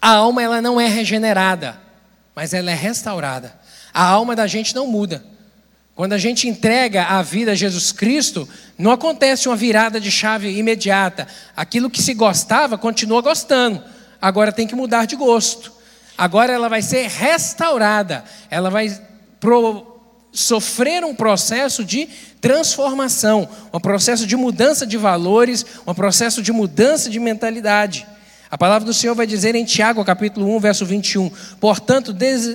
A 0.00 0.10
alma, 0.10 0.40
ela 0.40 0.62
não 0.62 0.80
é 0.80 0.86
regenerada 0.86 1.84
mas 2.36 2.52
ela 2.52 2.70
é 2.70 2.74
restaurada. 2.74 3.58
A 3.94 4.04
alma 4.04 4.36
da 4.36 4.46
gente 4.46 4.74
não 4.74 4.86
muda. 4.86 5.24
Quando 5.94 6.12
a 6.12 6.18
gente 6.18 6.46
entrega 6.46 7.04
a 7.04 7.22
vida 7.22 7.52
a 7.52 7.54
Jesus 7.54 7.92
Cristo, 7.92 8.46
não 8.76 8.90
acontece 8.90 9.48
uma 9.48 9.56
virada 9.56 9.98
de 9.98 10.10
chave 10.10 10.50
imediata. 10.50 11.26
Aquilo 11.56 11.88
que 11.88 12.02
se 12.02 12.12
gostava, 12.12 12.76
continua 12.76 13.22
gostando. 13.22 13.82
Agora 14.20 14.52
tem 14.52 14.66
que 14.66 14.74
mudar 14.74 15.06
de 15.06 15.16
gosto. 15.16 15.72
Agora 16.18 16.52
ela 16.52 16.68
vai 16.68 16.82
ser 16.82 17.08
restaurada. 17.08 18.22
Ela 18.50 18.68
vai 18.68 18.94
pro, 19.40 19.98
sofrer 20.30 21.02
um 21.02 21.14
processo 21.14 21.82
de 21.82 22.06
transformação, 22.38 23.48
um 23.72 23.80
processo 23.80 24.26
de 24.26 24.36
mudança 24.36 24.86
de 24.86 24.98
valores, 24.98 25.64
um 25.86 25.94
processo 25.94 26.42
de 26.42 26.52
mudança 26.52 27.08
de 27.08 27.18
mentalidade. 27.18 28.06
A 28.56 28.58
palavra 28.58 28.86
do 28.86 28.94
Senhor 28.94 29.14
vai 29.14 29.26
dizer 29.26 29.54
em 29.54 29.66
Tiago, 29.66 30.02
capítulo 30.02 30.56
1, 30.56 30.60
verso 30.60 30.86
21: 30.86 31.30
Portanto, 31.60 32.10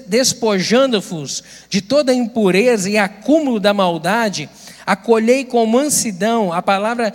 despojando-vos 0.07 1.43
de 1.69 1.79
toda 1.79 2.11
impureza 2.11 2.89
e 2.89 2.97
acúmulo 2.97 3.59
da 3.59 3.71
maldade, 3.71 4.49
acolhei 4.83 5.45
com 5.45 5.63
mansidão 5.67 6.51
a 6.51 6.59
palavra 6.59 7.13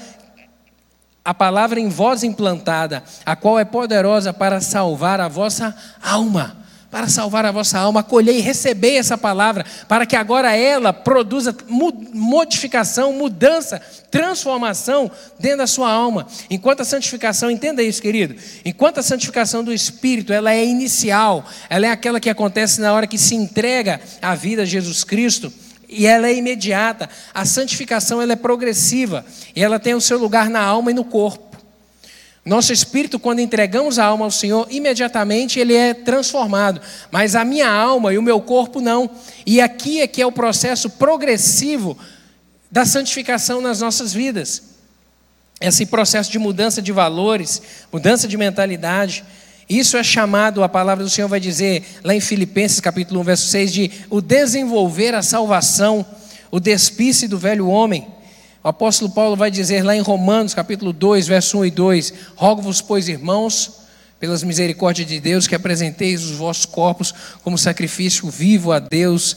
a 1.25 1.35
palavra 1.35 1.81
em 1.81 1.89
vós 1.89 2.23
implantada, 2.23 3.03
a 3.25 3.35
qual 3.35 3.59
é 3.59 3.65
poderosa 3.65 4.33
para 4.33 4.61
salvar 4.61 5.21
a 5.21 5.27
vossa 5.27 5.75
alma. 6.01 6.57
Para 6.91 7.09
salvar 7.09 7.45
a 7.45 7.53
vossa 7.53 7.78
alma, 7.78 8.01
acolhei 8.01 8.39
e 8.39 8.41
recebei 8.41 8.97
essa 8.97 9.18
palavra, 9.18 9.64
para 9.89 10.07
que 10.07 10.16
agora 10.16 10.55
ela 10.55 10.93
produza 10.93 11.55
modificação, 11.68 13.12
mudança, 13.12 13.80
transformação 14.11 15.11
dentro 15.39 15.59
da 15.59 15.66
sua 15.66 15.91
alma. 15.91 16.26
Enquanto 16.49 16.80
a 16.80 16.84
santificação, 16.84 17.51
entenda 17.51 17.82
isso, 17.82 18.01
querido, 18.01 18.37
enquanto 18.64 18.99
a 18.99 19.03
santificação 19.03 19.62
do 19.62 19.72
Espírito, 19.72 20.32
ela 20.32 20.53
é 20.53 20.64
inicial, 20.64 21.45
ela 21.68 21.87
é 21.87 21.91
aquela 21.91 22.20
que 22.20 22.30
acontece 22.30 22.80
na 22.80 22.93
hora 22.93 23.07
que 23.07 23.18
se 23.18 23.34
entrega 23.34 24.01
a 24.22 24.34
vida 24.34 24.62
a 24.62 24.66
Jesus 24.66 25.05
Cristo, 25.05 25.53
e 25.89 26.07
ela 26.07 26.26
é 26.26 26.34
imediata. 26.34 27.09
A 27.32 27.45
santificação 27.45 28.20
ela 28.20 28.32
é 28.32 28.37
progressiva 28.37 29.24
e 29.55 29.62
ela 29.62 29.78
tem 29.78 29.95
o 29.95 30.01
seu 30.01 30.18
lugar 30.18 30.51
na 30.51 30.61
alma 30.61 30.91
e 30.91 30.95
no 30.95 31.05
corpo. 31.05 31.46
Nosso 32.47 32.73
espírito, 32.73 33.19
quando 33.19 33.41
entregamos 33.41 33.99
a 33.99 34.05
alma 34.05 34.25
ao 34.25 34.31
Senhor, 34.31 34.69
imediatamente 34.71 35.59
ele 35.59 35.75
é 35.75 35.93
transformado. 35.93 36.81
Mas 37.11 37.35
a 37.35 37.45
minha 37.45 37.69
alma 37.69 38.15
e 38.15 38.19
o 38.19 38.23
meu 38.23 38.41
corpo 38.41 38.81
não. 38.81 39.11
E 39.45 39.61
aqui 39.61 40.01
é 40.01 40.07
que 40.07 40.23
é 40.23 40.27
o 40.27 40.31
processo 40.31 40.89
progressivo 40.89 41.99
da 42.71 42.87
santificação 42.87 43.61
nas 43.61 43.81
nossas 43.81 44.13
vidas. 44.13 44.63
Esse 45.61 45.87
processo 45.87 46.31
de 46.31 46.39
mudança 46.39 46.81
de 46.81 46.93
valores, 46.93 47.61
mudança 47.93 48.29
de 48.29 48.37
mentalidade. 48.37 49.25
Isso 49.69 49.97
é 49.97 50.05
chamado, 50.05 50.63
a 50.63 50.69
palavra 50.69 51.03
do 51.03 51.11
Senhor 51.11 51.27
vai 51.27 51.41
dizer 51.41 51.85
lá 52.05 52.15
em 52.15 52.21
Filipenses 52.21 52.79
capítulo 52.79 53.21
1, 53.23 53.25
verso 53.25 53.47
6, 53.49 53.73
de 53.73 53.91
o 54.09 54.21
desenvolver 54.21 55.17
a 55.17 55.23
salvação, 55.23 56.07
o 56.53 56.61
despisse 56.61 57.27
do 57.27 57.39
velho 57.39 57.67
homem. 57.67 58.07
O 58.67 58.69
apóstolo 58.69 59.09
Paulo 59.09 59.37
vai 59.37 59.49
dizer 59.49 59.85
lá 59.85 59.95
em 59.95 60.01
Romanos, 60.01 60.53
capítulo 60.53 60.93
2, 60.93 61.29
verso 61.29 61.59
1 61.59 61.67
e 61.67 61.71
2: 61.71 62.14
Rogo-vos, 62.35 62.83
pois, 62.83 63.09
irmãos, 63.09 63.75
pelas 64.19 64.43
misericórdias 64.43 65.07
de 65.07 65.21
Deus, 65.21 65.47
que 65.47 65.55
apresenteis 65.55 66.25
os 66.25 66.33
vossos 66.33 66.67
corpos 66.67 67.14
como 67.45 67.57
sacrifício 67.57 68.29
vivo 68.29 68.73
a 68.73 68.81
Deus, 68.81 69.37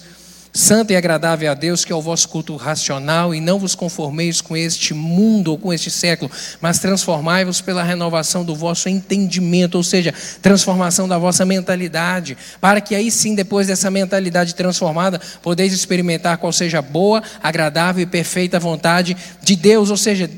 santo 0.53 0.91
e 0.91 0.95
agradável 0.95 1.51
a 1.51 1.53
Deus, 1.53 1.85
que 1.85 1.91
é 1.91 1.95
o 1.95 2.01
vosso 2.01 2.27
culto 2.29 2.55
racional, 2.55 3.33
e 3.33 3.39
não 3.39 3.59
vos 3.59 3.75
conformeis 3.75 4.41
com 4.41 4.57
este 4.57 4.93
mundo 4.93 5.51
ou 5.51 5.57
com 5.57 5.71
este 5.71 5.91
século, 5.91 6.31
mas 6.59 6.79
transformai-vos 6.79 7.61
pela 7.61 7.83
renovação 7.83 8.43
do 8.43 8.55
vosso 8.55 8.89
entendimento, 8.89 9.75
ou 9.75 9.83
seja, 9.83 10.13
transformação 10.41 11.07
da 11.07 11.17
vossa 11.17 11.45
mentalidade, 11.45 12.37
para 12.59 12.81
que 12.81 12.95
aí 12.95 13.11
sim, 13.11 13.35
depois 13.35 13.67
dessa 13.67 13.91
mentalidade 13.91 14.55
transformada, 14.55 15.21
podeis 15.41 15.71
experimentar 15.71 16.37
qual 16.37 16.51
seja 16.51 16.79
a 16.79 16.81
boa, 16.81 17.21
agradável 17.41 18.03
e 18.03 18.05
perfeita 18.05 18.59
vontade 18.59 19.15
de 19.41 19.55
Deus, 19.55 19.89
ou 19.89 19.97
seja, 19.97 20.29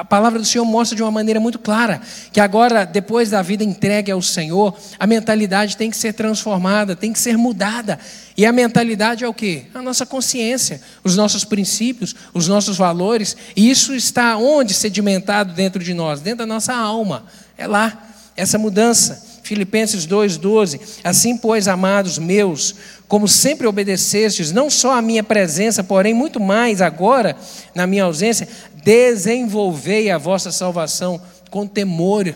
a 0.00 0.04
palavra 0.04 0.38
do 0.38 0.44
Senhor 0.44 0.64
mostra 0.64 0.94
de 0.94 1.02
uma 1.02 1.10
maneira 1.10 1.40
muito 1.40 1.58
clara 1.58 2.00
que 2.32 2.38
agora, 2.38 2.84
depois 2.84 3.30
da 3.30 3.42
vida 3.42 3.64
entregue 3.64 4.12
ao 4.12 4.22
Senhor, 4.22 4.76
a 4.96 5.06
mentalidade 5.08 5.76
tem 5.76 5.90
que 5.90 5.96
ser 5.96 6.12
transformada, 6.12 6.94
tem 6.94 7.12
que 7.12 7.18
ser 7.18 7.36
mudada. 7.36 7.98
E 8.36 8.46
a 8.46 8.52
mentalidade 8.52 9.24
é 9.24 9.28
o 9.28 9.34
que? 9.34 9.64
A 9.74 9.82
nossa 9.82 10.06
consciência, 10.06 10.80
os 11.02 11.16
nossos 11.16 11.44
princípios, 11.44 12.14
os 12.32 12.46
nossos 12.46 12.76
valores. 12.76 13.36
E 13.56 13.68
isso 13.68 13.92
está 13.92 14.36
onde 14.36 14.72
sedimentado 14.72 15.52
dentro 15.52 15.82
de 15.82 15.92
nós? 15.92 16.20
Dentro 16.20 16.38
da 16.38 16.46
nossa 16.46 16.72
alma. 16.72 17.24
É 17.56 17.66
lá, 17.66 18.00
essa 18.36 18.56
mudança. 18.56 19.26
Filipenses 19.42 20.06
2,12. 20.06 20.78
Assim, 21.02 21.36
pois, 21.36 21.66
amados 21.66 22.18
meus, 22.18 22.74
como 23.08 23.26
sempre 23.26 23.66
obedecestes, 23.66 24.52
não 24.52 24.68
só 24.68 24.92
a 24.92 25.02
minha 25.02 25.24
presença, 25.24 25.82
porém 25.82 26.12
muito 26.12 26.38
mais 26.38 26.82
agora, 26.82 27.34
na 27.74 27.86
minha 27.86 28.04
ausência, 28.04 28.46
desenvolvei 28.82 30.10
a 30.10 30.18
vossa 30.18 30.50
salvação 30.52 31.20
com 31.50 31.66
temor, 31.66 32.34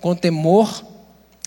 com 0.00 0.14
temor 0.14 0.84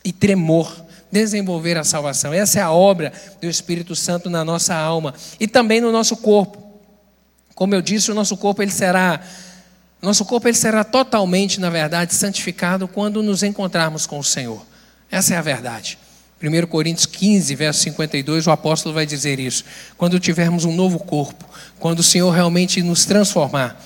e 0.03 0.11
tremor. 0.11 0.85
Desenvolver 1.09 1.77
a 1.77 1.83
salvação. 1.85 2.33
Essa 2.33 2.59
é 2.59 2.61
a 2.61 2.71
obra 2.71 3.13
do 3.41 3.47
Espírito 3.47 3.95
Santo 3.95 4.29
na 4.29 4.43
nossa 4.43 4.75
alma 4.75 5.13
e 5.39 5.47
também 5.47 5.79
no 5.79 5.91
nosso 5.91 6.17
corpo. 6.17 6.61
Como 7.55 7.73
eu 7.73 7.81
disse, 7.81 8.11
o 8.11 8.13
nosso 8.13 8.35
corpo 8.35 8.61
ele 8.61 8.71
será 8.71 9.21
nosso 10.01 10.25
corpo 10.25 10.47
ele 10.47 10.57
será 10.57 10.83
totalmente, 10.83 11.59
na 11.59 11.69
verdade, 11.69 12.13
santificado 12.13 12.87
quando 12.87 13.23
nos 13.23 13.41
encontrarmos 13.41 14.05
com 14.05 14.19
o 14.19 14.23
Senhor. 14.23 14.63
Essa 15.09 15.33
é 15.33 15.37
a 15.37 15.41
verdade. 15.41 15.97
1 16.41 16.67
Coríntios 16.67 17.07
15, 17.07 17.55
verso 17.55 17.79
52, 17.81 18.45
o 18.45 18.51
apóstolo 18.51 18.93
vai 18.93 19.07
dizer 19.07 19.39
isso. 19.39 19.63
Quando 19.97 20.19
tivermos 20.19 20.65
um 20.65 20.75
novo 20.75 20.99
corpo, 20.99 21.45
quando 21.79 21.99
o 21.99 22.03
Senhor 22.03 22.29
realmente 22.29 22.81
nos 22.83 23.05
transformar. 23.05 23.81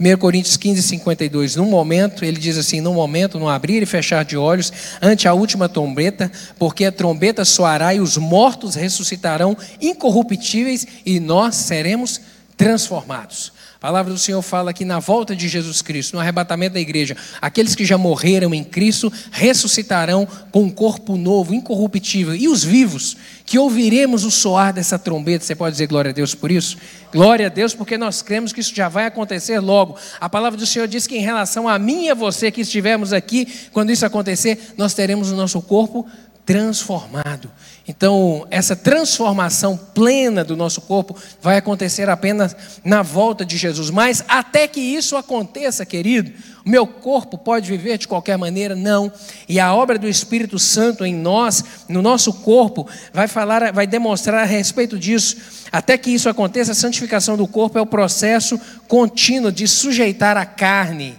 1 0.00 0.16
Coríntios 0.16 0.56
15, 0.56 0.82
52. 0.82 1.56
Num 1.56 1.66
momento, 1.66 2.24
ele 2.24 2.38
diz 2.38 2.56
assim: 2.56 2.80
num 2.80 2.94
momento, 2.94 3.38
no 3.38 3.50
abrir 3.50 3.82
e 3.82 3.86
fechar 3.86 4.24
de 4.24 4.34
olhos, 4.34 4.72
ante 5.02 5.28
a 5.28 5.34
última 5.34 5.68
trombeta, 5.68 6.32
porque 6.58 6.86
a 6.86 6.92
trombeta 6.92 7.44
soará 7.44 7.94
e 7.94 8.00
os 8.00 8.16
mortos 8.16 8.74
ressuscitarão 8.74 9.54
incorruptíveis 9.78 10.86
e 11.04 11.20
nós 11.20 11.54
seremos 11.56 12.18
transformados. 12.56 13.52
A 13.80 13.88
palavra 13.88 14.12
do 14.12 14.18
Senhor 14.18 14.42
fala 14.42 14.74
que 14.74 14.84
na 14.84 14.98
volta 14.98 15.34
de 15.34 15.48
Jesus 15.48 15.80
Cristo, 15.80 16.12
no 16.12 16.20
arrebatamento 16.20 16.74
da 16.74 16.80
igreja, 16.80 17.16
aqueles 17.40 17.74
que 17.74 17.82
já 17.82 17.96
morreram 17.96 18.52
em 18.52 18.62
Cristo 18.62 19.10
ressuscitarão 19.32 20.28
com 20.52 20.64
um 20.64 20.68
corpo 20.68 21.16
novo, 21.16 21.54
incorruptível. 21.54 22.36
E 22.36 22.46
os 22.46 22.62
vivos, 22.62 23.16
que 23.46 23.58
ouviremos 23.58 24.22
o 24.22 24.30
soar 24.30 24.74
dessa 24.74 24.98
trombeta, 24.98 25.46
você 25.46 25.54
pode 25.54 25.72
dizer 25.72 25.86
glória 25.86 26.10
a 26.10 26.12
Deus 26.12 26.34
por 26.34 26.50
isso? 26.50 26.76
Glória 27.10 27.46
a 27.46 27.48
Deus, 27.48 27.72
porque 27.72 27.96
nós 27.96 28.20
cremos 28.20 28.52
que 28.52 28.60
isso 28.60 28.74
já 28.74 28.90
vai 28.90 29.06
acontecer 29.06 29.58
logo. 29.60 29.96
A 30.20 30.28
palavra 30.28 30.58
do 30.58 30.66
Senhor 30.66 30.86
diz 30.86 31.06
que 31.06 31.16
em 31.16 31.22
relação 31.22 31.66
a 31.66 31.78
mim 31.78 32.04
e 32.04 32.10
a 32.10 32.14
você 32.14 32.50
que 32.50 32.60
estivermos 32.60 33.14
aqui, 33.14 33.48
quando 33.72 33.90
isso 33.90 34.04
acontecer, 34.04 34.74
nós 34.76 34.92
teremos 34.92 35.30
o 35.30 35.36
nosso 35.36 35.62
corpo 35.62 36.06
transformado. 36.50 37.48
Então, 37.86 38.44
essa 38.50 38.74
transformação 38.74 39.76
plena 39.76 40.42
do 40.42 40.56
nosso 40.56 40.80
corpo 40.80 41.16
vai 41.40 41.56
acontecer 41.56 42.10
apenas 42.10 42.56
na 42.84 43.02
volta 43.02 43.44
de 43.44 43.56
Jesus. 43.56 43.88
Mas 43.88 44.24
até 44.26 44.66
que 44.66 44.80
isso 44.80 45.16
aconteça, 45.16 45.86
querido, 45.86 46.32
meu 46.64 46.88
corpo 46.88 47.38
pode 47.38 47.70
viver 47.70 47.98
de 47.98 48.08
qualquer 48.08 48.36
maneira? 48.36 48.74
Não. 48.74 49.12
E 49.48 49.60
a 49.60 49.72
obra 49.72 49.96
do 49.96 50.08
Espírito 50.08 50.58
Santo 50.58 51.06
em 51.06 51.14
nós, 51.14 51.64
no 51.88 52.02
nosso 52.02 52.32
corpo, 52.32 52.84
vai 53.12 53.28
falar, 53.28 53.72
vai 53.72 53.86
demonstrar 53.86 54.42
a 54.42 54.44
respeito 54.44 54.98
disso. 54.98 55.36
Até 55.70 55.96
que 55.96 56.10
isso 56.10 56.28
aconteça, 56.28 56.72
a 56.72 56.74
santificação 56.74 57.36
do 57.36 57.46
corpo 57.46 57.78
é 57.78 57.80
o 57.80 57.86
processo 57.86 58.60
contínuo 58.88 59.52
de 59.52 59.68
sujeitar 59.68 60.36
a 60.36 60.44
carne 60.44 61.16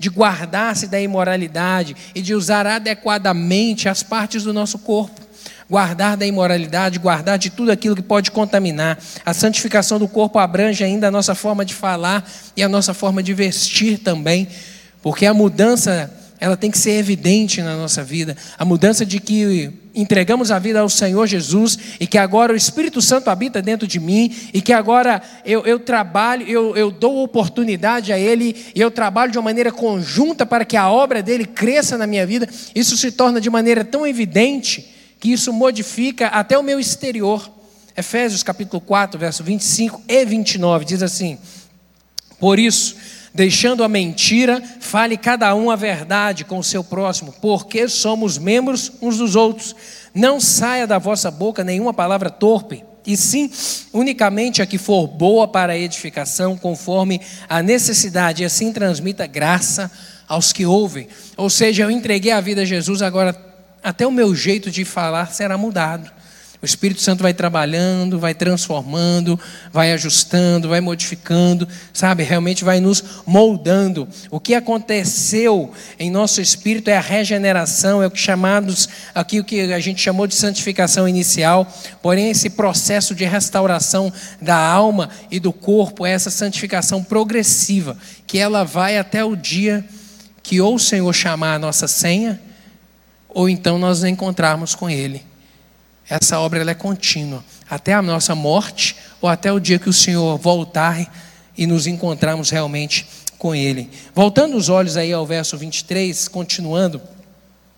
de 0.00 0.08
guardar-se 0.08 0.86
da 0.86 0.98
imoralidade 0.98 1.94
e 2.14 2.22
de 2.22 2.34
usar 2.34 2.66
adequadamente 2.66 3.86
as 3.86 4.02
partes 4.02 4.42
do 4.42 4.52
nosso 4.52 4.78
corpo. 4.78 5.20
Guardar 5.68 6.16
da 6.16 6.26
imoralidade, 6.26 6.98
guardar 6.98 7.38
de 7.38 7.50
tudo 7.50 7.70
aquilo 7.70 7.94
que 7.94 8.02
pode 8.02 8.30
contaminar. 8.30 8.98
A 9.26 9.34
santificação 9.34 9.98
do 9.98 10.08
corpo 10.08 10.38
abrange 10.38 10.82
ainda 10.82 11.08
a 11.08 11.10
nossa 11.10 11.34
forma 11.34 11.66
de 11.66 11.74
falar 11.74 12.26
e 12.56 12.62
a 12.62 12.68
nossa 12.68 12.94
forma 12.94 13.22
de 13.22 13.34
vestir 13.34 13.98
também, 13.98 14.48
porque 15.02 15.26
a 15.26 15.34
mudança 15.34 16.10
ela 16.40 16.56
tem 16.56 16.70
que 16.70 16.78
ser 16.78 16.92
evidente 16.92 17.60
na 17.60 17.76
nossa 17.76 18.02
vida. 18.02 18.34
A 18.58 18.64
mudança 18.64 19.04
de 19.04 19.20
que 19.20 19.70
entregamos 19.94 20.50
a 20.50 20.58
vida 20.58 20.80
ao 20.80 20.88
Senhor 20.88 21.26
Jesus 21.26 21.78
e 22.00 22.06
que 22.06 22.16
agora 22.16 22.54
o 22.54 22.56
Espírito 22.56 23.02
Santo 23.02 23.28
habita 23.28 23.60
dentro 23.60 23.86
de 23.86 24.00
mim 24.00 24.34
e 24.54 24.62
que 24.62 24.72
agora 24.72 25.20
eu, 25.44 25.66
eu 25.66 25.78
trabalho, 25.78 26.48
eu, 26.48 26.74
eu 26.74 26.90
dou 26.90 27.22
oportunidade 27.22 28.10
a 28.10 28.18
Ele 28.18 28.56
e 28.74 28.80
eu 28.80 28.90
trabalho 28.90 29.30
de 29.30 29.36
uma 29.36 29.44
maneira 29.44 29.70
conjunta 29.70 30.46
para 30.46 30.64
que 30.64 30.78
a 30.78 30.90
obra 30.90 31.22
dele 31.22 31.44
cresça 31.44 31.98
na 31.98 32.06
minha 32.06 32.26
vida. 32.26 32.48
Isso 32.74 32.96
se 32.96 33.12
torna 33.12 33.38
de 33.38 33.50
maneira 33.50 33.84
tão 33.84 34.06
evidente 34.06 34.88
que 35.18 35.30
isso 35.30 35.52
modifica 35.52 36.28
até 36.28 36.58
o 36.58 36.62
meu 36.62 36.80
exterior. 36.80 37.50
Efésios 37.94 38.42
capítulo 38.42 38.80
4, 38.80 39.20
verso 39.20 39.44
25 39.44 40.00
e 40.08 40.24
29 40.24 40.86
diz 40.86 41.02
assim: 41.02 41.38
Por 42.38 42.58
isso 42.58 42.96
Deixando 43.32 43.84
a 43.84 43.88
mentira, 43.88 44.60
fale 44.80 45.16
cada 45.16 45.54
um 45.54 45.70
a 45.70 45.76
verdade 45.76 46.44
com 46.44 46.58
o 46.58 46.64
seu 46.64 46.82
próximo, 46.82 47.32
porque 47.40 47.88
somos 47.88 48.38
membros 48.38 48.92
uns 49.00 49.18
dos 49.18 49.36
outros. 49.36 49.74
Não 50.12 50.40
saia 50.40 50.86
da 50.86 50.98
vossa 50.98 51.30
boca 51.30 51.62
nenhuma 51.62 51.94
palavra 51.94 52.28
torpe, 52.28 52.84
e 53.06 53.16
sim 53.16 53.50
unicamente 53.92 54.60
a 54.60 54.66
que 54.66 54.78
for 54.78 55.06
boa 55.06 55.46
para 55.46 55.72
a 55.72 55.78
edificação, 55.78 56.56
conforme 56.56 57.20
a 57.48 57.62
necessidade, 57.62 58.42
e 58.42 58.46
assim 58.46 58.72
transmita 58.72 59.26
graça 59.26 59.90
aos 60.28 60.52
que 60.52 60.66
ouvem. 60.66 61.08
Ou 61.36 61.48
seja, 61.48 61.84
eu 61.84 61.90
entreguei 61.90 62.32
a 62.32 62.40
vida 62.40 62.62
a 62.62 62.64
Jesus, 62.64 63.00
agora 63.00 63.36
até 63.82 64.06
o 64.06 64.12
meu 64.12 64.34
jeito 64.34 64.70
de 64.70 64.84
falar 64.84 65.32
será 65.32 65.56
mudado. 65.56 66.10
O 66.62 66.66
Espírito 66.66 67.00
Santo 67.00 67.22
vai 67.22 67.32
trabalhando, 67.32 68.18
vai 68.18 68.34
transformando, 68.34 69.40
vai 69.72 69.92
ajustando, 69.92 70.68
vai 70.68 70.80
modificando, 70.80 71.66
sabe? 71.90 72.22
Realmente 72.22 72.64
vai 72.64 72.80
nos 72.80 73.02
moldando. 73.24 74.06
O 74.30 74.38
que 74.38 74.54
aconteceu 74.54 75.72
em 75.98 76.10
nosso 76.10 76.38
espírito 76.38 76.90
é 76.90 76.98
a 76.98 77.00
regeneração, 77.00 78.02
é 78.02 78.06
o 78.06 78.10
que 78.10 78.18
chamados 78.18 78.90
aqui 79.14 79.40
o 79.40 79.44
que 79.44 79.72
a 79.72 79.80
gente 79.80 80.02
chamou 80.02 80.26
de 80.26 80.34
santificação 80.34 81.08
inicial. 81.08 81.66
Porém, 82.02 82.30
esse 82.30 82.50
processo 82.50 83.14
de 83.14 83.24
restauração 83.24 84.12
da 84.38 84.58
alma 84.58 85.08
e 85.30 85.40
do 85.40 85.54
corpo 85.54 86.04
é 86.04 86.12
essa 86.12 86.30
santificação 86.30 87.02
progressiva, 87.02 87.96
que 88.26 88.36
ela 88.38 88.64
vai 88.64 88.98
até 88.98 89.24
o 89.24 89.34
dia 89.34 89.82
que 90.42 90.60
ou 90.60 90.74
o 90.74 90.78
Senhor 90.78 91.12
chamar 91.14 91.54
a 91.54 91.58
nossa 91.58 91.88
senha, 91.88 92.38
ou 93.30 93.48
então 93.48 93.78
nós 93.78 94.00
nos 94.00 94.10
encontrarmos 94.10 94.74
com 94.74 94.90
ele 94.90 95.29
Essa 96.10 96.40
obra 96.40 96.60
ela 96.60 96.72
é 96.72 96.74
contínua, 96.74 97.44
até 97.70 97.94
a 97.94 98.02
nossa 98.02 98.34
morte 98.34 98.96
ou 99.20 99.28
até 99.28 99.52
o 99.52 99.60
dia 99.60 99.78
que 99.78 99.88
o 99.88 99.92
Senhor 99.92 100.36
voltar 100.36 101.08
e 101.56 101.68
nos 101.68 101.86
encontrarmos 101.86 102.50
realmente 102.50 103.06
com 103.38 103.54
Ele. 103.54 103.88
Voltando 104.12 104.56
os 104.56 104.68
olhos 104.68 104.96
aí 104.96 105.12
ao 105.12 105.24
verso 105.24 105.56
23, 105.56 106.26
continuando, 106.26 107.00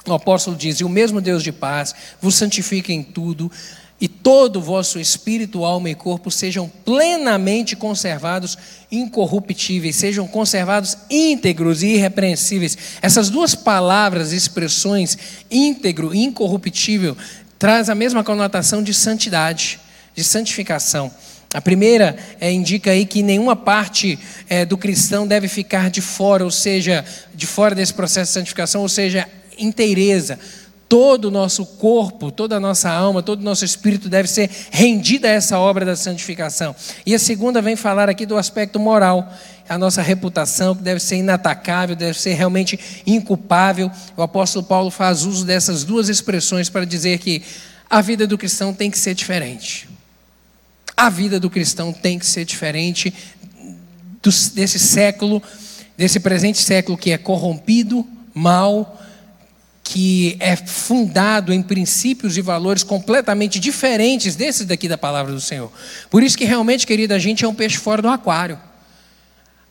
o 0.06 0.14
apóstolo 0.14 0.56
diz: 0.56 0.80
E 0.80 0.84
o 0.84 0.88
mesmo 0.88 1.20
Deus 1.20 1.42
de 1.42 1.52
paz 1.52 1.94
vos 2.22 2.34
santifique 2.34 2.90
em 2.90 3.02
tudo, 3.02 3.52
e 4.02 4.08
todo 4.08 4.56
o 4.56 4.60
vosso 4.60 4.98
espírito, 4.98 5.64
alma 5.64 5.88
e 5.88 5.94
corpo 5.94 6.28
sejam 6.28 6.68
plenamente 6.84 7.76
conservados 7.76 8.58
incorruptíveis, 8.90 9.94
sejam 9.94 10.26
conservados 10.26 10.98
íntegros 11.08 11.84
e 11.84 11.90
irrepreensíveis. 11.90 12.76
Essas 13.00 13.30
duas 13.30 13.54
palavras, 13.54 14.32
expressões, 14.32 15.16
íntegro 15.48 16.12
e 16.12 16.24
incorruptível, 16.24 17.16
traz 17.62 17.88
a 17.88 17.94
mesma 17.94 18.24
conotação 18.24 18.82
de 18.82 18.92
santidade, 18.92 19.78
de 20.16 20.24
santificação. 20.24 21.08
A 21.54 21.60
primeira 21.60 22.16
é, 22.40 22.50
indica 22.50 22.90
aí 22.90 23.06
que 23.06 23.22
nenhuma 23.22 23.54
parte 23.54 24.18
é, 24.48 24.64
do 24.64 24.76
cristão 24.76 25.28
deve 25.28 25.46
ficar 25.46 25.88
de 25.88 26.00
fora, 26.00 26.42
ou 26.42 26.50
seja, 26.50 27.04
de 27.32 27.46
fora 27.46 27.72
desse 27.72 27.94
processo 27.94 28.30
de 28.30 28.34
santificação, 28.34 28.82
ou 28.82 28.88
seja, 28.88 29.28
inteireza 29.56 30.40
todo 30.88 31.26
o 31.26 31.30
nosso 31.30 31.64
corpo, 31.64 32.30
toda 32.30 32.56
a 32.56 32.60
nossa 32.60 32.90
alma, 32.90 33.22
todo 33.22 33.40
o 33.40 33.44
nosso 33.44 33.64
espírito 33.64 34.10
deve 34.10 34.28
ser 34.28 34.50
rendido 34.70 35.26
a 35.26 35.30
essa 35.30 35.58
obra 35.58 35.86
da 35.86 35.96
santificação. 35.96 36.76
E 37.06 37.14
a 37.14 37.18
segunda 37.18 37.62
vem 37.62 37.76
falar 37.76 38.10
aqui 38.10 38.26
do 38.26 38.36
aspecto 38.36 38.78
moral, 38.78 39.32
a 39.68 39.78
nossa 39.78 40.02
reputação, 40.02 40.74
que 40.74 40.82
deve 40.82 41.00
ser 41.00 41.16
inatacável, 41.16 41.96
deve 41.96 42.18
ser 42.18 42.34
realmente 42.34 42.78
inculpável. 43.06 43.90
O 44.16 44.22
apóstolo 44.22 44.64
Paulo 44.64 44.90
faz 44.90 45.24
uso 45.24 45.44
dessas 45.44 45.84
duas 45.84 46.08
expressões 46.08 46.68
para 46.68 46.84
dizer 46.84 47.18
que 47.18 47.42
a 47.88 48.00
vida 48.00 48.26
do 48.26 48.38
cristão 48.38 48.72
tem 48.72 48.90
que 48.90 48.98
ser 48.98 49.14
diferente. 49.14 49.88
A 50.96 51.08
vida 51.10 51.40
do 51.40 51.50
cristão 51.50 51.92
tem 51.92 52.18
que 52.18 52.26
ser 52.26 52.44
diferente 52.44 53.12
desse 54.54 54.78
século, 54.78 55.42
desse 55.96 56.20
presente 56.20 56.58
século 56.58 56.96
que 56.96 57.10
é 57.10 57.18
corrompido, 57.18 58.06
mal, 58.34 59.00
que 59.82 60.36
é 60.40 60.56
fundado 60.56 61.52
em 61.52 61.62
princípios 61.62 62.36
e 62.38 62.40
valores 62.40 62.82
completamente 62.82 63.58
diferentes 63.58 64.36
desses 64.36 64.64
daqui 64.64 64.88
da 64.88 64.96
palavra 64.96 65.32
do 65.32 65.40
Senhor. 65.40 65.70
Por 66.08 66.22
isso 66.22 66.38
que 66.38 66.44
realmente, 66.44 66.86
querida, 66.86 67.14
a 67.14 67.18
gente 67.18 67.44
é 67.44 67.48
um 67.48 67.54
peixe 67.54 67.76
fora 67.76 68.00
do 68.00 68.08
aquário. 68.08 68.58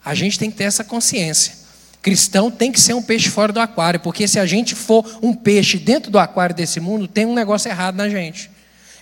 A 0.03 0.13
gente 0.15 0.39
tem 0.39 0.49
que 0.49 0.57
ter 0.57 0.65
essa 0.65 0.83
consciência. 0.83 1.53
Cristão 2.01 2.49
tem 2.49 2.71
que 2.71 2.79
ser 2.79 2.93
um 2.93 3.01
peixe 3.01 3.29
fora 3.29 3.53
do 3.53 3.59
aquário, 3.59 3.99
porque 3.99 4.27
se 4.27 4.39
a 4.39 4.45
gente 4.45 4.73
for 4.73 5.05
um 5.21 5.33
peixe 5.33 5.77
dentro 5.77 6.09
do 6.09 6.17
aquário 6.17 6.55
desse 6.55 6.79
mundo, 6.79 7.07
tem 7.07 7.25
um 7.25 7.33
negócio 7.33 7.69
errado 7.69 7.95
na 7.95 8.09
gente. 8.09 8.49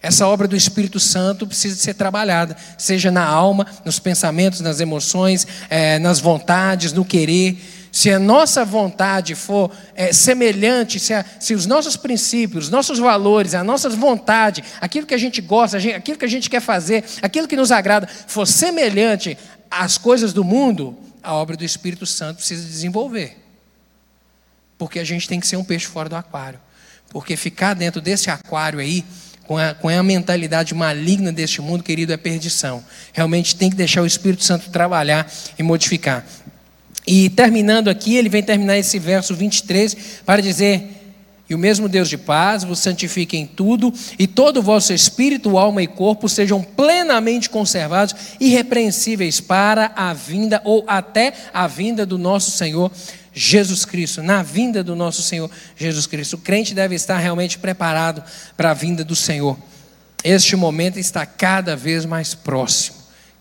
Essa 0.01 0.27
obra 0.27 0.47
do 0.47 0.55
Espírito 0.55 0.99
Santo 0.99 1.47
precisa 1.47 1.75
ser 1.75 1.93
trabalhada, 1.93 2.55
seja 2.77 3.11
na 3.11 3.25
alma, 3.25 3.65
nos 3.85 3.99
pensamentos, 3.99 4.61
nas 4.61 4.79
emoções, 4.79 5.47
é, 5.69 5.99
nas 5.99 6.19
vontades, 6.19 6.93
no 6.93 7.05
querer 7.05 7.57
se 7.91 8.11
a 8.11 8.19
nossa 8.19 8.63
vontade 8.63 9.35
for 9.35 9.71
é, 9.95 10.13
semelhante, 10.13 10.99
se, 10.99 11.13
a, 11.13 11.25
se, 11.39 11.53
os 11.53 11.65
nossos 11.65 11.97
princípios, 11.97 12.65
os 12.65 12.69
nossos 12.69 12.99
valores, 12.99 13.55
a 13.55 13.63
nossa 13.63 13.89
vontade, 13.89 14.63
aquilo 14.79 15.07
que 15.07 15.13
a 15.13 15.17
gente 15.17 15.41
gosta, 15.41 15.77
aquilo 15.77 16.17
que 16.17 16.25
a 16.25 16.29
gente 16.29 16.49
quer 16.49 16.61
fazer, 16.61 17.03
aquilo 17.21 17.47
que 17.47 17.55
nos 17.55 17.71
agrada, 17.71 18.07
for 18.27 18.45
semelhante 18.45 19.37
às 19.69 19.97
coisas 19.97 20.33
do 20.33 20.43
mundo, 20.43 20.97
a 21.21 21.33
obra 21.33 21.55
do 21.55 21.63
Espírito 21.63 22.05
Santo 22.05 22.37
precisa 22.37 22.65
desenvolver. 22.65 23.37
Porque 24.77 24.99
a 24.99 25.03
gente 25.03 25.27
tem 25.27 25.39
que 25.39 25.47
ser 25.47 25.57
um 25.57 25.63
peixe 25.63 25.85
fora 25.85 26.09
do 26.09 26.15
aquário. 26.15 26.59
Porque 27.09 27.35
ficar 27.35 27.73
dentro 27.73 27.99
desse 27.99 28.29
aquário 28.29 28.79
aí, 28.79 29.03
com 29.43 29.57
a, 29.57 29.73
com 29.73 29.89
a 29.89 30.03
mentalidade 30.03 30.73
maligna 30.73 31.31
deste 31.31 31.61
mundo, 31.61 31.83
querido, 31.83 32.13
é 32.13 32.17
perdição. 32.17 32.83
Realmente 33.11 33.55
tem 33.55 33.69
que 33.69 33.75
deixar 33.75 34.01
o 34.01 34.05
Espírito 34.05 34.43
Santo 34.43 34.69
trabalhar 34.69 35.29
e 35.57 35.63
modificar. 35.63 36.25
E 37.05 37.29
terminando 37.29 37.89
aqui, 37.89 38.15
ele 38.15 38.29
vem 38.29 38.43
terminar 38.43 38.77
esse 38.77 38.99
verso 38.99 39.35
23 39.35 40.21
para 40.25 40.41
dizer: 40.41 40.98
E 41.49 41.55
o 41.55 41.57
mesmo 41.57 41.89
Deus 41.89 42.07
de 42.07 42.17
paz 42.17 42.63
vos 42.63 42.79
santifique 42.79 43.35
em 43.35 43.47
tudo, 43.47 43.91
e 44.19 44.27
todo 44.27 44.57
o 44.57 44.63
vosso 44.63 44.93
espírito, 44.93 45.57
alma 45.57 45.81
e 45.81 45.87
corpo 45.87 46.29
sejam 46.29 46.61
plenamente 46.61 47.49
conservados, 47.49 48.15
irrepreensíveis 48.39 49.41
para 49.41 49.91
a 49.95 50.13
vinda 50.13 50.61
ou 50.63 50.83
até 50.87 51.33
a 51.51 51.65
vinda 51.65 52.05
do 52.05 52.19
nosso 52.19 52.51
Senhor 52.51 52.91
Jesus 53.33 53.83
Cristo, 53.85 54.21
na 54.21 54.43
vinda 54.43 54.83
do 54.83 54.95
nosso 54.95 55.23
Senhor 55.23 55.49
Jesus 55.75 56.05
Cristo. 56.05 56.33
O 56.33 56.39
crente 56.39 56.75
deve 56.75 56.93
estar 56.93 57.17
realmente 57.17 57.57
preparado 57.57 58.23
para 58.55 58.71
a 58.71 58.73
vinda 58.73 59.03
do 59.03 59.15
Senhor. 59.15 59.57
Este 60.23 60.55
momento 60.55 60.99
está 60.99 61.25
cada 61.25 61.75
vez 61.75 62.05
mais 62.05 62.35
próximo, 62.35 62.97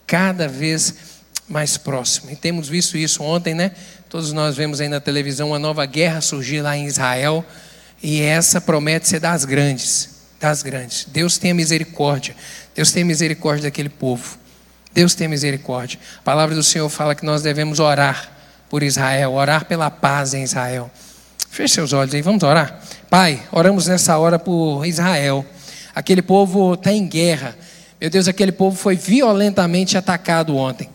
cada 0.06 0.48
vez 0.48 0.94
mais 1.48 1.76
próximo. 1.76 2.30
E 2.30 2.36
temos 2.36 2.68
visto 2.68 2.96
isso 2.96 3.22
ontem, 3.22 3.54
né? 3.54 3.72
Todos 4.08 4.32
nós 4.32 4.56
vemos 4.56 4.80
aí 4.80 4.88
na 4.88 5.00
televisão 5.00 5.48
uma 5.48 5.58
nova 5.58 5.84
guerra 5.84 6.20
surgir 6.20 6.62
lá 6.62 6.76
em 6.76 6.86
Israel, 6.86 7.44
e 8.02 8.20
essa 8.22 8.60
promete 8.60 9.08
ser 9.08 9.20
das 9.20 9.44
grandes, 9.44 10.10
das 10.40 10.62
grandes. 10.62 11.06
Deus 11.10 11.38
tenha 11.38 11.54
misericórdia. 11.54 12.34
Deus 12.74 12.92
tenha 12.92 13.04
misericórdia 13.04 13.64
daquele 13.64 13.88
povo. 13.88 14.38
Deus 14.92 15.14
tenha 15.14 15.28
misericórdia. 15.28 15.98
A 16.20 16.22
palavra 16.22 16.54
do 16.54 16.62
Senhor 16.62 16.88
fala 16.88 17.14
que 17.14 17.24
nós 17.24 17.42
devemos 17.42 17.80
orar 17.80 18.30
por 18.70 18.82
Israel, 18.82 19.32
orar 19.32 19.64
pela 19.64 19.90
paz 19.90 20.34
em 20.34 20.42
Israel. 20.42 20.90
Feche 21.50 21.74
seus 21.74 21.92
olhos 21.92 22.14
aí, 22.14 22.22
vamos 22.22 22.42
orar. 22.42 22.80
Pai, 23.10 23.42
oramos 23.50 23.86
nessa 23.86 24.16
hora 24.18 24.38
por 24.38 24.84
Israel. 24.86 25.44
Aquele 25.94 26.22
povo 26.22 26.74
está 26.74 26.92
em 26.92 27.06
guerra. 27.06 27.56
Meu 28.00 28.10
Deus, 28.10 28.28
aquele 28.28 28.52
povo 28.52 28.76
foi 28.76 28.94
violentamente 28.94 29.98
atacado 29.98 30.56
ontem. 30.56 30.88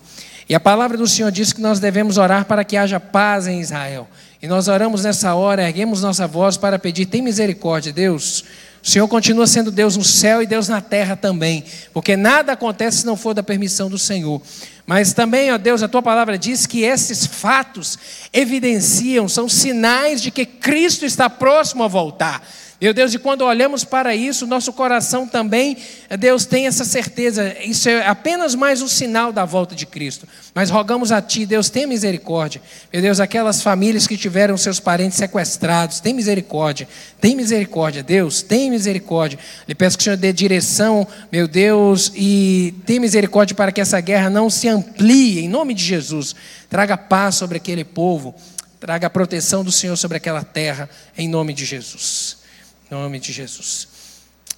E 0.48 0.56
a 0.56 0.60
palavra 0.60 0.98
do 0.98 1.08
Senhor 1.08 1.32
diz 1.32 1.52
que 1.52 1.62
nós 1.62 1.80
devemos 1.80 2.18
orar 2.18 2.46
para 2.46 2.64
que 2.64 2.78
haja 2.78 3.00
paz 3.00 3.48
em 3.48 3.60
Israel. 3.60 4.08
E 4.44 4.48
nós 4.48 4.68
oramos 4.68 5.06
nessa 5.06 5.34
hora, 5.36 5.64
erguemos 5.64 6.02
nossa 6.02 6.28
voz 6.28 6.58
para 6.58 6.78
pedir: 6.78 7.06
tem 7.06 7.22
misericórdia, 7.22 7.94
Deus. 7.94 8.44
O 8.84 8.88
Senhor 8.90 9.08
continua 9.08 9.48
sendo 9.48 9.72
Deus 9.72 9.96
no 9.96 10.04
céu 10.04 10.44
e 10.44 10.46
Deus 10.46 10.68
na 10.68 10.82
terra 10.82 11.16
também, 11.16 11.64
porque 11.94 12.18
nada 12.18 12.52
acontece 12.52 12.98
se 12.98 13.06
não 13.06 13.16
for 13.16 13.34
da 13.34 13.42
permissão 13.42 13.90
do 13.90 13.98
Senhor. 13.98 14.42
Mas 14.86 15.14
também, 15.14 15.50
ó 15.54 15.58
Deus, 15.58 15.82
a 15.82 15.88
tua 15.88 16.02
palavra 16.02 16.38
diz 16.38 16.66
que 16.66 16.82
esses 16.82 17.26
fatos 17.26 17.98
evidenciam, 18.34 19.30
são 19.30 19.48
sinais 19.48 20.22
de 20.22 20.30
que 20.30 20.46
Cristo 20.46 21.06
está 21.06 21.30
próximo 21.30 21.82
a 21.82 21.88
voltar. 21.88 22.46
Meu 22.84 22.94
Deus, 22.94 23.14
e 23.14 23.18
quando 23.18 23.46
olhamos 23.46 23.86
para 23.86 24.14
isso, 24.14 24.46
nosso 24.46 24.74
coração 24.74 25.26
também, 25.26 25.78
Deus 26.20 26.46
tem 26.46 26.68
essa 26.68 26.84
certeza, 26.84 27.56
isso 27.62 27.88
é 27.88 28.06
apenas 28.06 28.56
mais 28.56 28.82
um 28.82 28.90
sinal 28.90 29.32
da 29.32 29.46
volta 29.46 29.74
de 29.74 29.86
Cristo. 29.86 30.28
Mas 30.54 30.70
rogamos 30.70 31.10
a 31.10 31.22
Ti, 31.22 31.46
Deus, 31.46 31.70
tem 31.70 31.88
misericórdia. 31.88 32.62
Meu 32.92 33.02
Deus, 33.02 33.22
aquelas 33.22 33.62
famílias 33.62 34.06
que 34.06 34.18
tiveram 34.18 34.58
seus 34.58 34.82
parentes 34.82 35.18
sequestrados, 35.18 36.02
tem 36.02 36.14
misericórdia, 36.14 36.86
tem 37.22 37.38
misericórdia, 37.38 38.04
Deus, 38.04 38.42
tem 38.42 38.70
misericórdia. 38.70 39.40
Lhe 39.66 39.74
peço 39.74 39.98
que 39.98 40.02
o 40.02 40.04
Senhor 40.04 40.18
dê 40.18 40.34
direção, 40.34 41.08
meu 41.32 41.48
Deus, 41.48 42.12
e 42.14 42.76
tem 42.86 43.00
misericórdia 43.00 43.56
para 43.56 43.72
que 43.72 43.80
essa 43.80 44.02
guerra 44.02 44.30
não 44.30 44.50
se 44.50 44.68
amplie, 44.68 45.40
em 45.40 45.48
nome 45.48 45.74
de 45.74 45.86
Jesus. 45.86 46.36
Traga 46.70 46.98
paz 46.98 47.36
sobre 47.36 47.56
aquele 47.56 47.86
povo, 47.86 48.36
traga 48.78 49.08
a 49.08 49.10
proteção 49.10 49.64
do 49.64 49.72
Senhor 49.72 49.96
sobre 49.96 50.18
aquela 50.18 50.44
terra, 50.44 50.90
em 51.18 51.30
nome 51.30 51.54
de 51.54 51.64
Jesus. 51.64 52.43
Em 52.92 52.96
nome 52.96 53.20
de 53.20 53.32
Jesus. 53.32 53.88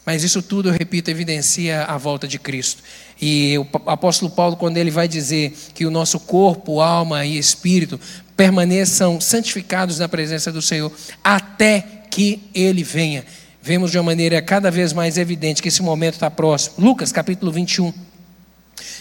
Mas 0.06 0.24
isso 0.24 0.42
tudo, 0.42 0.70
eu 0.70 0.74
repito, 0.74 1.10
evidencia 1.10 1.84
a 1.84 1.98
volta 1.98 2.28
de 2.28 2.38
Cristo. 2.38 2.84
E 3.20 3.58
o 3.58 3.68
apóstolo 3.90 4.30
Paulo, 4.30 4.56
quando 4.56 4.78
ele 4.78 4.92
vai 4.92 5.08
dizer 5.08 5.56
que 5.74 5.86
o 5.86 5.92
nosso 5.92 6.20
corpo, 6.20 6.80
alma 6.80 7.26
e 7.26 7.38
espírito 7.38 8.00
permaneçam 8.38 9.20
santificados 9.20 9.98
na 9.98 10.08
presença 10.08 10.52
do 10.52 10.62
Senhor 10.62 10.92
até 11.24 11.82
que 12.12 12.44
ele 12.54 12.84
venha, 12.84 13.26
vemos 13.62 13.90
de 13.90 13.98
uma 13.98 14.04
maneira 14.04 14.42
cada 14.42 14.70
vez 14.70 14.94
mais 14.94 15.18
evidente 15.18 15.62
que 15.62 15.70
esse 15.70 15.82
momento 15.82 16.16
está 16.16 16.30
próximo. 16.30 16.76
Lucas 16.86 17.12
capítulo 17.12 17.52
21. 17.52 17.92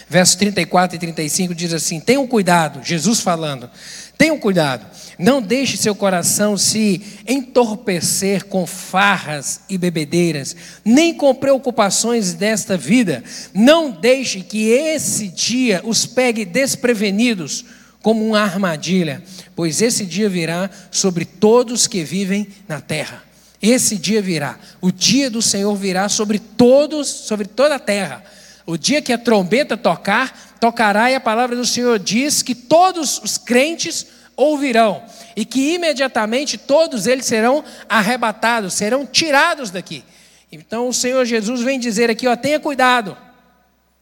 Versos 0.09 0.35
34 0.35 0.95
e 0.95 0.99
35 0.99 1.53
diz 1.53 1.73
assim: 1.73 1.99
Tenham 1.99 2.25
cuidado, 2.25 2.83
Jesus 2.83 3.19
falando, 3.19 3.69
tenham 4.17 4.39
cuidado, 4.39 4.85
não 5.17 5.41
deixe 5.41 5.77
seu 5.77 5.95
coração 5.95 6.57
se 6.57 7.01
entorpecer 7.27 8.45
com 8.45 8.67
farras 8.67 9.61
e 9.69 9.77
bebedeiras, 9.77 10.55
nem 10.83 11.13
com 11.13 11.33
preocupações 11.33 12.33
desta 12.33 12.77
vida. 12.77 13.23
Não 13.53 13.91
deixe 13.91 14.41
que 14.41 14.69
esse 14.69 15.27
dia 15.27 15.81
os 15.83 16.05
pegue 16.05 16.43
desprevenidos 16.43 17.65
como 18.01 18.25
uma 18.25 18.41
armadilha, 18.41 19.23
pois 19.55 19.81
esse 19.81 20.05
dia 20.05 20.29
virá 20.29 20.69
sobre 20.91 21.25
todos 21.25 21.87
que 21.87 22.03
vivem 22.03 22.47
na 22.67 22.79
terra. 22.79 23.23
Esse 23.61 23.97
dia 23.97 24.21
virá. 24.21 24.59
O 24.79 24.91
dia 24.91 25.29
do 25.29 25.41
Senhor 25.41 25.75
virá 25.75 26.07
sobre 26.07 26.37
todos, 26.37 27.07
sobre 27.07 27.47
toda 27.47 27.75
a 27.75 27.79
terra. 27.79 28.23
O 28.65 28.77
dia 28.77 29.01
que 29.01 29.13
a 29.13 29.17
trombeta 29.17 29.77
tocar, 29.77 30.55
tocará 30.59 31.09
e 31.09 31.15
a 31.15 31.19
palavra 31.19 31.55
do 31.55 31.65
Senhor 31.65 31.97
diz 31.97 32.41
que 32.41 32.53
todos 32.53 33.19
os 33.23 33.37
crentes 33.37 34.05
ouvirão, 34.35 35.03
e 35.35 35.45
que 35.45 35.75
imediatamente 35.75 36.57
todos 36.57 37.07
eles 37.07 37.25
serão 37.25 37.63
arrebatados, 37.87 38.73
serão 38.73 39.05
tirados 39.05 39.71
daqui. 39.71 40.03
Então 40.51 40.87
o 40.87 40.93
Senhor 40.93 41.25
Jesus 41.25 41.61
vem 41.61 41.79
dizer 41.79 42.09
aqui: 42.09 42.27
ó, 42.27 42.35
tenha 42.35 42.59
cuidado, 42.59 43.17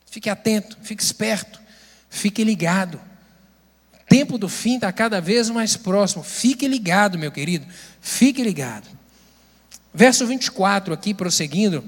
fique 0.10 0.30
atento, 0.30 0.78
fique 0.82 1.02
esperto, 1.02 1.60
fique 2.10 2.44
ligado. 2.44 3.00
O 3.94 4.06
tempo 4.08 4.38
do 4.38 4.48
fim 4.50 4.76
está 4.76 4.92
cada 4.92 5.20
vez 5.20 5.50
mais 5.50 5.76
próximo. 5.76 6.24
Fique 6.24 6.68
ligado, 6.68 7.18
meu 7.18 7.32
querido, 7.32 7.66
fique 8.00 8.44
ligado. 8.44 8.88
Verso 9.94 10.26
24, 10.26 10.94
aqui 10.94 11.14
prosseguindo, 11.14 11.84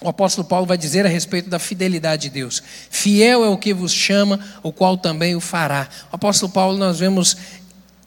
o 0.00 0.08
apóstolo 0.08 0.48
Paulo 0.48 0.66
vai 0.66 0.78
dizer 0.78 1.04
a 1.04 1.08
respeito 1.08 1.50
da 1.50 1.58
fidelidade 1.58 2.22
de 2.22 2.30
Deus. 2.30 2.62
Fiel 2.90 3.44
é 3.44 3.48
o 3.48 3.58
que 3.58 3.74
vos 3.74 3.92
chama, 3.92 4.40
o 4.62 4.72
qual 4.72 4.96
também 4.96 5.36
o 5.36 5.40
fará. 5.40 5.88
O 6.10 6.16
apóstolo 6.16 6.50
Paulo, 6.50 6.78
nós 6.78 6.98
vemos 6.98 7.36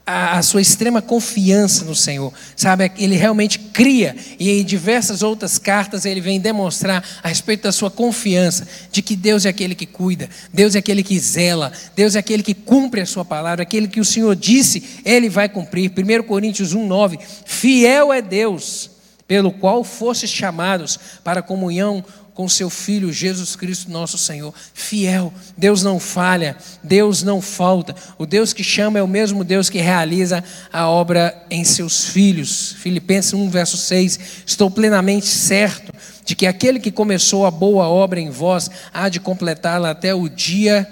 a, 0.06 0.38
a, 0.38 0.42
sua 0.42 0.60
extrema 0.60 1.00
confiança 1.00 1.84
no 1.84 1.94
Senhor, 1.94 2.32
sabe? 2.54 2.92
Ele 2.98 3.16
realmente 3.16 3.58
cria, 3.58 4.14
e 4.38 4.50
em 4.50 4.64
diversas 4.64 5.22
outras 5.22 5.58
cartas 5.58 6.04
ele 6.04 6.20
vem 6.20 6.38
demonstrar 6.38 7.02
a 7.22 7.28
respeito 7.28 7.62
da 7.62 7.72
sua 7.72 7.90
confiança, 7.90 8.66
de 8.92 9.00
que 9.00 9.16
Deus 9.16 9.46
é 9.46 9.48
aquele 9.48 9.74
que 9.74 9.86
cuida, 9.86 10.28
Deus 10.52 10.74
é 10.74 10.78
aquele 10.78 11.02
que 11.02 11.18
zela, 11.18 11.72
Deus 11.96 12.16
é 12.16 12.18
aquele 12.18 12.42
que 12.42 12.54
cumpre 12.54 13.00
a 13.00 13.06
sua 13.06 13.24
palavra, 13.24 13.62
aquele 13.62 13.88
que 13.88 14.00
o 14.00 14.04
Senhor 14.04 14.36
disse, 14.36 15.00
ele 15.04 15.28
vai 15.28 15.48
cumprir. 15.48 15.90
1 15.90 16.22
Coríntios 16.24 16.74
1, 16.74 16.86
9: 16.86 17.18
Fiel 17.46 18.12
é 18.12 18.20
Deus, 18.20 18.90
pelo 19.26 19.50
qual 19.50 19.82
fostes 19.82 20.28
chamados 20.28 20.98
para 21.22 21.40
comunhão 21.40 22.04
com 22.34 22.48
seu 22.48 22.68
Filho 22.68 23.12
Jesus 23.12 23.54
Cristo, 23.54 23.90
nosso 23.90 24.18
Senhor. 24.18 24.52
Fiel, 24.74 25.32
Deus 25.56 25.82
não 25.84 26.00
falha, 26.00 26.56
Deus 26.82 27.22
não 27.22 27.40
falta. 27.40 27.94
O 28.18 28.26
Deus 28.26 28.52
que 28.52 28.64
chama 28.64 28.98
é 28.98 29.02
o 29.02 29.08
mesmo 29.08 29.44
Deus 29.44 29.70
que 29.70 29.78
realiza 29.78 30.42
a 30.72 30.88
obra 30.88 31.46
em 31.48 31.62
seus 31.62 32.06
filhos. 32.06 32.74
Filipenses 32.80 33.32
1, 33.32 33.48
verso 33.48 33.76
6. 33.76 34.18
Estou 34.44 34.68
plenamente 34.68 35.26
certo 35.26 35.92
de 36.24 36.34
que 36.34 36.46
aquele 36.46 36.80
que 36.80 36.90
começou 36.90 37.46
a 37.46 37.50
boa 37.50 37.88
obra 37.88 38.20
em 38.20 38.30
vós 38.30 38.68
há 38.92 39.08
de 39.08 39.20
completá-la 39.20 39.90
até 39.90 40.12
o 40.12 40.28
dia 40.28 40.88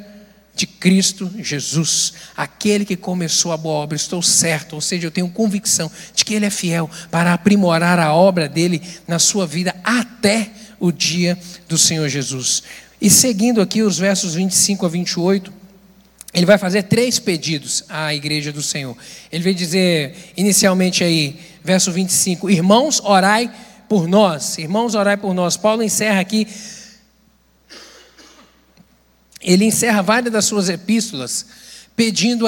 de 0.54 0.66
Cristo 0.66 1.30
Jesus, 1.38 2.12
aquele 2.36 2.84
que 2.84 2.94
começou 2.96 3.52
a 3.52 3.56
boa 3.56 3.76
obra, 3.76 3.96
estou 3.96 4.22
certo, 4.22 4.74
ou 4.74 4.82
seja, 4.82 5.06
eu 5.06 5.10
tenho 5.10 5.28
convicção 5.30 5.90
de 6.14 6.24
que 6.24 6.34
Ele 6.34 6.44
é 6.44 6.50
fiel 6.50 6.90
para 7.10 7.32
aprimorar 7.32 7.98
a 7.98 8.12
obra 8.12 8.48
dele 8.48 8.82
na 9.08 9.18
sua 9.18 9.46
vida 9.46 9.74
até 9.82 10.50
o 10.82 10.90
dia 10.90 11.38
do 11.68 11.78
Senhor 11.78 12.08
Jesus. 12.08 12.64
E 13.00 13.08
seguindo 13.08 13.60
aqui 13.60 13.82
os 13.82 13.96
versos 13.96 14.34
25 14.34 14.84
a 14.84 14.88
28, 14.88 15.52
ele 16.34 16.44
vai 16.44 16.58
fazer 16.58 16.82
três 16.82 17.20
pedidos 17.20 17.84
à 17.88 18.12
igreja 18.12 18.50
do 18.50 18.60
Senhor. 18.60 18.96
Ele 19.30 19.44
vai 19.44 19.54
dizer, 19.54 20.32
inicialmente 20.36 21.04
aí, 21.04 21.38
verso 21.62 21.92
25: 21.92 22.50
Irmãos, 22.50 23.00
orai 23.00 23.48
por 23.88 24.08
nós. 24.08 24.58
Irmãos, 24.58 24.96
orai 24.96 25.16
por 25.16 25.32
nós. 25.32 25.56
Paulo 25.56 25.84
encerra 25.84 26.20
aqui. 26.20 26.48
Ele 29.40 29.64
encerra 29.64 30.02
várias 30.02 30.32
das 30.32 30.46
suas 30.46 30.68
epístolas 30.68 31.46
pedindo 31.94 32.46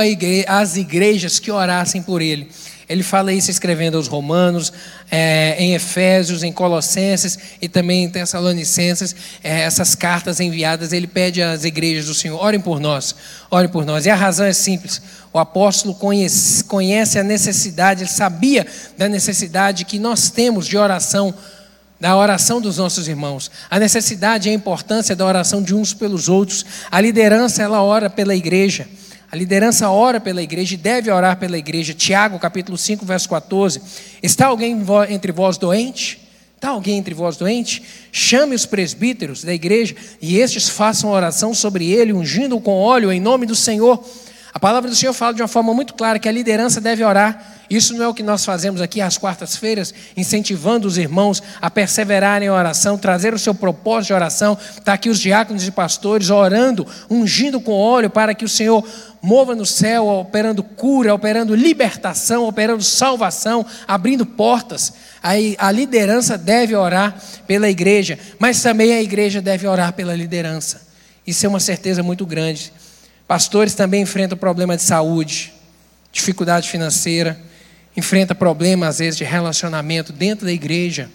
às 0.48 0.76
igrejas 0.76 1.38
que 1.38 1.52
orassem 1.52 2.02
por 2.02 2.20
ele. 2.20 2.50
Ele 2.88 3.02
fala 3.02 3.32
isso 3.32 3.50
escrevendo 3.50 3.96
aos 3.96 4.08
Romanos, 4.08 4.72
é, 5.10 5.56
em 5.58 5.74
Efésios, 5.74 6.42
em 6.42 6.52
Colossenses 6.52 7.38
e 7.60 7.68
também 7.68 8.04
em 8.04 8.10
Tessalonicenses, 8.10 9.16
é, 9.42 9.62
essas 9.62 9.94
cartas 9.94 10.38
enviadas, 10.38 10.92
ele 10.92 11.06
pede 11.06 11.42
às 11.42 11.64
igrejas 11.64 12.06
do 12.06 12.14
Senhor: 12.14 12.42
orem 12.42 12.60
por 12.60 12.78
nós, 12.78 13.14
orem 13.50 13.68
por 13.68 13.86
nós. 13.86 14.04
E 14.04 14.10
a 14.10 14.14
razão 14.14 14.44
é 14.44 14.52
simples: 14.52 15.00
o 15.32 15.38
apóstolo 15.38 15.94
conhece, 15.94 16.64
conhece 16.64 17.18
a 17.18 17.24
necessidade, 17.24 18.02
ele 18.02 18.10
sabia 18.10 18.66
da 18.98 19.08
necessidade 19.08 19.84
que 19.84 19.98
nós 19.98 20.30
temos 20.30 20.66
de 20.66 20.76
oração, 20.76 21.34
da 21.98 22.14
oração 22.14 22.60
dos 22.60 22.76
nossos 22.76 23.08
irmãos, 23.08 23.50
a 23.70 23.78
necessidade 23.78 24.48
e 24.48 24.52
a 24.52 24.54
importância 24.54 25.16
da 25.16 25.24
oração 25.24 25.62
de 25.62 25.74
uns 25.74 25.94
pelos 25.94 26.28
outros. 26.28 26.66
A 26.90 27.00
liderança, 27.00 27.62
ela 27.62 27.82
ora 27.82 28.10
pela 28.10 28.34
igreja. 28.34 28.86
A 29.34 29.36
liderança 29.36 29.90
ora 29.90 30.20
pela 30.20 30.40
igreja 30.40 30.74
e 30.74 30.76
deve 30.76 31.10
orar 31.10 31.36
pela 31.36 31.58
igreja. 31.58 31.92
Tiago, 31.92 32.38
capítulo 32.38 32.78
5, 32.78 33.04
verso 33.04 33.28
14. 33.28 33.82
Está 34.22 34.46
alguém 34.46 34.80
entre 35.08 35.32
vós 35.32 35.58
doente? 35.58 36.20
Está 36.54 36.68
alguém 36.68 36.98
entre 36.98 37.14
vós 37.14 37.36
doente? 37.36 37.82
Chame 38.12 38.54
os 38.54 38.64
presbíteros 38.64 39.42
da 39.42 39.52
igreja 39.52 39.96
e 40.22 40.38
estes 40.38 40.68
façam 40.68 41.10
oração 41.10 41.52
sobre 41.52 41.90
ele, 41.90 42.12
ungindo-o 42.12 42.60
com 42.60 42.78
óleo 42.78 43.10
em 43.10 43.18
nome 43.18 43.44
do 43.44 43.56
Senhor. 43.56 44.06
A 44.52 44.60
palavra 44.60 44.88
do 44.88 44.94
Senhor 44.94 45.12
fala 45.12 45.34
de 45.34 45.42
uma 45.42 45.48
forma 45.48 45.74
muito 45.74 45.94
clara 45.94 46.20
que 46.20 46.28
a 46.28 46.32
liderança 46.32 46.80
deve 46.80 47.02
orar. 47.02 47.53
Isso 47.68 47.94
não 47.94 48.04
é 48.04 48.08
o 48.08 48.14
que 48.14 48.22
nós 48.22 48.44
fazemos 48.44 48.80
aqui 48.80 49.00
às 49.00 49.16
quartas-feiras, 49.16 49.94
incentivando 50.16 50.86
os 50.86 50.98
irmãos 50.98 51.42
a 51.60 51.70
perseverarem 51.70 52.48
em 52.48 52.50
oração, 52.50 52.98
trazer 52.98 53.32
o 53.32 53.38
seu 53.38 53.54
propósito 53.54 54.08
de 54.08 54.14
oração. 54.14 54.58
Está 54.76 54.92
aqui 54.92 55.08
os 55.08 55.18
diáconos 55.18 55.66
e 55.66 55.70
pastores 55.70 56.30
orando, 56.30 56.86
ungindo 57.08 57.60
com 57.60 57.72
óleo 57.72 58.10
para 58.10 58.34
que 58.34 58.44
o 58.44 58.48
Senhor 58.48 58.86
mova 59.22 59.54
no 59.54 59.64
céu, 59.64 60.06
operando 60.06 60.62
cura, 60.62 61.14
operando 61.14 61.54
libertação, 61.54 62.46
operando 62.46 62.82
salvação, 62.82 63.64
abrindo 63.88 64.26
portas. 64.26 64.92
Aí 65.22 65.56
a 65.58 65.72
liderança 65.72 66.36
deve 66.36 66.76
orar 66.76 67.18
pela 67.46 67.70
igreja, 67.70 68.18
mas 68.38 68.60
também 68.60 68.92
a 68.92 69.02
igreja 69.02 69.40
deve 69.40 69.66
orar 69.66 69.94
pela 69.94 70.14
liderança. 70.14 70.82
Isso 71.26 71.46
é 71.46 71.48
uma 71.48 71.60
certeza 71.60 72.02
muito 72.02 72.26
grande. 72.26 72.70
Pastores 73.26 73.74
também 73.74 74.02
enfrentam 74.02 74.36
problema 74.36 74.76
de 74.76 74.82
saúde, 74.82 75.54
dificuldade 76.12 76.68
financeira, 76.68 77.40
enfrentam 77.96 78.36
problemas, 78.36 78.88
às 78.90 78.98
vezes, 78.98 79.16
de 79.16 79.24
relacionamento 79.24 80.12
dentro 80.12 80.46
da 80.46 80.52
igreja, 80.52 81.08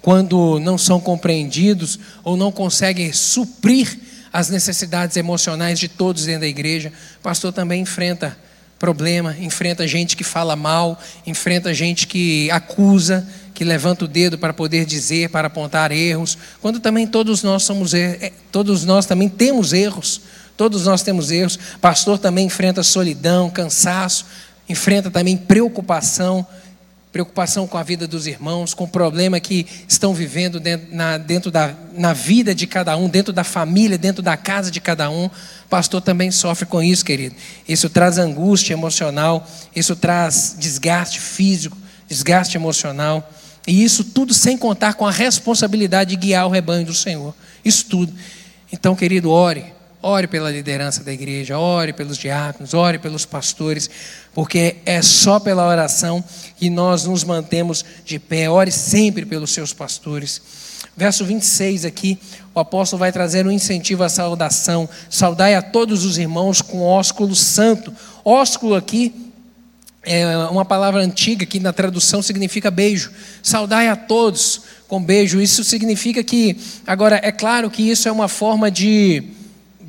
quando 0.00 0.58
não 0.60 0.78
são 0.78 1.00
compreendidos 1.00 1.98
ou 2.24 2.36
não 2.36 2.52
conseguem 2.52 3.12
suprir 3.12 3.98
as 4.32 4.48
necessidades 4.48 5.16
emocionais 5.16 5.78
de 5.78 5.88
todos 5.88 6.24
dentro 6.24 6.42
da 6.42 6.46
igreja. 6.46 6.92
O 7.18 7.22
pastor 7.22 7.52
também 7.52 7.82
enfrenta 7.82 8.38
problema, 8.78 9.36
enfrenta 9.40 9.86
gente 9.88 10.16
que 10.16 10.22
fala 10.22 10.54
mal, 10.54 11.00
enfrenta 11.26 11.74
gente 11.74 12.06
que 12.06 12.50
acusa, 12.50 13.28
que 13.52 13.64
levanta 13.64 14.04
o 14.04 14.08
dedo 14.08 14.38
para 14.38 14.54
poder 14.54 14.84
dizer, 14.84 15.30
para 15.30 15.48
apontar 15.48 15.90
erros, 15.90 16.38
quando 16.60 16.78
também 16.78 17.06
todos 17.06 17.42
nós 17.42 17.64
somos 17.64 17.92
er, 17.92 18.32
todos 18.52 18.84
nós 18.84 19.04
também 19.04 19.28
temos 19.28 19.72
erros. 19.72 20.20
Todos 20.56 20.86
nós 20.86 21.02
temos 21.02 21.30
erros. 21.30 21.56
Pastor 21.80 22.18
também 22.18 22.46
enfrenta 22.46 22.82
solidão, 22.82 23.48
cansaço, 23.48 24.26
enfrenta 24.68 25.10
também 25.10 25.36
preocupação, 25.36 26.46
preocupação 27.10 27.66
com 27.66 27.78
a 27.78 27.82
vida 27.82 28.06
dos 28.06 28.26
irmãos, 28.26 28.74
com 28.74 28.84
o 28.84 28.88
problema 28.88 29.40
que 29.40 29.66
estão 29.88 30.12
vivendo 30.12 30.60
dentro, 30.60 30.94
na, 30.94 31.16
dentro 31.16 31.50
da 31.50 31.74
na 31.94 32.12
vida 32.12 32.54
de 32.54 32.66
cada 32.66 32.96
um, 32.96 33.08
dentro 33.08 33.32
da 33.32 33.42
família, 33.42 33.98
dentro 33.98 34.22
da 34.22 34.36
casa 34.36 34.70
de 34.70 34.80
cada 34.80 35.10
um. 35.10 35.30
Pastor 35.68 36.00
também 36.00 36.30
sofre 36.30 36.66
com 36.66 36.82
isso, 36.82 37.04
querido. 37.04 37.34
Isso 37.68 37.88
traz 37.88 38.18
angústia 38.18 38.74
emocional, 38.74 39.46
isso 39.74 39.96
traz 39.96 40.54
desgaste 40.58 41.18
físico, 41.18 41.76
desgaste 42.06 42.56
emocional. 42.56 43.32
E 43.66 43.82
isso 43.82 44.04
tudo 44.04 44.32
sem 44.32 44.56
contar 44.56 44.94
com 44.94 45.06
a 45.06 45.10
responsabilidade 45.10 46.10
de 46.10 46.16
guiar 46.16 46.46
o 46.46 46.50
rebanho 46.50 46.86
do 46.86 46.94
Senhor. 46.94 47.34
Isso 47.64 47.84
tudo. 47.86 48.12
Então, 48.72 48.94
querido, 48.94 49.30
ore 49.30 49.77
Ore 50.08 50.26
pela 50.26 50.50
liderança 50.50 51.04
da 51.04 51.12
igreja, 51.12 51.58
ore 51.58 51.92
pelos 51.92 52.16
diáconos, 52.16 52.72
ore 52.72 52.98
pelos 52.98 53.26
pastores, 53.26 53.90
porque 54.32 54.76
é 54.86 55.02
só 55.02 55.38
pela 55.38 55.68
oração 55.68 56.24
que 56.56 56.70
nós 56.70 57.04
nos 57.04 57.24
mantemos 57.24 57.84
de 58.06 58.18
pé. 58.18 58.48
Ore 58.48 58.72
sempre 58.72 59.26
pelos 59.26 59.50
seus 59.50 59.74
pastores. 59.74 60.40
Verso 60.96 61.26
26 61.26 61.84
aqui, 61.84 62.18
o 62.54 62.58
apóstolo 62.58 63.00
vai 63.00 63.12
trazer 63.12 63.46
um 63.46 63.50
incentivo 63.50 64.02
à 64.02 64.08
saudação. 64.08 64.88
Saudai 65.10 65.54
a 65.54 65.60
todos 65.60 66.06
os 66.06 66.16
irmãos 66.16 66.62
com 66.62 66.80
ósculo 66.80 67.34
santo. 67.34 67.94
Ósculo 68.24 68.76
aqui 68.76 69.30
é 70.02 70.38
uma 70.50 70.64
palavra 70.64 71.02
antiga 71.02 71.44
que 71.44 71.60
na 71.60 71.74
tradução 71.74 72.22
significa 72.22 72.70
beijo. 72.70 73.12
Saudai 73.42 73.88
a 73.88 73.94
todos 73.94 74.62
com 74.88 75.04
beijo. 75.04 75.38
Isso 75.38 75.62
significa 75.62 76.24
que, 76.24 76.56
agora, 76.86 77.20
é 77.22 77.30
claro 77.30 77.70
que 77.70 77.82
isso 77.82 78.08
é 78.08 78.12
uma 78.12 78.26
forma 78.26 78.70
de 78.70 79.36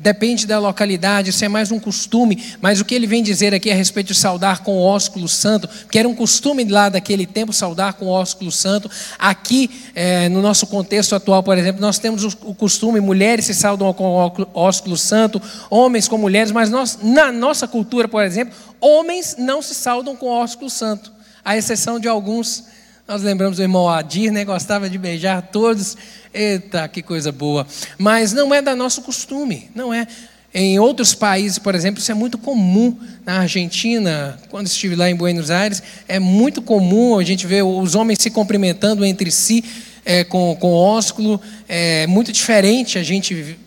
depende 0.00 0.46
da 0.46 0.58
localidade, 0.58 1.30
isso 1.30 1.44
é 1.44 1.48
mais 1.48 1.70
um 1.70 1.78
costume, 1.78 2.42
mas 2.60 2.80
o 2.80 2.84
que 2.84 2.94
ele 2.94 3.06
vem 3.06 3.22
dizer 3.22 3.54
aqui 3.54 3.70
a 3.70 3.74
respeito 3.74 4.08
de 4.08 4.14
saudar 4.14 4.62
com 4.62 4.72
o 4.72 4.82
ósculo 4.82 5.28
santo, 5.28 5.68
que 5.90 5.98
era 5.98 6.08
um 6.08 6.14
costume 6.14 6.64
lá 6.64 6.88
daquele 6.88 7.26
tempo 7.26 7.52
saudar 7.52 7.92
com 7.94 8.06
o 8.06 8.08
ósculo 8.08 8.50
santo, 8.50 8.90
aqui 9.18 9.70
é, 9.94 10.28
no 10.30 10.40
nosso 10.40 10.66
contexto 10.66 11.14
atual, 11.14 11.42
por 11.42 11.56
exemplo, 11.58 11.82
nós 11.82 11.98
temos 11.98 12.24
o 12.24 12.54
costume, 12.54 12.98
mulheres 12.98 13.44
se 13.44 13.54
saudam 13.54 13.92
com 13.92 14.04
o 14.04 14.46
ósculo 14.54 14.96
santo, 14.96 15.40
homens 15.68 16.08
com 16.08 16.16
mulheres, 16.16 16.50
mas 16.50 16.70
nós, 16.70 16.98
na 17.02 17.30
nossa 17.30 17.68
cultura, 17.68 18.08
por 18.08 18.24
exemplo, 18.24 18.54
homens 18.80 19.36
não 19.38 19.60
se 19.60 19.74
saudam 19.74 20.16
com 20.16 20.26
o 20.26 20.30
ósculo 20.30 20.70
santo, 20.70 21.12
à 21.44 21.56
exceção 21.56 22.00
de 22.00 22.08
alguns 22.08 22.64
nós 23.10 23.24
lembramos 23.24 23.56
do 23.56 23.62
irmão 23.62 23.88
Adir, 23.88 24.30
né? 24.30 24.44
Gostava 24.44 24.88
de 24.88 24.96
beijar 24.96 25.42
todos. 25.42 25.96
Eita, 26.32 26.86
que 26.86 27.02
coisa 27.02 27.32
boa. 27.32 27.66
Mas 27.98 28.32
não 28.32 28.54
é 28.54 28.62
da 28.62 28.76
nosso 28.76 29.02
costume, 29.02 29.68
não 29.74 29.92
é. 29.92 30.06
Em 30.54 30.78
outros 30.78 31.12
países, 31.12 31.58
por 31.58 31.74
exemplo, 31.74 32.00
isso 32.00 32.12
é 32.12 32.14
muito 32.14 32.38
comum. 32.38 32.96
Na 33.26 33.40
Argentina, 33.40 34.38
quando 34.48 34.68
estive 34.68 34.94
lá 34.94 35.10
em 35.10 35.16
Buenos 35.16 35.50
Aires, 35.50 35.82
é 36.06 36.20
muito 36.20 36.62
comum 36.62 37.18
a 37.18 37.24
gente 37.24 37.48
ver 37.48 37.64
os 37.64 37.96
homens 37.96 38.20
se 38.22 38.30
cumprimentando 38.30 39.04
entre 39.04 39.32
si. 39.32 39.64
é, 40.04 40.22
com, 40.22 40.54
com 40.54 40.72
ósculo, 40.72 41.40
é 41.68 42.06
muito 42.06 42.30
diferente 42.30 42.96
a 42.96 43.02
gente, 43.02 43.58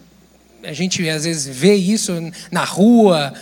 a 0.64 0.72
gente 0.72 1.10
às 1.10 1.26
vezes 1.26 1.54
vê 1.54 1.76
isso 1.76 2.14
na 2.50 2.64
rua, 2.64 3.34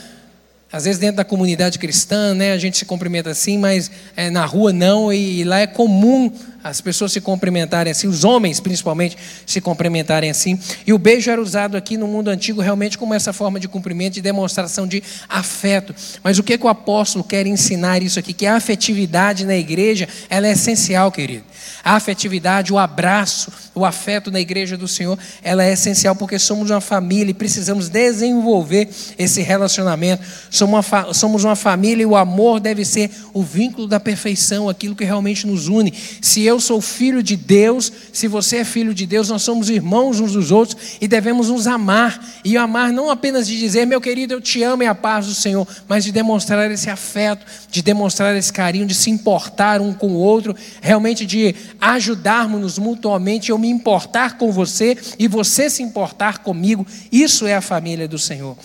às 0.71 0.85
vezes 0.85 0.99
dentro 0.99 1.17
da 1.17 1.25
comunidade 1.25 1.77
cristã, 1.77 2.33
né, 2.33 2.53
a 2.53 2.57
gente 2.57 2.77
se 2.77 2.85
cumprimenta 2.85 3.29
assim, 3.29 3.57
mas 3.57 3.91
é, 4.15 4.29
na 4.29 4.45
rua 4.45 4.71
não, 4.71 5.11
e, 5.11 5.41
e, 5.41 5.43
lá 5.43 5.59
é 5.59 5.67
comum 5.67 6.31
as 6.63 6.79
pessoas 6.79 7.11
se 7.11 7.21
cumprimentarem 7.21 7.91
assim, 7.91 8.07
os 8.07 8.23
homens 8.23 8.59
principalmente 8.59 9.17
se 9.45 9.59
cumprimentarem 9.59 10.29
assim. 10.29 10.59
E 10.85 10.93
o 10.93 10.97
beijo 10.97 11.31
era 11.31 11.41
usado 11.41 11.75
aqui 11.75 11.97
no 11.97 12.07
mundo 12.07 12.29
antigo 12.29 12.61
realmente 12.61 12.97
como 12.97 13.13
essa 13.13 13.33
forma 13.33 13.59
de 13.59 13.67
cumprimento, 13.67 14.13
de 14.13 14.21
demonstração 14.21 14.87
de 14.87 15.03
afeto. 15.27 15.95
Mas 16.23 16.37
o 16.37 16.43
que, 16.43 16.57
que 16.57 16.65
o 16.65 16.69
apóstolo 16.69 17.23
quer 17.23 17.47
ensinar 17.47 18.01
isso 18.01 18.19
aqui? 18.19 18.33
Que 18.33 18.45
a 18.45 18.55
afetividade 18.55 19.45
na 19.45 19.55
igreja 19.55 20.07
ela 20.29 20.47
é 20.47 20.51
essencial, 20.51 21.11
querido. 21.11 21.43
A 21.83 21.95
afetividade, 21.95 22.71
o 22.71 22.77
abraço, 22.77 23.51
o 23.73 23.85
afeto 23.85 24.29
na 24.29 24.39
igreja 24.39 24.77
do 24.77 24.87
Senhor, 24.87 25.17
ela 25.41 25.63
é 25.63 25.73
essencial 25.73 26.15
porque 26.15 26.37
somos 26.37 26.69
uma 26.69 26.81
família 26.81 27.31
e 27.31 27.33
precisamos 27.33 27.89
desenvolver 27.89 28.89
esse 29.17 29.41
relacionamento. 29.41 30.23
Somos 30.49 30.87
uma, 30.87 31.13
somos 31.13 31.43
uma 31.43 31.55
família 31.55 32.03
e 32.03 32.05
o 32.05 32.15
amor 32.15 32.59
deve 32.59 32.85
ser 32.85 33.09
o 33.33 33.41
vínculo 33.41 33.87
da 33.87 33.99
perfeição, 33.99 34.69
aquilo 34.69 34.95
que 34.95 35.03
realmente 35.03 35.47
nos 35.47 35.67
une. 35.67 35.93
Se 36.21 36.43
eu 36.43 36.50
sou 36.59 36.81
filho 36.81 37.21
de 37.21 37.35
Deus, 37.35 37.91
se 38.11 38.27
você 38.27 38.57
é 38.57 38.63
filho 38.63 38.93
de 38.93 39.05
Deus, 39.05 39.29
nós 39.29 39.41
somos 39.41 39.69
irmãos 39.69 40.19
uns 40.19 40.33
dos 40.33 40.51
outros 40.51 40.97
e 40.99 41.07
devemos 41.07 41.49
nos 41.49 41.67
amar. 41.67 42.23
E 42.43 42.57
amar 42.57 42.91
não 42.91 43.09
apenas 43.09 43.47
de 43.47 43.57
dizer, 43.57 43.85
meu 43.85 44.01
querido, 44.01 44.33
eu 44.33 44.41
te 44.41 44.63
amo 44.63 44.83
e 44.83 44.85
a 44.85 44.95
paz 44.95 45.27
do 45.27 45.33
Senhor, 45.33 45.67
mas 45.87 46.03
de 46.03 46.11
demonstrar 46.11 46.69
esse 46.71 46.89
afeto, 46.89 47.45
de 47.69 47.81
demonstrar 47.81 48.35
esse 48.35 48.51
carinho, 48.51 48.85
de 48.85 48.95
se 48.95 49.09
importar 49.09 49.81
um 49.81 49.93
com 49.93 50.09
o 50.09 50.17
outro, 50.17 50.55
realmente 50.81 51.25
de 51.25 51.55
ajudarmos-nos 51.79 52.77
mutuamente, 52.77 53.51
eu 53.51 53.57
me 53.57 53.69
importar 53.69 54.37
com 54.37 54.51
você 54.51 54.97
e 55.17 55.27
você 55.27 55.69
se 55.69 55.83
importar 55.83 56.39
comigo. 56.39 56.85
Isso 57.11 57.45
é 57.45 57.55
a 57.55 57.61
família 57.61 58.07
do 58.07 58.17
Senhor. 58.17 58.57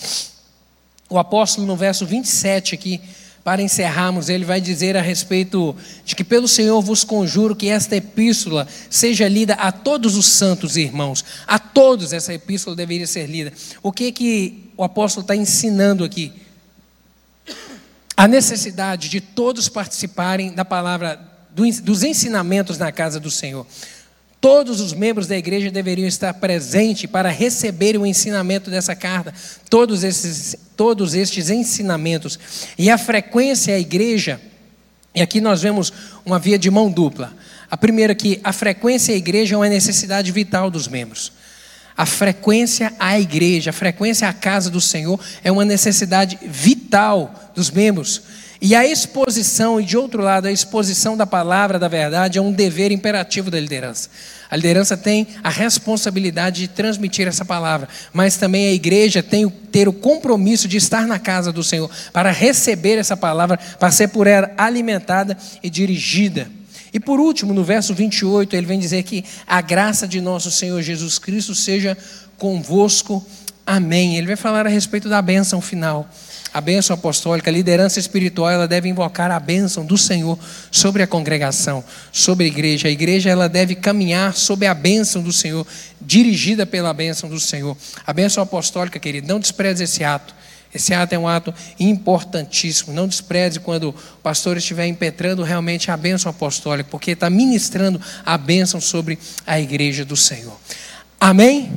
O 1.08 1.18
apóstolo, 1.18 1.66
no 1.66 1.76
verso 1.76 2.04
27 2.04 2.74
aqui, 2.74 3.00
para 3.46 3.62
encerrarmos, 3.62 4.28
ele 4.28 4.44
vai 4.44 4.60
dizer 4.60 4.96
a 4.96 5.00
respeito 5.00 5.76
de 6.04 6.16
que, 6.16 6.24
pelo 6.24 6.48
Senhor, 6.48 6.82
vos 6.82 7.04
conjuro 7.04 7.54
que 7.54 7.68
esta 7.68 7.94
epístola 7.94 8.66
seja 8.90 9.28
lida 9.28 9.54
a 9.54 9.70
todos 9.70 10.16
os 10.16 10.26
santos 10.26 10.76
irmãos. 10.76 11.24
A 11.46 11.56
todos 11.56 12.12
essa 12.12 12.34
epístola 12.34 12.74
deveria 12.74 13.06
ser 13.06 13.28
lida. 13.28 13.52
O 13.84 13.92
que 13.92 14.10
que 14.10 14.72
o 14.76 14.82
apóstolo 14.82 15.22
está 15.22 15.36
ensinando 15.36 16.02
aqui? 16.02 16.32
A 18.16 18.26
necessidade 18.26 19.08
de 19.08 19.20
todos 19.20 19.68
participarem 19.68 20.52
da 20.52 20.64
palavra, 20.64 21.20
dos 21.84 22.02
ensinamentos 22.02 22.78
na 22.78 22.90
casa 22.90 23.20
do 23.20 23.30
Senhor. 23.30 23.64
Todos 24.46 24.80
os 24.80 24.92
membros 24.92 25.26
da 25.26 25.36
igreja 25.36 25.72
deveriam 25.72 26.06
estar 26.06 26.32
presentes 26.34 27.10
para 27.10 27.30
receber 27.30 27.98
o 27.98 28.06
ensinamento 28.06 28.70
dessa 28.70 28.94
carta, 28.94 29.34
todos 29.68 30.04
esses, 30.04 30.54
todos 30.76 31.14
estes 31.14 31.50
ensinamentos. 31.50 32.38
E 32.78 32.88
a 32.88 32.96
frequência 32.96 33.74
à 33.74 33.80
igreja, 33.80 34.40
e 35.12 35.20
aqui 35.20 35.40
nós 35.40 35.62
vemos 35.62 35.92
uma 36.24 36.38
via 36.38 36.56
de 36.56 36.70
mão 36.70 36.88
dupla. 36.88 37.34
A 37.68 37.76
primeira 37.76 38.14
que 38.14 38.40
a 38.44 38.52
frequência 38.52 39.12
à 39.12 39.18
igreja 39.18 39.56
é 39.56 39.58
uma 39.58 39.68
necessidade 39.68 40.30
vital 40.30 40.70
dos 40.70 40.86
membros. 40.86 41.32
A 41.96 42.06
frequência 42.06 42.92
à 43.00 43.18
igreja, 43.18 43.70
a 43.70 43.72
frequência 43.72 44.28
à 44.28 44.32
casa 44.32 44.70
do 44.70 44.80
Senhor 44.80 45.18
é 45.42 45.50
uma 45.50 45.64
necessidade 45.64 46.38
vital 46.44 47.52
dos 47.52 47.68
membros. 47.68 48.22
E 48.60 48.74
a 48.74 48.86
exposição, 48.86 49.80
e 49.80 49.84
de 49.84 49.96
outro 49.96 50.22
lado, 50.22 50.46
a 50.46 50.52
exposição 50.52 51.16
da 51.16 51.26
palavra 51.26 51.78
da 51.78 51.88
verdade 51.88 52.38
é 52.38 52.42
um 52.42 52.52
dever 52.52 52.90
imperativo 52.90 53.50
da 53.50 53.60
liderança. 53.60 54.08
A 54.50 54.56
liderança 54.56 54.96
tem 54.96 55.26
a 55.42 55.50
responsabilidade 55.50 56.62
de 56.62 56.68
transmitir 56.68 57.26
essa 57.26 57.44
palavra, 57.44 57.88
mas 58.12 58.36
também 58.36 58.68
a 58.68 58.72
igreja 58.72 59.22
tem 59.22 59.48
ter 59.48 59.88
o 59.88 59.92
compromisso 59.92 60.68
de 60.68 60.76
estar 60.76 61.06
na 61.06 61.18
casa 61.18 61.52
do 61.52 61.62
Senhor 61.62 61.90
para 62.12 62.30
receber 62.30 62.96
essa 62.96 63.16
palavra, 63.16 63.58
para 63.78 63.90
ser 63.90 64.08
por 64.08 64.26
ela 64.26 64.50
alimentada 64.56 65.36
e 65.62 65.68
dirigida. 65.68 66.48
E 66.92 67.00
por 67.00 67.20
último, 67.20 67.52
no 67.52 67.62
verso 67.62 67.92
28, 67.92 68.56
ele 68.56 68.66
vem 68.66 68.78
dizer 68.78 69.02
que 69.02 69.22
a 69.46 69.60
graça 69.60 70.08
de 70.08 70.20
nosso 70.20 70.50
Senhor 70.50 70.80
Jesus 70.80 71.18
Cristo 71.18 71.54
seja 71.54 71.98
convosco. 72.38 73.24
Amém. 73.66 74.16
Ele 74.16 74.28
vai 74.28 74.36
falar 74.36 74.64
a 74.64 74.70
respeito 74.70 75.08
da 75.08 75.20
bênção 75.20 75.60
final 75.60 76.08
a 76.52 76.60
bênção 76.60 76.94
apostólica, 76.94 77.50
a 77.50 77.52
liderança 77.52 77.98
espiritual, 77.98 78.50
ela 78.50 78.68
deve 78.68 78.88
invocar 78.88 79.30
a 79.30 79.38
bênção 79.38 79.84
do 79.84 79.98
Senhor 79.98 80.38
sobre 80.70 81.02
a 81.02 81.06
congregação, 81.06 81.84
sobre 82.12 82.44
a 82.44 82.48
igreja. 82.48 82.88
A 82.88 82.90
igreja 82.90 83.30
ela 83.30 83.48
deve 83.48 83.74
caminhar 83.74 84.34
sob 84.34 84.66
a 84.66 84.74
bênção 84.74 85.22
do 85.22 85.32
Senhor, 85.32 85.66
dirigida 86.00 86.64
pela 86.64 86.92
bênção 86.92 87.28
do 87.28 87.38
Senhor. 87.38 87.76
A 88.06 88.12
bênção 88.12 88.42
apostólica, 88.42 88.98
querido, 88.98 89.28
não 89.28 89.40
despreze 89.40 89.84
esse 89.84 90.02
ato. 90.04 90.34
Esse 90.74 90.92
ato 90.92 91.14
é 91.14 91.18
um 91.18 91.26
ato 91.28 91.54
importantíssimo. 91.78 92.92
Não 92.92 93.08
despreze 93.08 93.60
quando 93.60 93.90
o 93.90 93.92
pastor 94.22 94.56
estiver 94.56 94.86
impetrando 94.86 95.42
realmente 95.42 95.90
a 95.90 95.96
bênção 95.96 96.30
apostólica, 96.30 96.88
porque 96.90 97.12
está 97.12 97.30
ministrando 97.30 98.00
a 98.24 98.36
bênção 98.36 98.80
sobre 98.80 99.18
a 99.46 99.58
igreja 99.58 100.04
do 100.04 100.16
Senhor. 100.16 100.58
Amém? 101.18 101.72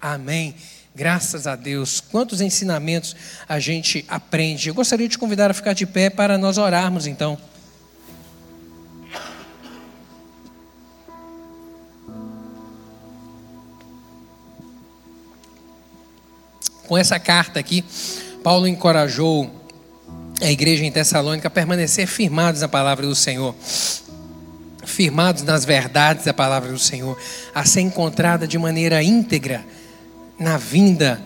Amém. 0.00 0.54
Graças 0.96 1.46
a 1.46 1.54
Deus, 1.54 2.00
quantos 2.00 2.40
ensinamentos 2.40 3.14
a 3.46 3.60
gente 3.60 4.02
aprende. 4.08 4.70
Eu 4.70 4.74
gostaria 4.74 5.06
de 5.06 5.12
te 5.12 5.18
convidar 5.18 5.50
a 5.50 5.54
ficar 5.54 5.74
de 5.74 5.84
pé 5.84 6.08
para 6.08 6.38
nós 6.38 6.56
orarmos 6.56 7.06
então. 7.06 7.36
Com 16.86 16.96
essa 16.96 17.20
carta 17.20 17.60
aqui, 17.60 17.84
Paulo 18.42 18.66
encorajou 18.66 19.50
a 20.40 20.50
igreja 20.50 20.82
em 20.82 20.90
Tessalônica 20.90 21.46
a 21.46 21.50
permanecer 21.50 22.06
firmados 22.06 22.62
na 22.62 22.68
palavra 22.68 23.06
do 23.06 23.14
Senhor, 23.14 23.54
firmados 24.86 25.42
nas 25.42 25.62
verdades 25.62 26.24
da 26.24 26.32
palavra 26.32 26.72
do 26.72 26.78
Senhor, 26.78 27.18
a 27.54 27.66
ser 27.66 27.82
encontrada 27.82 28.48
de 28.48 28.56
maneira 28.56 29.02
íntegra 29.02 29.62
na 30.38 30.56
vinda, 30.56 31.20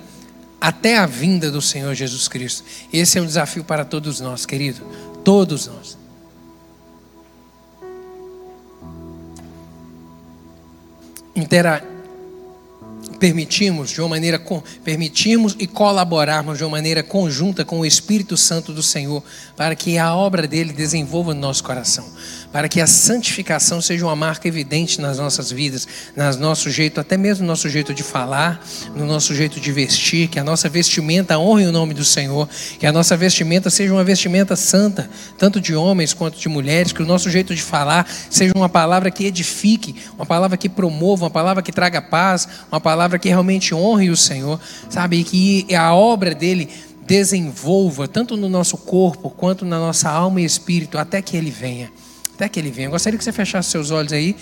até 0.61 0.99
a 0.99 1.07
vinda 1.07 1.51
do 1.51 1.61
Senhor 1.61 1.95
Jesus 1.95 2.29
Cristo. 2.29 2.65
Esse 2.93 3.19
é 3.19 3.23
um 3.23 3.27
desafio 3.27 3.65
para 3.65 3.85
todos 3.85 4.21
nós, 4.21 4.47
querido. 4.47 4.85
Todos 5.25 5.67
nós. 5.67 5.99
Intera 11.35 11.85
permitimos 13.19 13.91
de 13.91 14.01
uma 14.01 14.09
maneira 14.09 14.43
permitimos 14.83 15.55
e 15.59 15.67
colaborarmos 15.67 16.57
de 16.57 16.65
uma 16.65 16.71
maneira 16.71 17.03
conjunta 17.03 17.67
com 17.67 17.81
o 17.81 17.87
Espírito 17.87 18.35
Santo 18.35 18.73
do 18.73 18.83
Senhor 18.83 19.23
para 19.55 19.77
que 19.77 19.99
a 19.99 20.15
obra 20.15 20.49
dele 20.49 20.73
desenvolva 20.73 21.35
no 21.35 21.41
nosso 21.41 21.63
coração 21.63 22.09
para 22.53 22.69
que 22.69 22.81
a 22.81 22.87
santificação 22.87 23.81
seja 23.81 24.05
uma 24.05 24.17
marca 24.17 24.49
evidente 24.49 25.01
nas 25.01 25.19
nossas 25.19 25.51
vidas, 25.51 25.87
no 26.17 26.41
nosso 26.41 26.71
jeito, 26.71 27.01
até 27.01 27.17
mesmo 27.17 27.45
no 27.45 27.49
nosso 27.49 27.69
jeito 27.69 27.95
de 27.95 28.03
falar, 28.03 28.65
no 28.95 29.07
nosso 29.07 29.35
jeito 29.35 29.61
de 29.61 29.73
vestir, 29.73 30.29
que 30.29 30.39
a 30.39 30.45
nossa 30.45 30.69
vestimenta 30.69 31.39
honre 31.39 31.67
o 31.67 31.73
nome 31.73 31.95
do 31.95 32.05
Senhor, 32.05 32.49
que 32.79 32.87
a 32.87 32.93
nossa 32.93 33.17
vestimenta 33.17 33.71
seja 33.71 33.93
uma 33.93 34.03
vestimenta 34.03 34.57
santa, 34.57 35.09
tanto 35.39 35.61
de 35.61 35.75
homens 35.75 36.13
quanto 36.13 36.39
de 36.39 36.49
mulheres, 36.49 36.93
que 36.93 37.03
o 37.03 37.07
nosso 37.07 37.31
jeito 37.31 37.55
de 37.55 37.63
falar 37.63 38.09
seja 38.29 38.53
uma 38.57 38.69
palavra 38.69 39.11
que 39.11 39.25
edifique, 39.25 39.95
uma 40.17 40.27
palavra 40.27 40.57
que 40.57 40.69
promova, 40.69 41.25
uma 41.25 41.31
palavra 41.31 41.63
que 41.63 41.73
traga 41.73 42.03
paz, 42.03 42.49
uma 42.71 42.81
palavra 42.81 43.19
que 43.19 43.29
realmente 43.29 43.75
honre 43.75 44.11
o 44.11 44.17
Senhor, 44.17 44.61
sabe? 44.89 45.21
E 45.21 45.25
que 45.25 45.75
a 45.75 45.95
obra 45.95 46.35
dele 46.35 46.69
desenvolva 47.07 48.07
tanto 48.07 48.37
no 48.37 48.49
nosso 48.49 48.77
corpo 48.77 49.31
quanto 49.31 49.65
na 49.65 49.79
nossa 49.79 50.09
alma 50.09 50.41
e 50.41 50.45
espírito 50.45 50.99
até 50.99 51.21
que 51.23 51.37
ele 51.37 51.51
venha 51.51 51.91
até 52.41 52.49
que 52.49 52.59
ele 52.59 52.71
venha. 52.71 52.87
Eu 52.87 52.93
gostaria 52.93 53.19
que 53.19 53.25
você 53.25 53.33
fechasse 53.33 53.71
seus 53.71 53.91
olhos 53.91 54.15
aí 54.15 54.35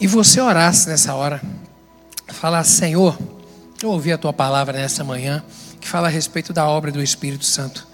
e 0.00 0.06
você 0.06 0.40
orasse 0.40 0.88
nessa 0.88 1.14
hora. 1.14 1.42
Falasse, 2.28 2.72
Senhor, 2.72 3.18
eu 3.82 3.90
ouvi 3.90 4.10
a 4.12 4.18
tua 4.18 4.32
palavra 4.32 4.78
nessa 4.78 5.04
manhã 5.04 5.44
que 5.78 5.86
fala 5.86 6.08
a 6.08 6.10
respeito 6.10 6.52
da 6.52 6.66
obra 6.66 6.90
do 6.90 7.02
Espírito 7.02 7.44
Santo. 7.44 7.86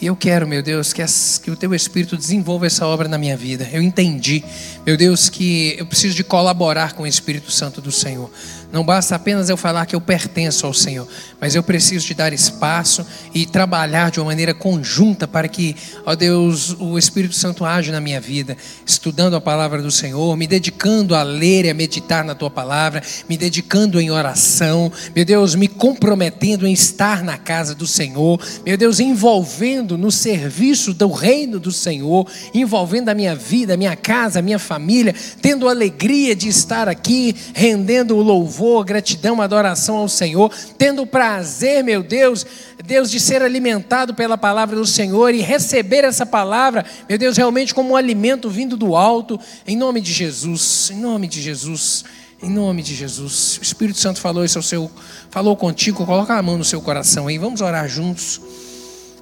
E 0.00 0.06
eu 0.06 0.16
quero, 0.16 0.48
meu 0.48 0.62
Deus, 0.62 0.94
que, 0.94 1.02
as, 1.02 1.36
que, 1.36 1.50
o 1.50 1.56
teu 1.56 1.74
Espírito 1.74 2.16
desenvolva 2.16 2.66
essa 2.66 2.86
obra 2.86 3.06
na 3.06 3.18
minha 3.18 3.36
vida. 3.36 3.68
Eu 3.70 3.82
entendi, 3.82 4.42
meu 4.86 4.96
Deus, 4.96 5.28
que 5.28 5.76
eu 5.78 5.84
preciso 5.84 6.14
de 6.14 6.24
colaborar 6.24 6.94
com 6.94 7.02
o 7.02 7.06
Espírito 7.06 7.50
Santo 7.50 7.82
do 7.82 7.92
Senhor. 7.92 8.30
Não 8.72 8.84
basta 8.84 9.16
apenas 9.16 9.48
eu 9.48 9.56
falar 9.56 9.84
que 9.84 9.96
eu 9.96 10.00
pertenço 10.00 10.64
ao 10.64 10.72
Senhor, 10.72 11.06
mas 11.40 11.56
eu 11.56 11.62
preciso 11.62 12.06
te 12.06 12.14
dar 12.14 12.32
espaço 12.32 13.04
e 13.34 13.44
trabalhar 13.44 14.12
de 14.12 14.20
uma 14.20 14.26
maneira 14.26 14.54
conjunta 14.54 15.26
para 15.26 15.48
que, 15.48 15.74
ó 16.06 16.14
Deus, 16.14 16.76
o 16.78 16.96
Espírito 16.96 17.34
Santo 17.34 17.64
age 17.64 17.90
na 17.90 18.00
minha 18.00 18.20
vida, 18.20 18.56
estudando 18.86 19.34
a 19.34 19.40
palavra 19.40 19.82
do 19.82 19.90
Senhor, 19.90 20.36
me 20.36 20.46
dedicando 20.46 21.16
a 21.16 21.24
ler 21.24 21.64
e 21.64 21.70
a 21.70 21.74
meditar 21.74 22.24
na 22.24 22.32
tua 22.32 22.48
palavra, 22.48 23.02
me 23.28 23.36
dedicando 23.36 24.00
em 24.00 24.12
oração, 24.12 24.92
meu 25.16 25.24
Deus, 25.24 25.56
me 25.56 25.66
comprometendo 25.66 26.64
em 26.64 26.72
estar 26.72 27.24
na 27.24 27.36
casa 27.36 27.74
do 27.74 27.88
Senhor, 27.88 28.40
meu 28.64 28.76
Deus, 28.76 29.00
envolvendo 29.00 29.98
no 29.98 30.12
serviço 30.12 30.94
do 30.94 31.10
reino 31.10 31.58
do 31.58 31.72
Senhor, 31.72 32.24
envolvendo 32.54 33.08
a 33.08 33.14
minha 33.14 33.34
vida, 33.34 33.74
a 33.74 33.76
minha 33.76 33.96
casa, 33.96 34.38
a 34.38 34.42
minha 34.42 34.60
família, 34.60 35.12
tendo 35.42 35.68
alegria 35.68 36.36
de 36.36 36.48
estar 36.48 36.88
aqui, 36.88 37.34
rendendo 37.52 38.16
o 38.16 38.22
louvor 38.22 38.59
louvor, 38.60 38.84
gratidão, 38.84 39.40
adoração 39.40 39.96
ao 39.96 40.08
Senhor, 40.08 40.52
tendo 40.76 41.06
prazer, 41.06 41.82
meu 41.82 42.02
Deus, 42.02 42.44
Deus, 42.84 43.10
de 43.10 43.18
ser 43.18 43.42
alimentado 43.42 44.14
pela 44.14 44.36
palavra 44.36 44.76
do 44.76 44.86
Senhor 44.86 45.34
e 45.34 45.40
receber 45.40 46.04
essa 46.04 46.26
palavra, 46.26 46.84
meu 47.08 47.16
Deus, 47.16 47.36
realmente 47.36 47.74
como 47.74 47.90
um 47.90 47.96
alimento 47.96 48.50
vindo 48.50 48.76
do 48.76 48.94
alto, 48.94 49.40
em 49.66 49.76
nome 49.76 50.00
de 50.00 50.12
Jesus, 50.12 50.90
em 50.92 51.00
nome 51.00 51.26
de 51.26 51.40
Jesus. 51.40 52.04
Em 52.42 52.48
nome 52.48 52.82
de 52.82 52.94
Jesus. 52.94 53.58
O 53.58 53.62
Espírito 53.62 53.98
Santo 53.98 54.18
falou 54.18 54.42
isso 54.42 54.58
ao 54.58 54.62
seu, 54.62 54.90
falou 55.28 55.54
contigo, 55.54 56.06
coloca 56.06 56.32
a 56.32 56.42
mão 56.42 56.56
no 56.56 56.64
seu 56.64 56.80
coração 56.80 57.26
aí. 57.26 57.36
Vamos 57.36 57.60
orar 57.60 57.86
juntos. 57.86 58.40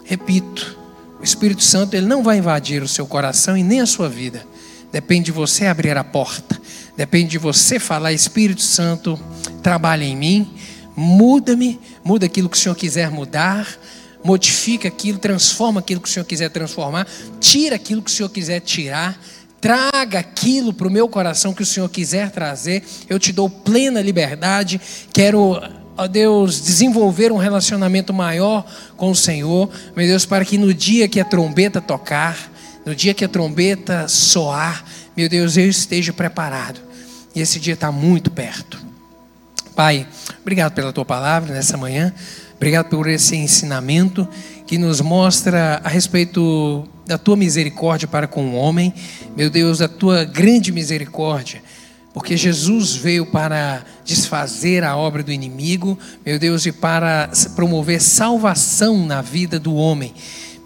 Repito, 0.05 0.78
o 1.18 1.24
Espírito 1.24 1.64
Santo 1.64 1.97
ele 1.97 2.07
não 2.07 2.22
vai 2.22 2.39
invadir 2.39 2.80
o 2.80 2.86
seu 2.86 3.09
coração 3.09 3.57
e 3.57 3.64
nem 3.64 3.80
a 3.80 3.86
sua 3.86 4.09
vida. 4.09 4.47
Depende 4.93 5.24
de 5.24 5.32
você 5.32 5.66
abrir 5.66 5.99
a 5.99 6.05
porta. 6.05 6.61
Depende 6.99 7.30
de 7.30 7.38
você 7.38 7.78
falar, 7.78 8.12
Espírito 8.12 8.61
Santo, 8.61 9.16
trabalha 9.62 10.03
em 10.03 10.16
mim, 10.16 10.53
muda-me, 10.96 11.78
muda 12.03 12.26
aquilo 12.26 12.49
que 12.49 12.57
o 12.57 12.61
Senhor 12.61 12.74
quiser 12.74 13.09
mudar, 13.09 13.68
modifica 14.24 14.88
aquilo, 14.88 15.16
transforma 15.16 15.78
aquilo 15.78 16.01
que 16.01 16.09
o 16.09 16.11
Senhor 16.11 16.26
quiser 16.26 16.51
transformar, 16.51 17.07
tira 17.38 17.76
aquilo 17.76 18.03
que 18.03 18.11
o 18.11 18.12
Senhor 18.12 18.28
quiser 18.28 18.59
tirar, 18.62 19.16
traga 19.61 20.18
aquilo 20.18 20.74
para 20.74 20.88
o 20.88 20.90
meu 20.90 21.09
coração 21.09 21.55
que 21.55 21.62
o 21.62 21.66
Senhor 21.66 21.88
quiser 21.88 22.32
trazer. 22.32 22.82
Eu 23.09 23.20
te 23.20 23.32
dou 23.32 23.49
plena 23.49 24.03
liberdade, 24.03 24.80
quero 25.12 25.57
ó 25.96 26.09
Deus, 26.09 26.61
desenvolver 26.61 27.30
um 27.30 27.36
relacionamento 27.36 28.12
maior 28.12 28.66
com 28.96 29.12
o 29.12 29.14
Senhor, 29.14 29.70
meu 29.94 30.05
Deus, 30.05 30.26
para 30.26 30.44
que 30.44 30.59
no 30.59 30.74
dia 30.74 31.07
que 31.07 31.20
a 31.20 31.24
trombeta 31.24 31.80
tocar, 31.80 32.53
no 32.84 32.92
dia 32.92 33.14
que 33.14 33.24
a 33.24 33.28
trombeta 33.28 34.09
soar, 34.09 34.84
meu 35.16 35.28
Deus, 35.28 35.57
eu 35.57 35.68
esteja 35.68 36.12
preparado 36.12 36.88
e 37.39 37.41
esse 37.41 37.61
dia 37.61 37.74
está 37.74 37.93
muito 37.93 38.32
perto. 38.32 38.84
Pai, 39.76 40.09
obrigado 40.41 40.72
pela 40.72 40.93
tua 40.93 41.05
palavra 41.05 41.55
nessa 41.55 41.76
manhã. 41.76 42.12
Obrigado 42.57 42.89
por 42.89 43.09
esse 43.09 43.36
ensinamento 43.36 44.26
que 44.66 44.76
nos 44.76 45.01
mostra 45.01 45.80
a 45.84 45.89
respeito 45.89 46.84
da 47.07 47.16
tua 47.16 47.36
misericórdia 47.36 48.09
para 48.09 48.26
com 48.26 48.45
o 48.45 48.55
homem. 48.57 48.93
Meu 49.36 49.49
Deus, 49.49 49.78
da 49.78 49.86
tua 49.86 50.24
grande 50.24 50.72
misericórdia. 50.72 51.62
Porque 52.12 52.36
Jesus 52.36 52.97
veio 52.97 53.24
para 53.24 53.84
desfazer 54.05 54.82
a 54.82 54.97
obra 54.97 55.22
do 55.22 55.30
inimigo, 55.30 55.97
meu 56.26 56.41
Deus, 56.41 56.66
e 56.66 56.72
para 56.72 57.30
promover 57.55 58.01
salvação 58.01 59.07
na 59.07 59.22
vida 59.22 59.61
do 59.61 59.76
homem. 59.76 60.12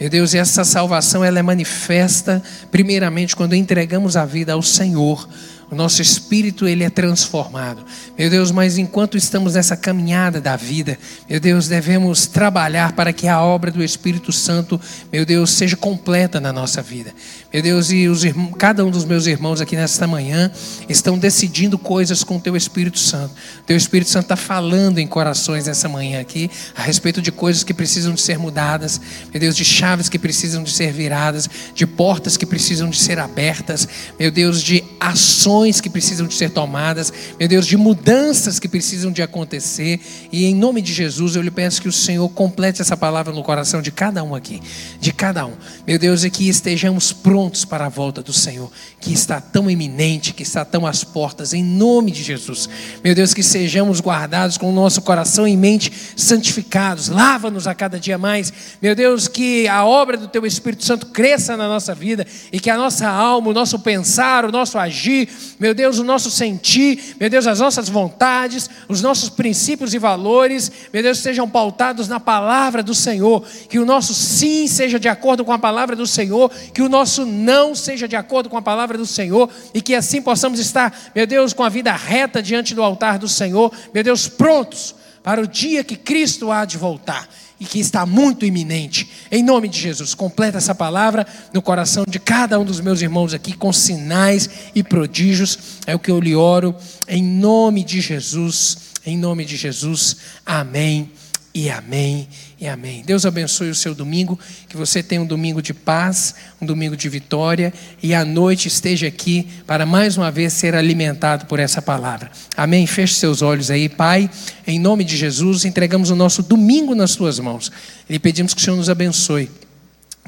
Meu 0.01 0.09
Deus, 0.09 0.33
e 0.33 0.39
essa 0.39 0.65
salvação 0.65 1.23
ela 1.23 1.39
é 1.39 1.43
manifesta 1.43 2.43
primeiramente 2.71 3.37
quando 3.37 3.55
entregamos 3.55 4.17
a 4.17 4.25
vida 4.25 4.55
ao 4.55 4.63
Senhor. 4.63 5.29
O 5.73 5.75
nosso 5.75 6.03
espírito 6.03 6.69
ele 6.69 6.85
é 6.85 6.91
transformado. 6.91 7.83
Meu 8.19 8.29
Deus, 8.29 8.51
mas 8.51 8.77
enquanto 8.77 9.17
estamos 9.17 9.55
nessa 9.55 9.75
caminhada 9.75 10.39
da 10.39 10.55
vida, 10.55 10.99
meu 11.27 11.41
Deus, 11.41 11.67
devemos 11.67 12.27
trabalhar 12.27 12.93
para 12.93 13.11
que 13.11 13.27
a 13.27 13.41
obra 13.41 13.71
do 13.71 13.83
Espírito 13.83 14.31
Santo, 14.33 14.79
meu 15.11 15.25
Deus, 15.25 15.51
seja 15.51 15.75
completa 15.75 16.39
na 16.39 16.53
nossa 16.53 16.83
vida. 16.83 17.15
Meu 17.53 17.61
Deus, 17.61 17.91
e 17.93 18.09
os 18.09 18.23
cada 18.57 18.83
um 18.83 18.91
dos 18.91 19.05
meus 19.05 19.27
irmãos 19.27 19.61
aqui 19.61 19.77
nesta 19.77 20.07
manhã 20.07 20.51
estão 20.89 21.19
decidindo 21.19 21.77
coisas 21.77 22.25
com 22.25 22.39
o 22.39 22.41
teu 22.41 22.57
Espírito 22.57 22.99
Santo. 22.99 23.35
O 23.61 23.65
teu 23.67 23.77
Espírito 23.77 24.09
Santo 24.09 24.23
está 24.23 24.37
falando 24.37 24.99
em 24.99 25.07
corações 25.07 25.67
nessa 25.67 25.87
manhã 25.87 26.19
aqui 26.19 26.51
a 26.75 26.81
respeito 26.81 27.21
de 27.21 27.31
coisas 27.31 27.63
que 27.63 27.75
precisam 27.75 28.15
de 28.15 28.23
ser 28.23 28.39
mudadas, 28.39 28.99
meu 29.31 29.39
Deus, 29.39 29.55
de 29.55 29.67
chaves 29.67 30.09
que 30.09 30.19
precisam 30.19 30.63
de 30.63 30.71
ser 30.71 30.95
viradas, 30.95 31.47
de 31.75 31.87
portas 31.87 32.39
que 32.39 32.47
precisam 32.47 32.89
de 32.89 32.97
ser 32.97 33.19
abertas, 33.19 33.87
meu 34.19 34.31
Deus, 34.31 34.63
de 34.63 34.83
ações 34.99 35.79
que 35.79 35.91
precisam 35.91 36.27
de 36.27 36.33
ser 36.33 36.49
tomadas, 36.49 37.13
meu 37.39 37.49
Deus, 37.49 37.67
de 37.67 37.77
mudanças 37.77 38.59
que 38.59 38.67
precisam 38.67 39.13
de 39.13 39.21
acontecer. 39.21 40.01
E 40.33 40.47
em 40.47 40.55
nome 40.55 40.81
de 40.81 40.95
Jesus, 40.95 41.37
eu 41.37 41.43
lhe 41.43 41.51
peço 41.51 41.83
que 41.83 41.89
o 41.89 41.93
Senhor 41.93 42.31
complete 42.31 42.81
essa 42.81 42.97
palavra 42.97 43.31
no 43.31 43.43
coração 43.43 43.83
de 43.83 43.93
cada 43.93 44.25
um 44.25 44.35
aqui, 44.35 44.63
de 44.99 45.13
cada 45.13 45.45
um. 45.45 45.53
Meu 45.87 45.99
Deus, 45.99 46.25
e 46.25 46.31
que 46.31 46.49
estejamos 46.49 47.13
prontos 47.13 47.42
para 47.65 47.87
a 47.87 47.89
volta 47.89 48.23
do 48.23 48.33
Senhor, 48.33 48.71
que 49.01 49.13
está 49.13 49.41
tão 49.41 49.71
iminente, 49.71 50.33
que 50.33 50.43
está 50.43 50.65
tão 50.65 50.87
às 50.87 51.03
portas, 51.05 51.53
em 51.53 51.65
nome 51.65 52.11
de 52.11 52.23
Jesus. 52.23 52.69
Meu 53.03 53.15
Deus, 53.15 53.35
que 53.35 53.43
sejamos 53.43 54.01
guardados 54.01 54.57
com 54.57 54.69
o 54.71 54.73
nosso 54.73 55.03
coração 55.03 55.47
e 55.47 55.57
mente 55.57 55.93
santificados. 56.17 57.09
Lava-nos 57.09 57.67
a 57.67 57.75
cada 57.75 57.99
dia 57.99 58.19
mais. 58.19 58.53
Meu 58.81 58.95
Deus, 58.95 59.29
que 59.29 59.67
a 59.69 59.85
obra 59.85 60.17
do 60.17 60.29
teu 60.29 60.47
Espírito 60.47 60.85
Santo 60.85 61.07
cresça 61.07 61.57
na 61.57 61.69
nossa 61.69 61.95
vida 61.95 62.27
e 62.53 62.61
que 62.61 62.71
a 62.71 62.77
nossa 62.77 63.09
alma, 63.09 63.51
o 63.51 63.55
nosso 63.55 63.79
pensar, 63.79 64.45
o 64.45 64.53
nosso 64.53 64.79
agir, 64.79 65.29
meu 65.59 65.75
Deus, 65.75 65.99
o 65.99 66.05
nosso 66.05 66.31
sentir, 66.31 67.17
meu 67.19 67.29
Deus, 67.29 67.47
as 67.47 67.61
nossas 67.61 67.89
vontades, 67.89 68.69
os 68.89 69.03
nossos 69.03 69.29
princípios 69.29 69.95
e 69.95 69.99
valores, 69.99 70.71
meu 70.93 71.03
Deus, 71.03 71.19
sejam 71.19 71.49
pautados 71.49 72.09
na 72.09 72.21
palavra 72.21 72.83
do 72.83 72.95
Senhor, 72.95 73.45
que 73.69 73.79
o 73.79 73.85
nosso 73.85 74.15
sim 74.15 74.67
seja 74.67 74.99
de 74.99 75.09
acordo 75.09 75.45
com 75.45 75.53
a 75.53 75.59
palavra 75.59 75.97
do 75.97 76.07
Senhor, 76.07 76.51
que 76.73 76.83
o 76.83 76.89
nosso 76.89 77.25
não 77.33 77.75
seja 77.75 78.07
de 78.07 78.15
acordo 78.15 78.49
com 78.49 78.57
a 78.57 78.63
palavra 78.63 78.97
do 78.97 79.07
Senhor, 79.07 79.51
e 79.75 79.81
que 79.81 79.95
assim 79.95 80.23
possamos 80.23 80.61
estar, 80.61 81.11
meu 81.15 81.27
Deus, 81.27 81.53
com 81.53 81.65
a 81.65 81.69
vida 81.69 81.93
reta 81.93 82.43
diante 82.43 82.75
do 82.75 82.83
altar 82.83 83.19
do 83.19 83.29
Senhor, 83.29 83.73
meu 83.93 84.05
Deus, 84.05 84.29
prontos 84.29 84.95
para 85.23 85.41
o 85.41 85.47
dia 85.47 85.83
que 85.83 85.97
Cristo 85.97 86.51
há 86.51 86.65
de 86.65 86.77
voltar 86.77 87.29
e 87.59 87.65
que 87.65 87.79
está 87.79 88.05
muito 88.05 88.45
iminente. 88.45 89.09
Em 89.31 89.43
nome 89.43 89.69
de 89.69 89.79
Jesus, 89.79 90.15
completa 90.15 90.59
essa 90.59 90.75
palavra 90.75 91.27
no 91.53 91.63
coração 91.63 92.05
de 92.09 92.19
cada 92.19 92.59
um 92.59 92.65
dos 92.65 92.81
meus 92.81 93.01
irmãos 93.01 93.33
aqui, 93.33 93.53
com 93.53 93.73
sinais 93.73 94.51
e 94.75 94.83
prodígios. 94.83 95.59
É 95.87 95.95
o 95.95 95.99
que 95.99 96.11
eu 96.11 96.19
lhe 96.19 96.35
oro, 96.35 96.75
em 97.09 97.23
nome 97.23 97.85
de 97.85 98.01
Jesus. 98.01 98.93
Em 99.07 99.17
nome 99.17 99.45
de 99.45 99.57
Jesus. 99.57 100.17
Amém 100.45 101.22
e 101.55 101.69
amém 101.69 102.27
e 102.59 102.67
amém. 102.67 103.03
Deus 103.05 103.27
abençoe 103.27 103.69
o 103.69 103.75
seu 103.75 103.95
domingo, 103.95 104.39
que 104.69 104.77
você 104.77 105.03
tenha 105.03 105.21
um 105.21 105.27
domingo 105.27 105.61
de 105.61 105.75
paz, 105.75 106.35
um 106.61 106.67
domingo 106.67 106.97
de 106.97 107.09
vitória 107.09 107.73
e 108.03 108.15
à 108.15 108.25
noite 108.25 108.69
esteja 108.69 109.07
aqui 109.07 109.47
para 109.67 109.85
mais 109.85 110.17
uma 110.17 110.31
vez 110.31 110.53
ser 110.55 110.75
alimentado 110.75 111.47
por 111.47 111.59
essa 111.59 111.83
palavra. 111.83 112.31
Amém. 112.57 112.87
Feche 112.87 113.15
seus 113.15 113.43
olhos 113.43 113.71
aí, 113.71 113.89
Pai, 113.89 114.31
em 114.67 114.79
nome 114.79 115.05
de 115.05 115.17
Jesus, 115.17 115.65
entregamos 115.65 116.11
o 116.11 116.17
nosso 116.17 116.43
domingo 116.43 116.95
nas 116.95 117.15
tuas 117.15 117.39
mãos. 117.39 117.71
E 118.09 118.19
pedimos 118.19 118.55
que 118.55 118.61
o 118.61 118.65
Senhor 118.65 118.77
nos 118.77 118.89
abençoe. 118.89 119.51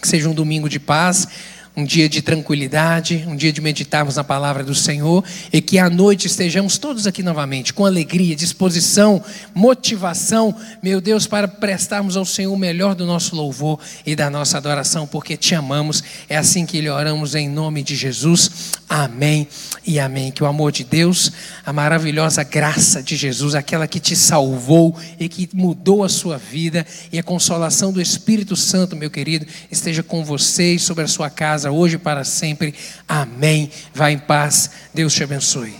Que 0.00 0.08
seja 0.08 0.28
um 0.28 0.34
domingo 0.34 0.68
de 0.68 0.80
paz, 0.80 1.28
um 1.76 1.84
dia 1.84 2.08
de 2.08 2.22
tranquilidade, 2.22 3.24
um 3.26 3.34
dia 3.34 3.52
de 3.52 3.60
meditarmos 3.60 4.14
na 4.14 4.22
palavra 4.22 4.62
do 4.62 4.74
Senhor 4.74 5.24
e 5.52 5.60
que 5.60 5.76
à 5.78 5.90
noite 5.90 6.28
estejamos 6.28 6.78
todos 6.78 7.04
aqui 7.06 7.20
novamente 7.20 7.74
com 7.74 7.84
alegria, 7.84 8.36
disposição, 8.36 9.22
motivação, 9.52 10.54
meu 10.80 11.00
Deus, 11.00 11.26
para 11.26 11.48
prestarmos 11.48 12.16
ao 12.16 12.24
Senhor 12.24 12.52
o 12.52 12.56
melhor 12.56 12.94
do 12.94 13.04
nosso 13.04 13.34
louvor 13.34 13.80
e 14.06 14.14
da 14.14 14.30
nossa 14.30 14.56
adoração, 14.56 15.06
porque 15.06 15.36
te 15.36 15.54
amamos. 15.54 16.02
É 16.28 16.36
assim 16.36 16.64
que 16.64 16.80
lhe 16.80 16.88
oramos 16.88 17.34
em 17.34 17.48
nome 17.48 17.82
de 17.82 17.96
Jesus. 17.96 18.72
Amém 18.88 19.48
e 19.84 19.98
amém. 19.98 20.30
Que 20.30 20.44
o 20.44 20.46
amor 20.46 20.70
de 20.70 20.84
Deus, 20.84 21.32
a 21.66 21.72
maravilhosa 21.72 22.44
graça 22.44 23.02
de 23.02 23.16
Jesus, 23.16 23.54
aquela 23.56 23.88
que 23.88 23.98
te 23.98 24.14
salvou 24.14 24.96
e 25.18 25.28
que 25.28 25.48
mudou 25.52 26.04
a 26.04 26.08
sua 26.08 26.38
vida 26.38 26.86
e 27.10 27.18
a 27.18 27.22
consolação 27.22 27.92
do 27.92 28.00
Espírito 28.00 28.54
Santo, 28.54 28.94
meu 28.94 29.10
querido, 29.10 29.44
esteja 29.70 30.02
com 30.02 30.24
vocês 30.24 30.82
sobre 30.82 31.02
a 31.02 31.08
sua 31.08 31.28
casa 31.28 31.63
casa 31.64 31.70
hoje 31.70 31.96
e 31.96 31.98
para 31.98 32.24
sempre. 32.24 32.74
Amém. 33.08 33.70
Vá 33.94 34.10
em 34.10 34.18
paz. 34.18 34.70
Deus 34.92 35.14
te 35.14 35.24
abençoe. 35.24 35.74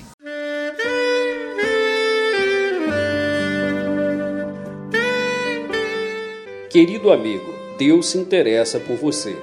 Querido 6.71 7.13
amigo, 7.13 7.55
Deus 7.79 8.09
se 8.09 8.19
interessa 8.19 8.81
por 8.81 8.97
você. 8.97 9.37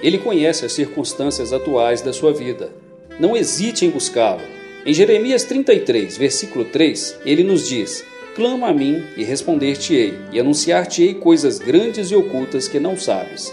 Ele 0.00 0.18
conhece 0.18 0.64
as 0.64 0.72
circunstâncias 0.72 1.52
atuais 1.52 2.00
da 2.00 2.12
sua 2.12 2.32
vida. 2.32 2.70
Não 3.18 3.36
hesite 3.36 3.84
em 3.84 3.90
buscá-lo. 3.90 4.42
Em 4.84 4.92
Jeremias 4.92 5.42
33, 5.44 6.16
versículo 6.16 6.64
3, 6.66 7.18
ele 7.24 7.42
nos 7.42 7.68
diz: 7.68 8.04
Clama 8.36 8.68
a 8.68 8.72
mim 8.72 9.02
e 9.16 9.24
responder-te-ei, 9.24 10.14
e 10.30 10.38
anunciar-te-ei 10.38 11.14
coisas 11.14 11.58
grandes 11.58 12.10
e 12.10 12.14
ocultas 12.14 12.68
que 12.68 12.78
não 12.78 12.96
sabes. 12.96 13.52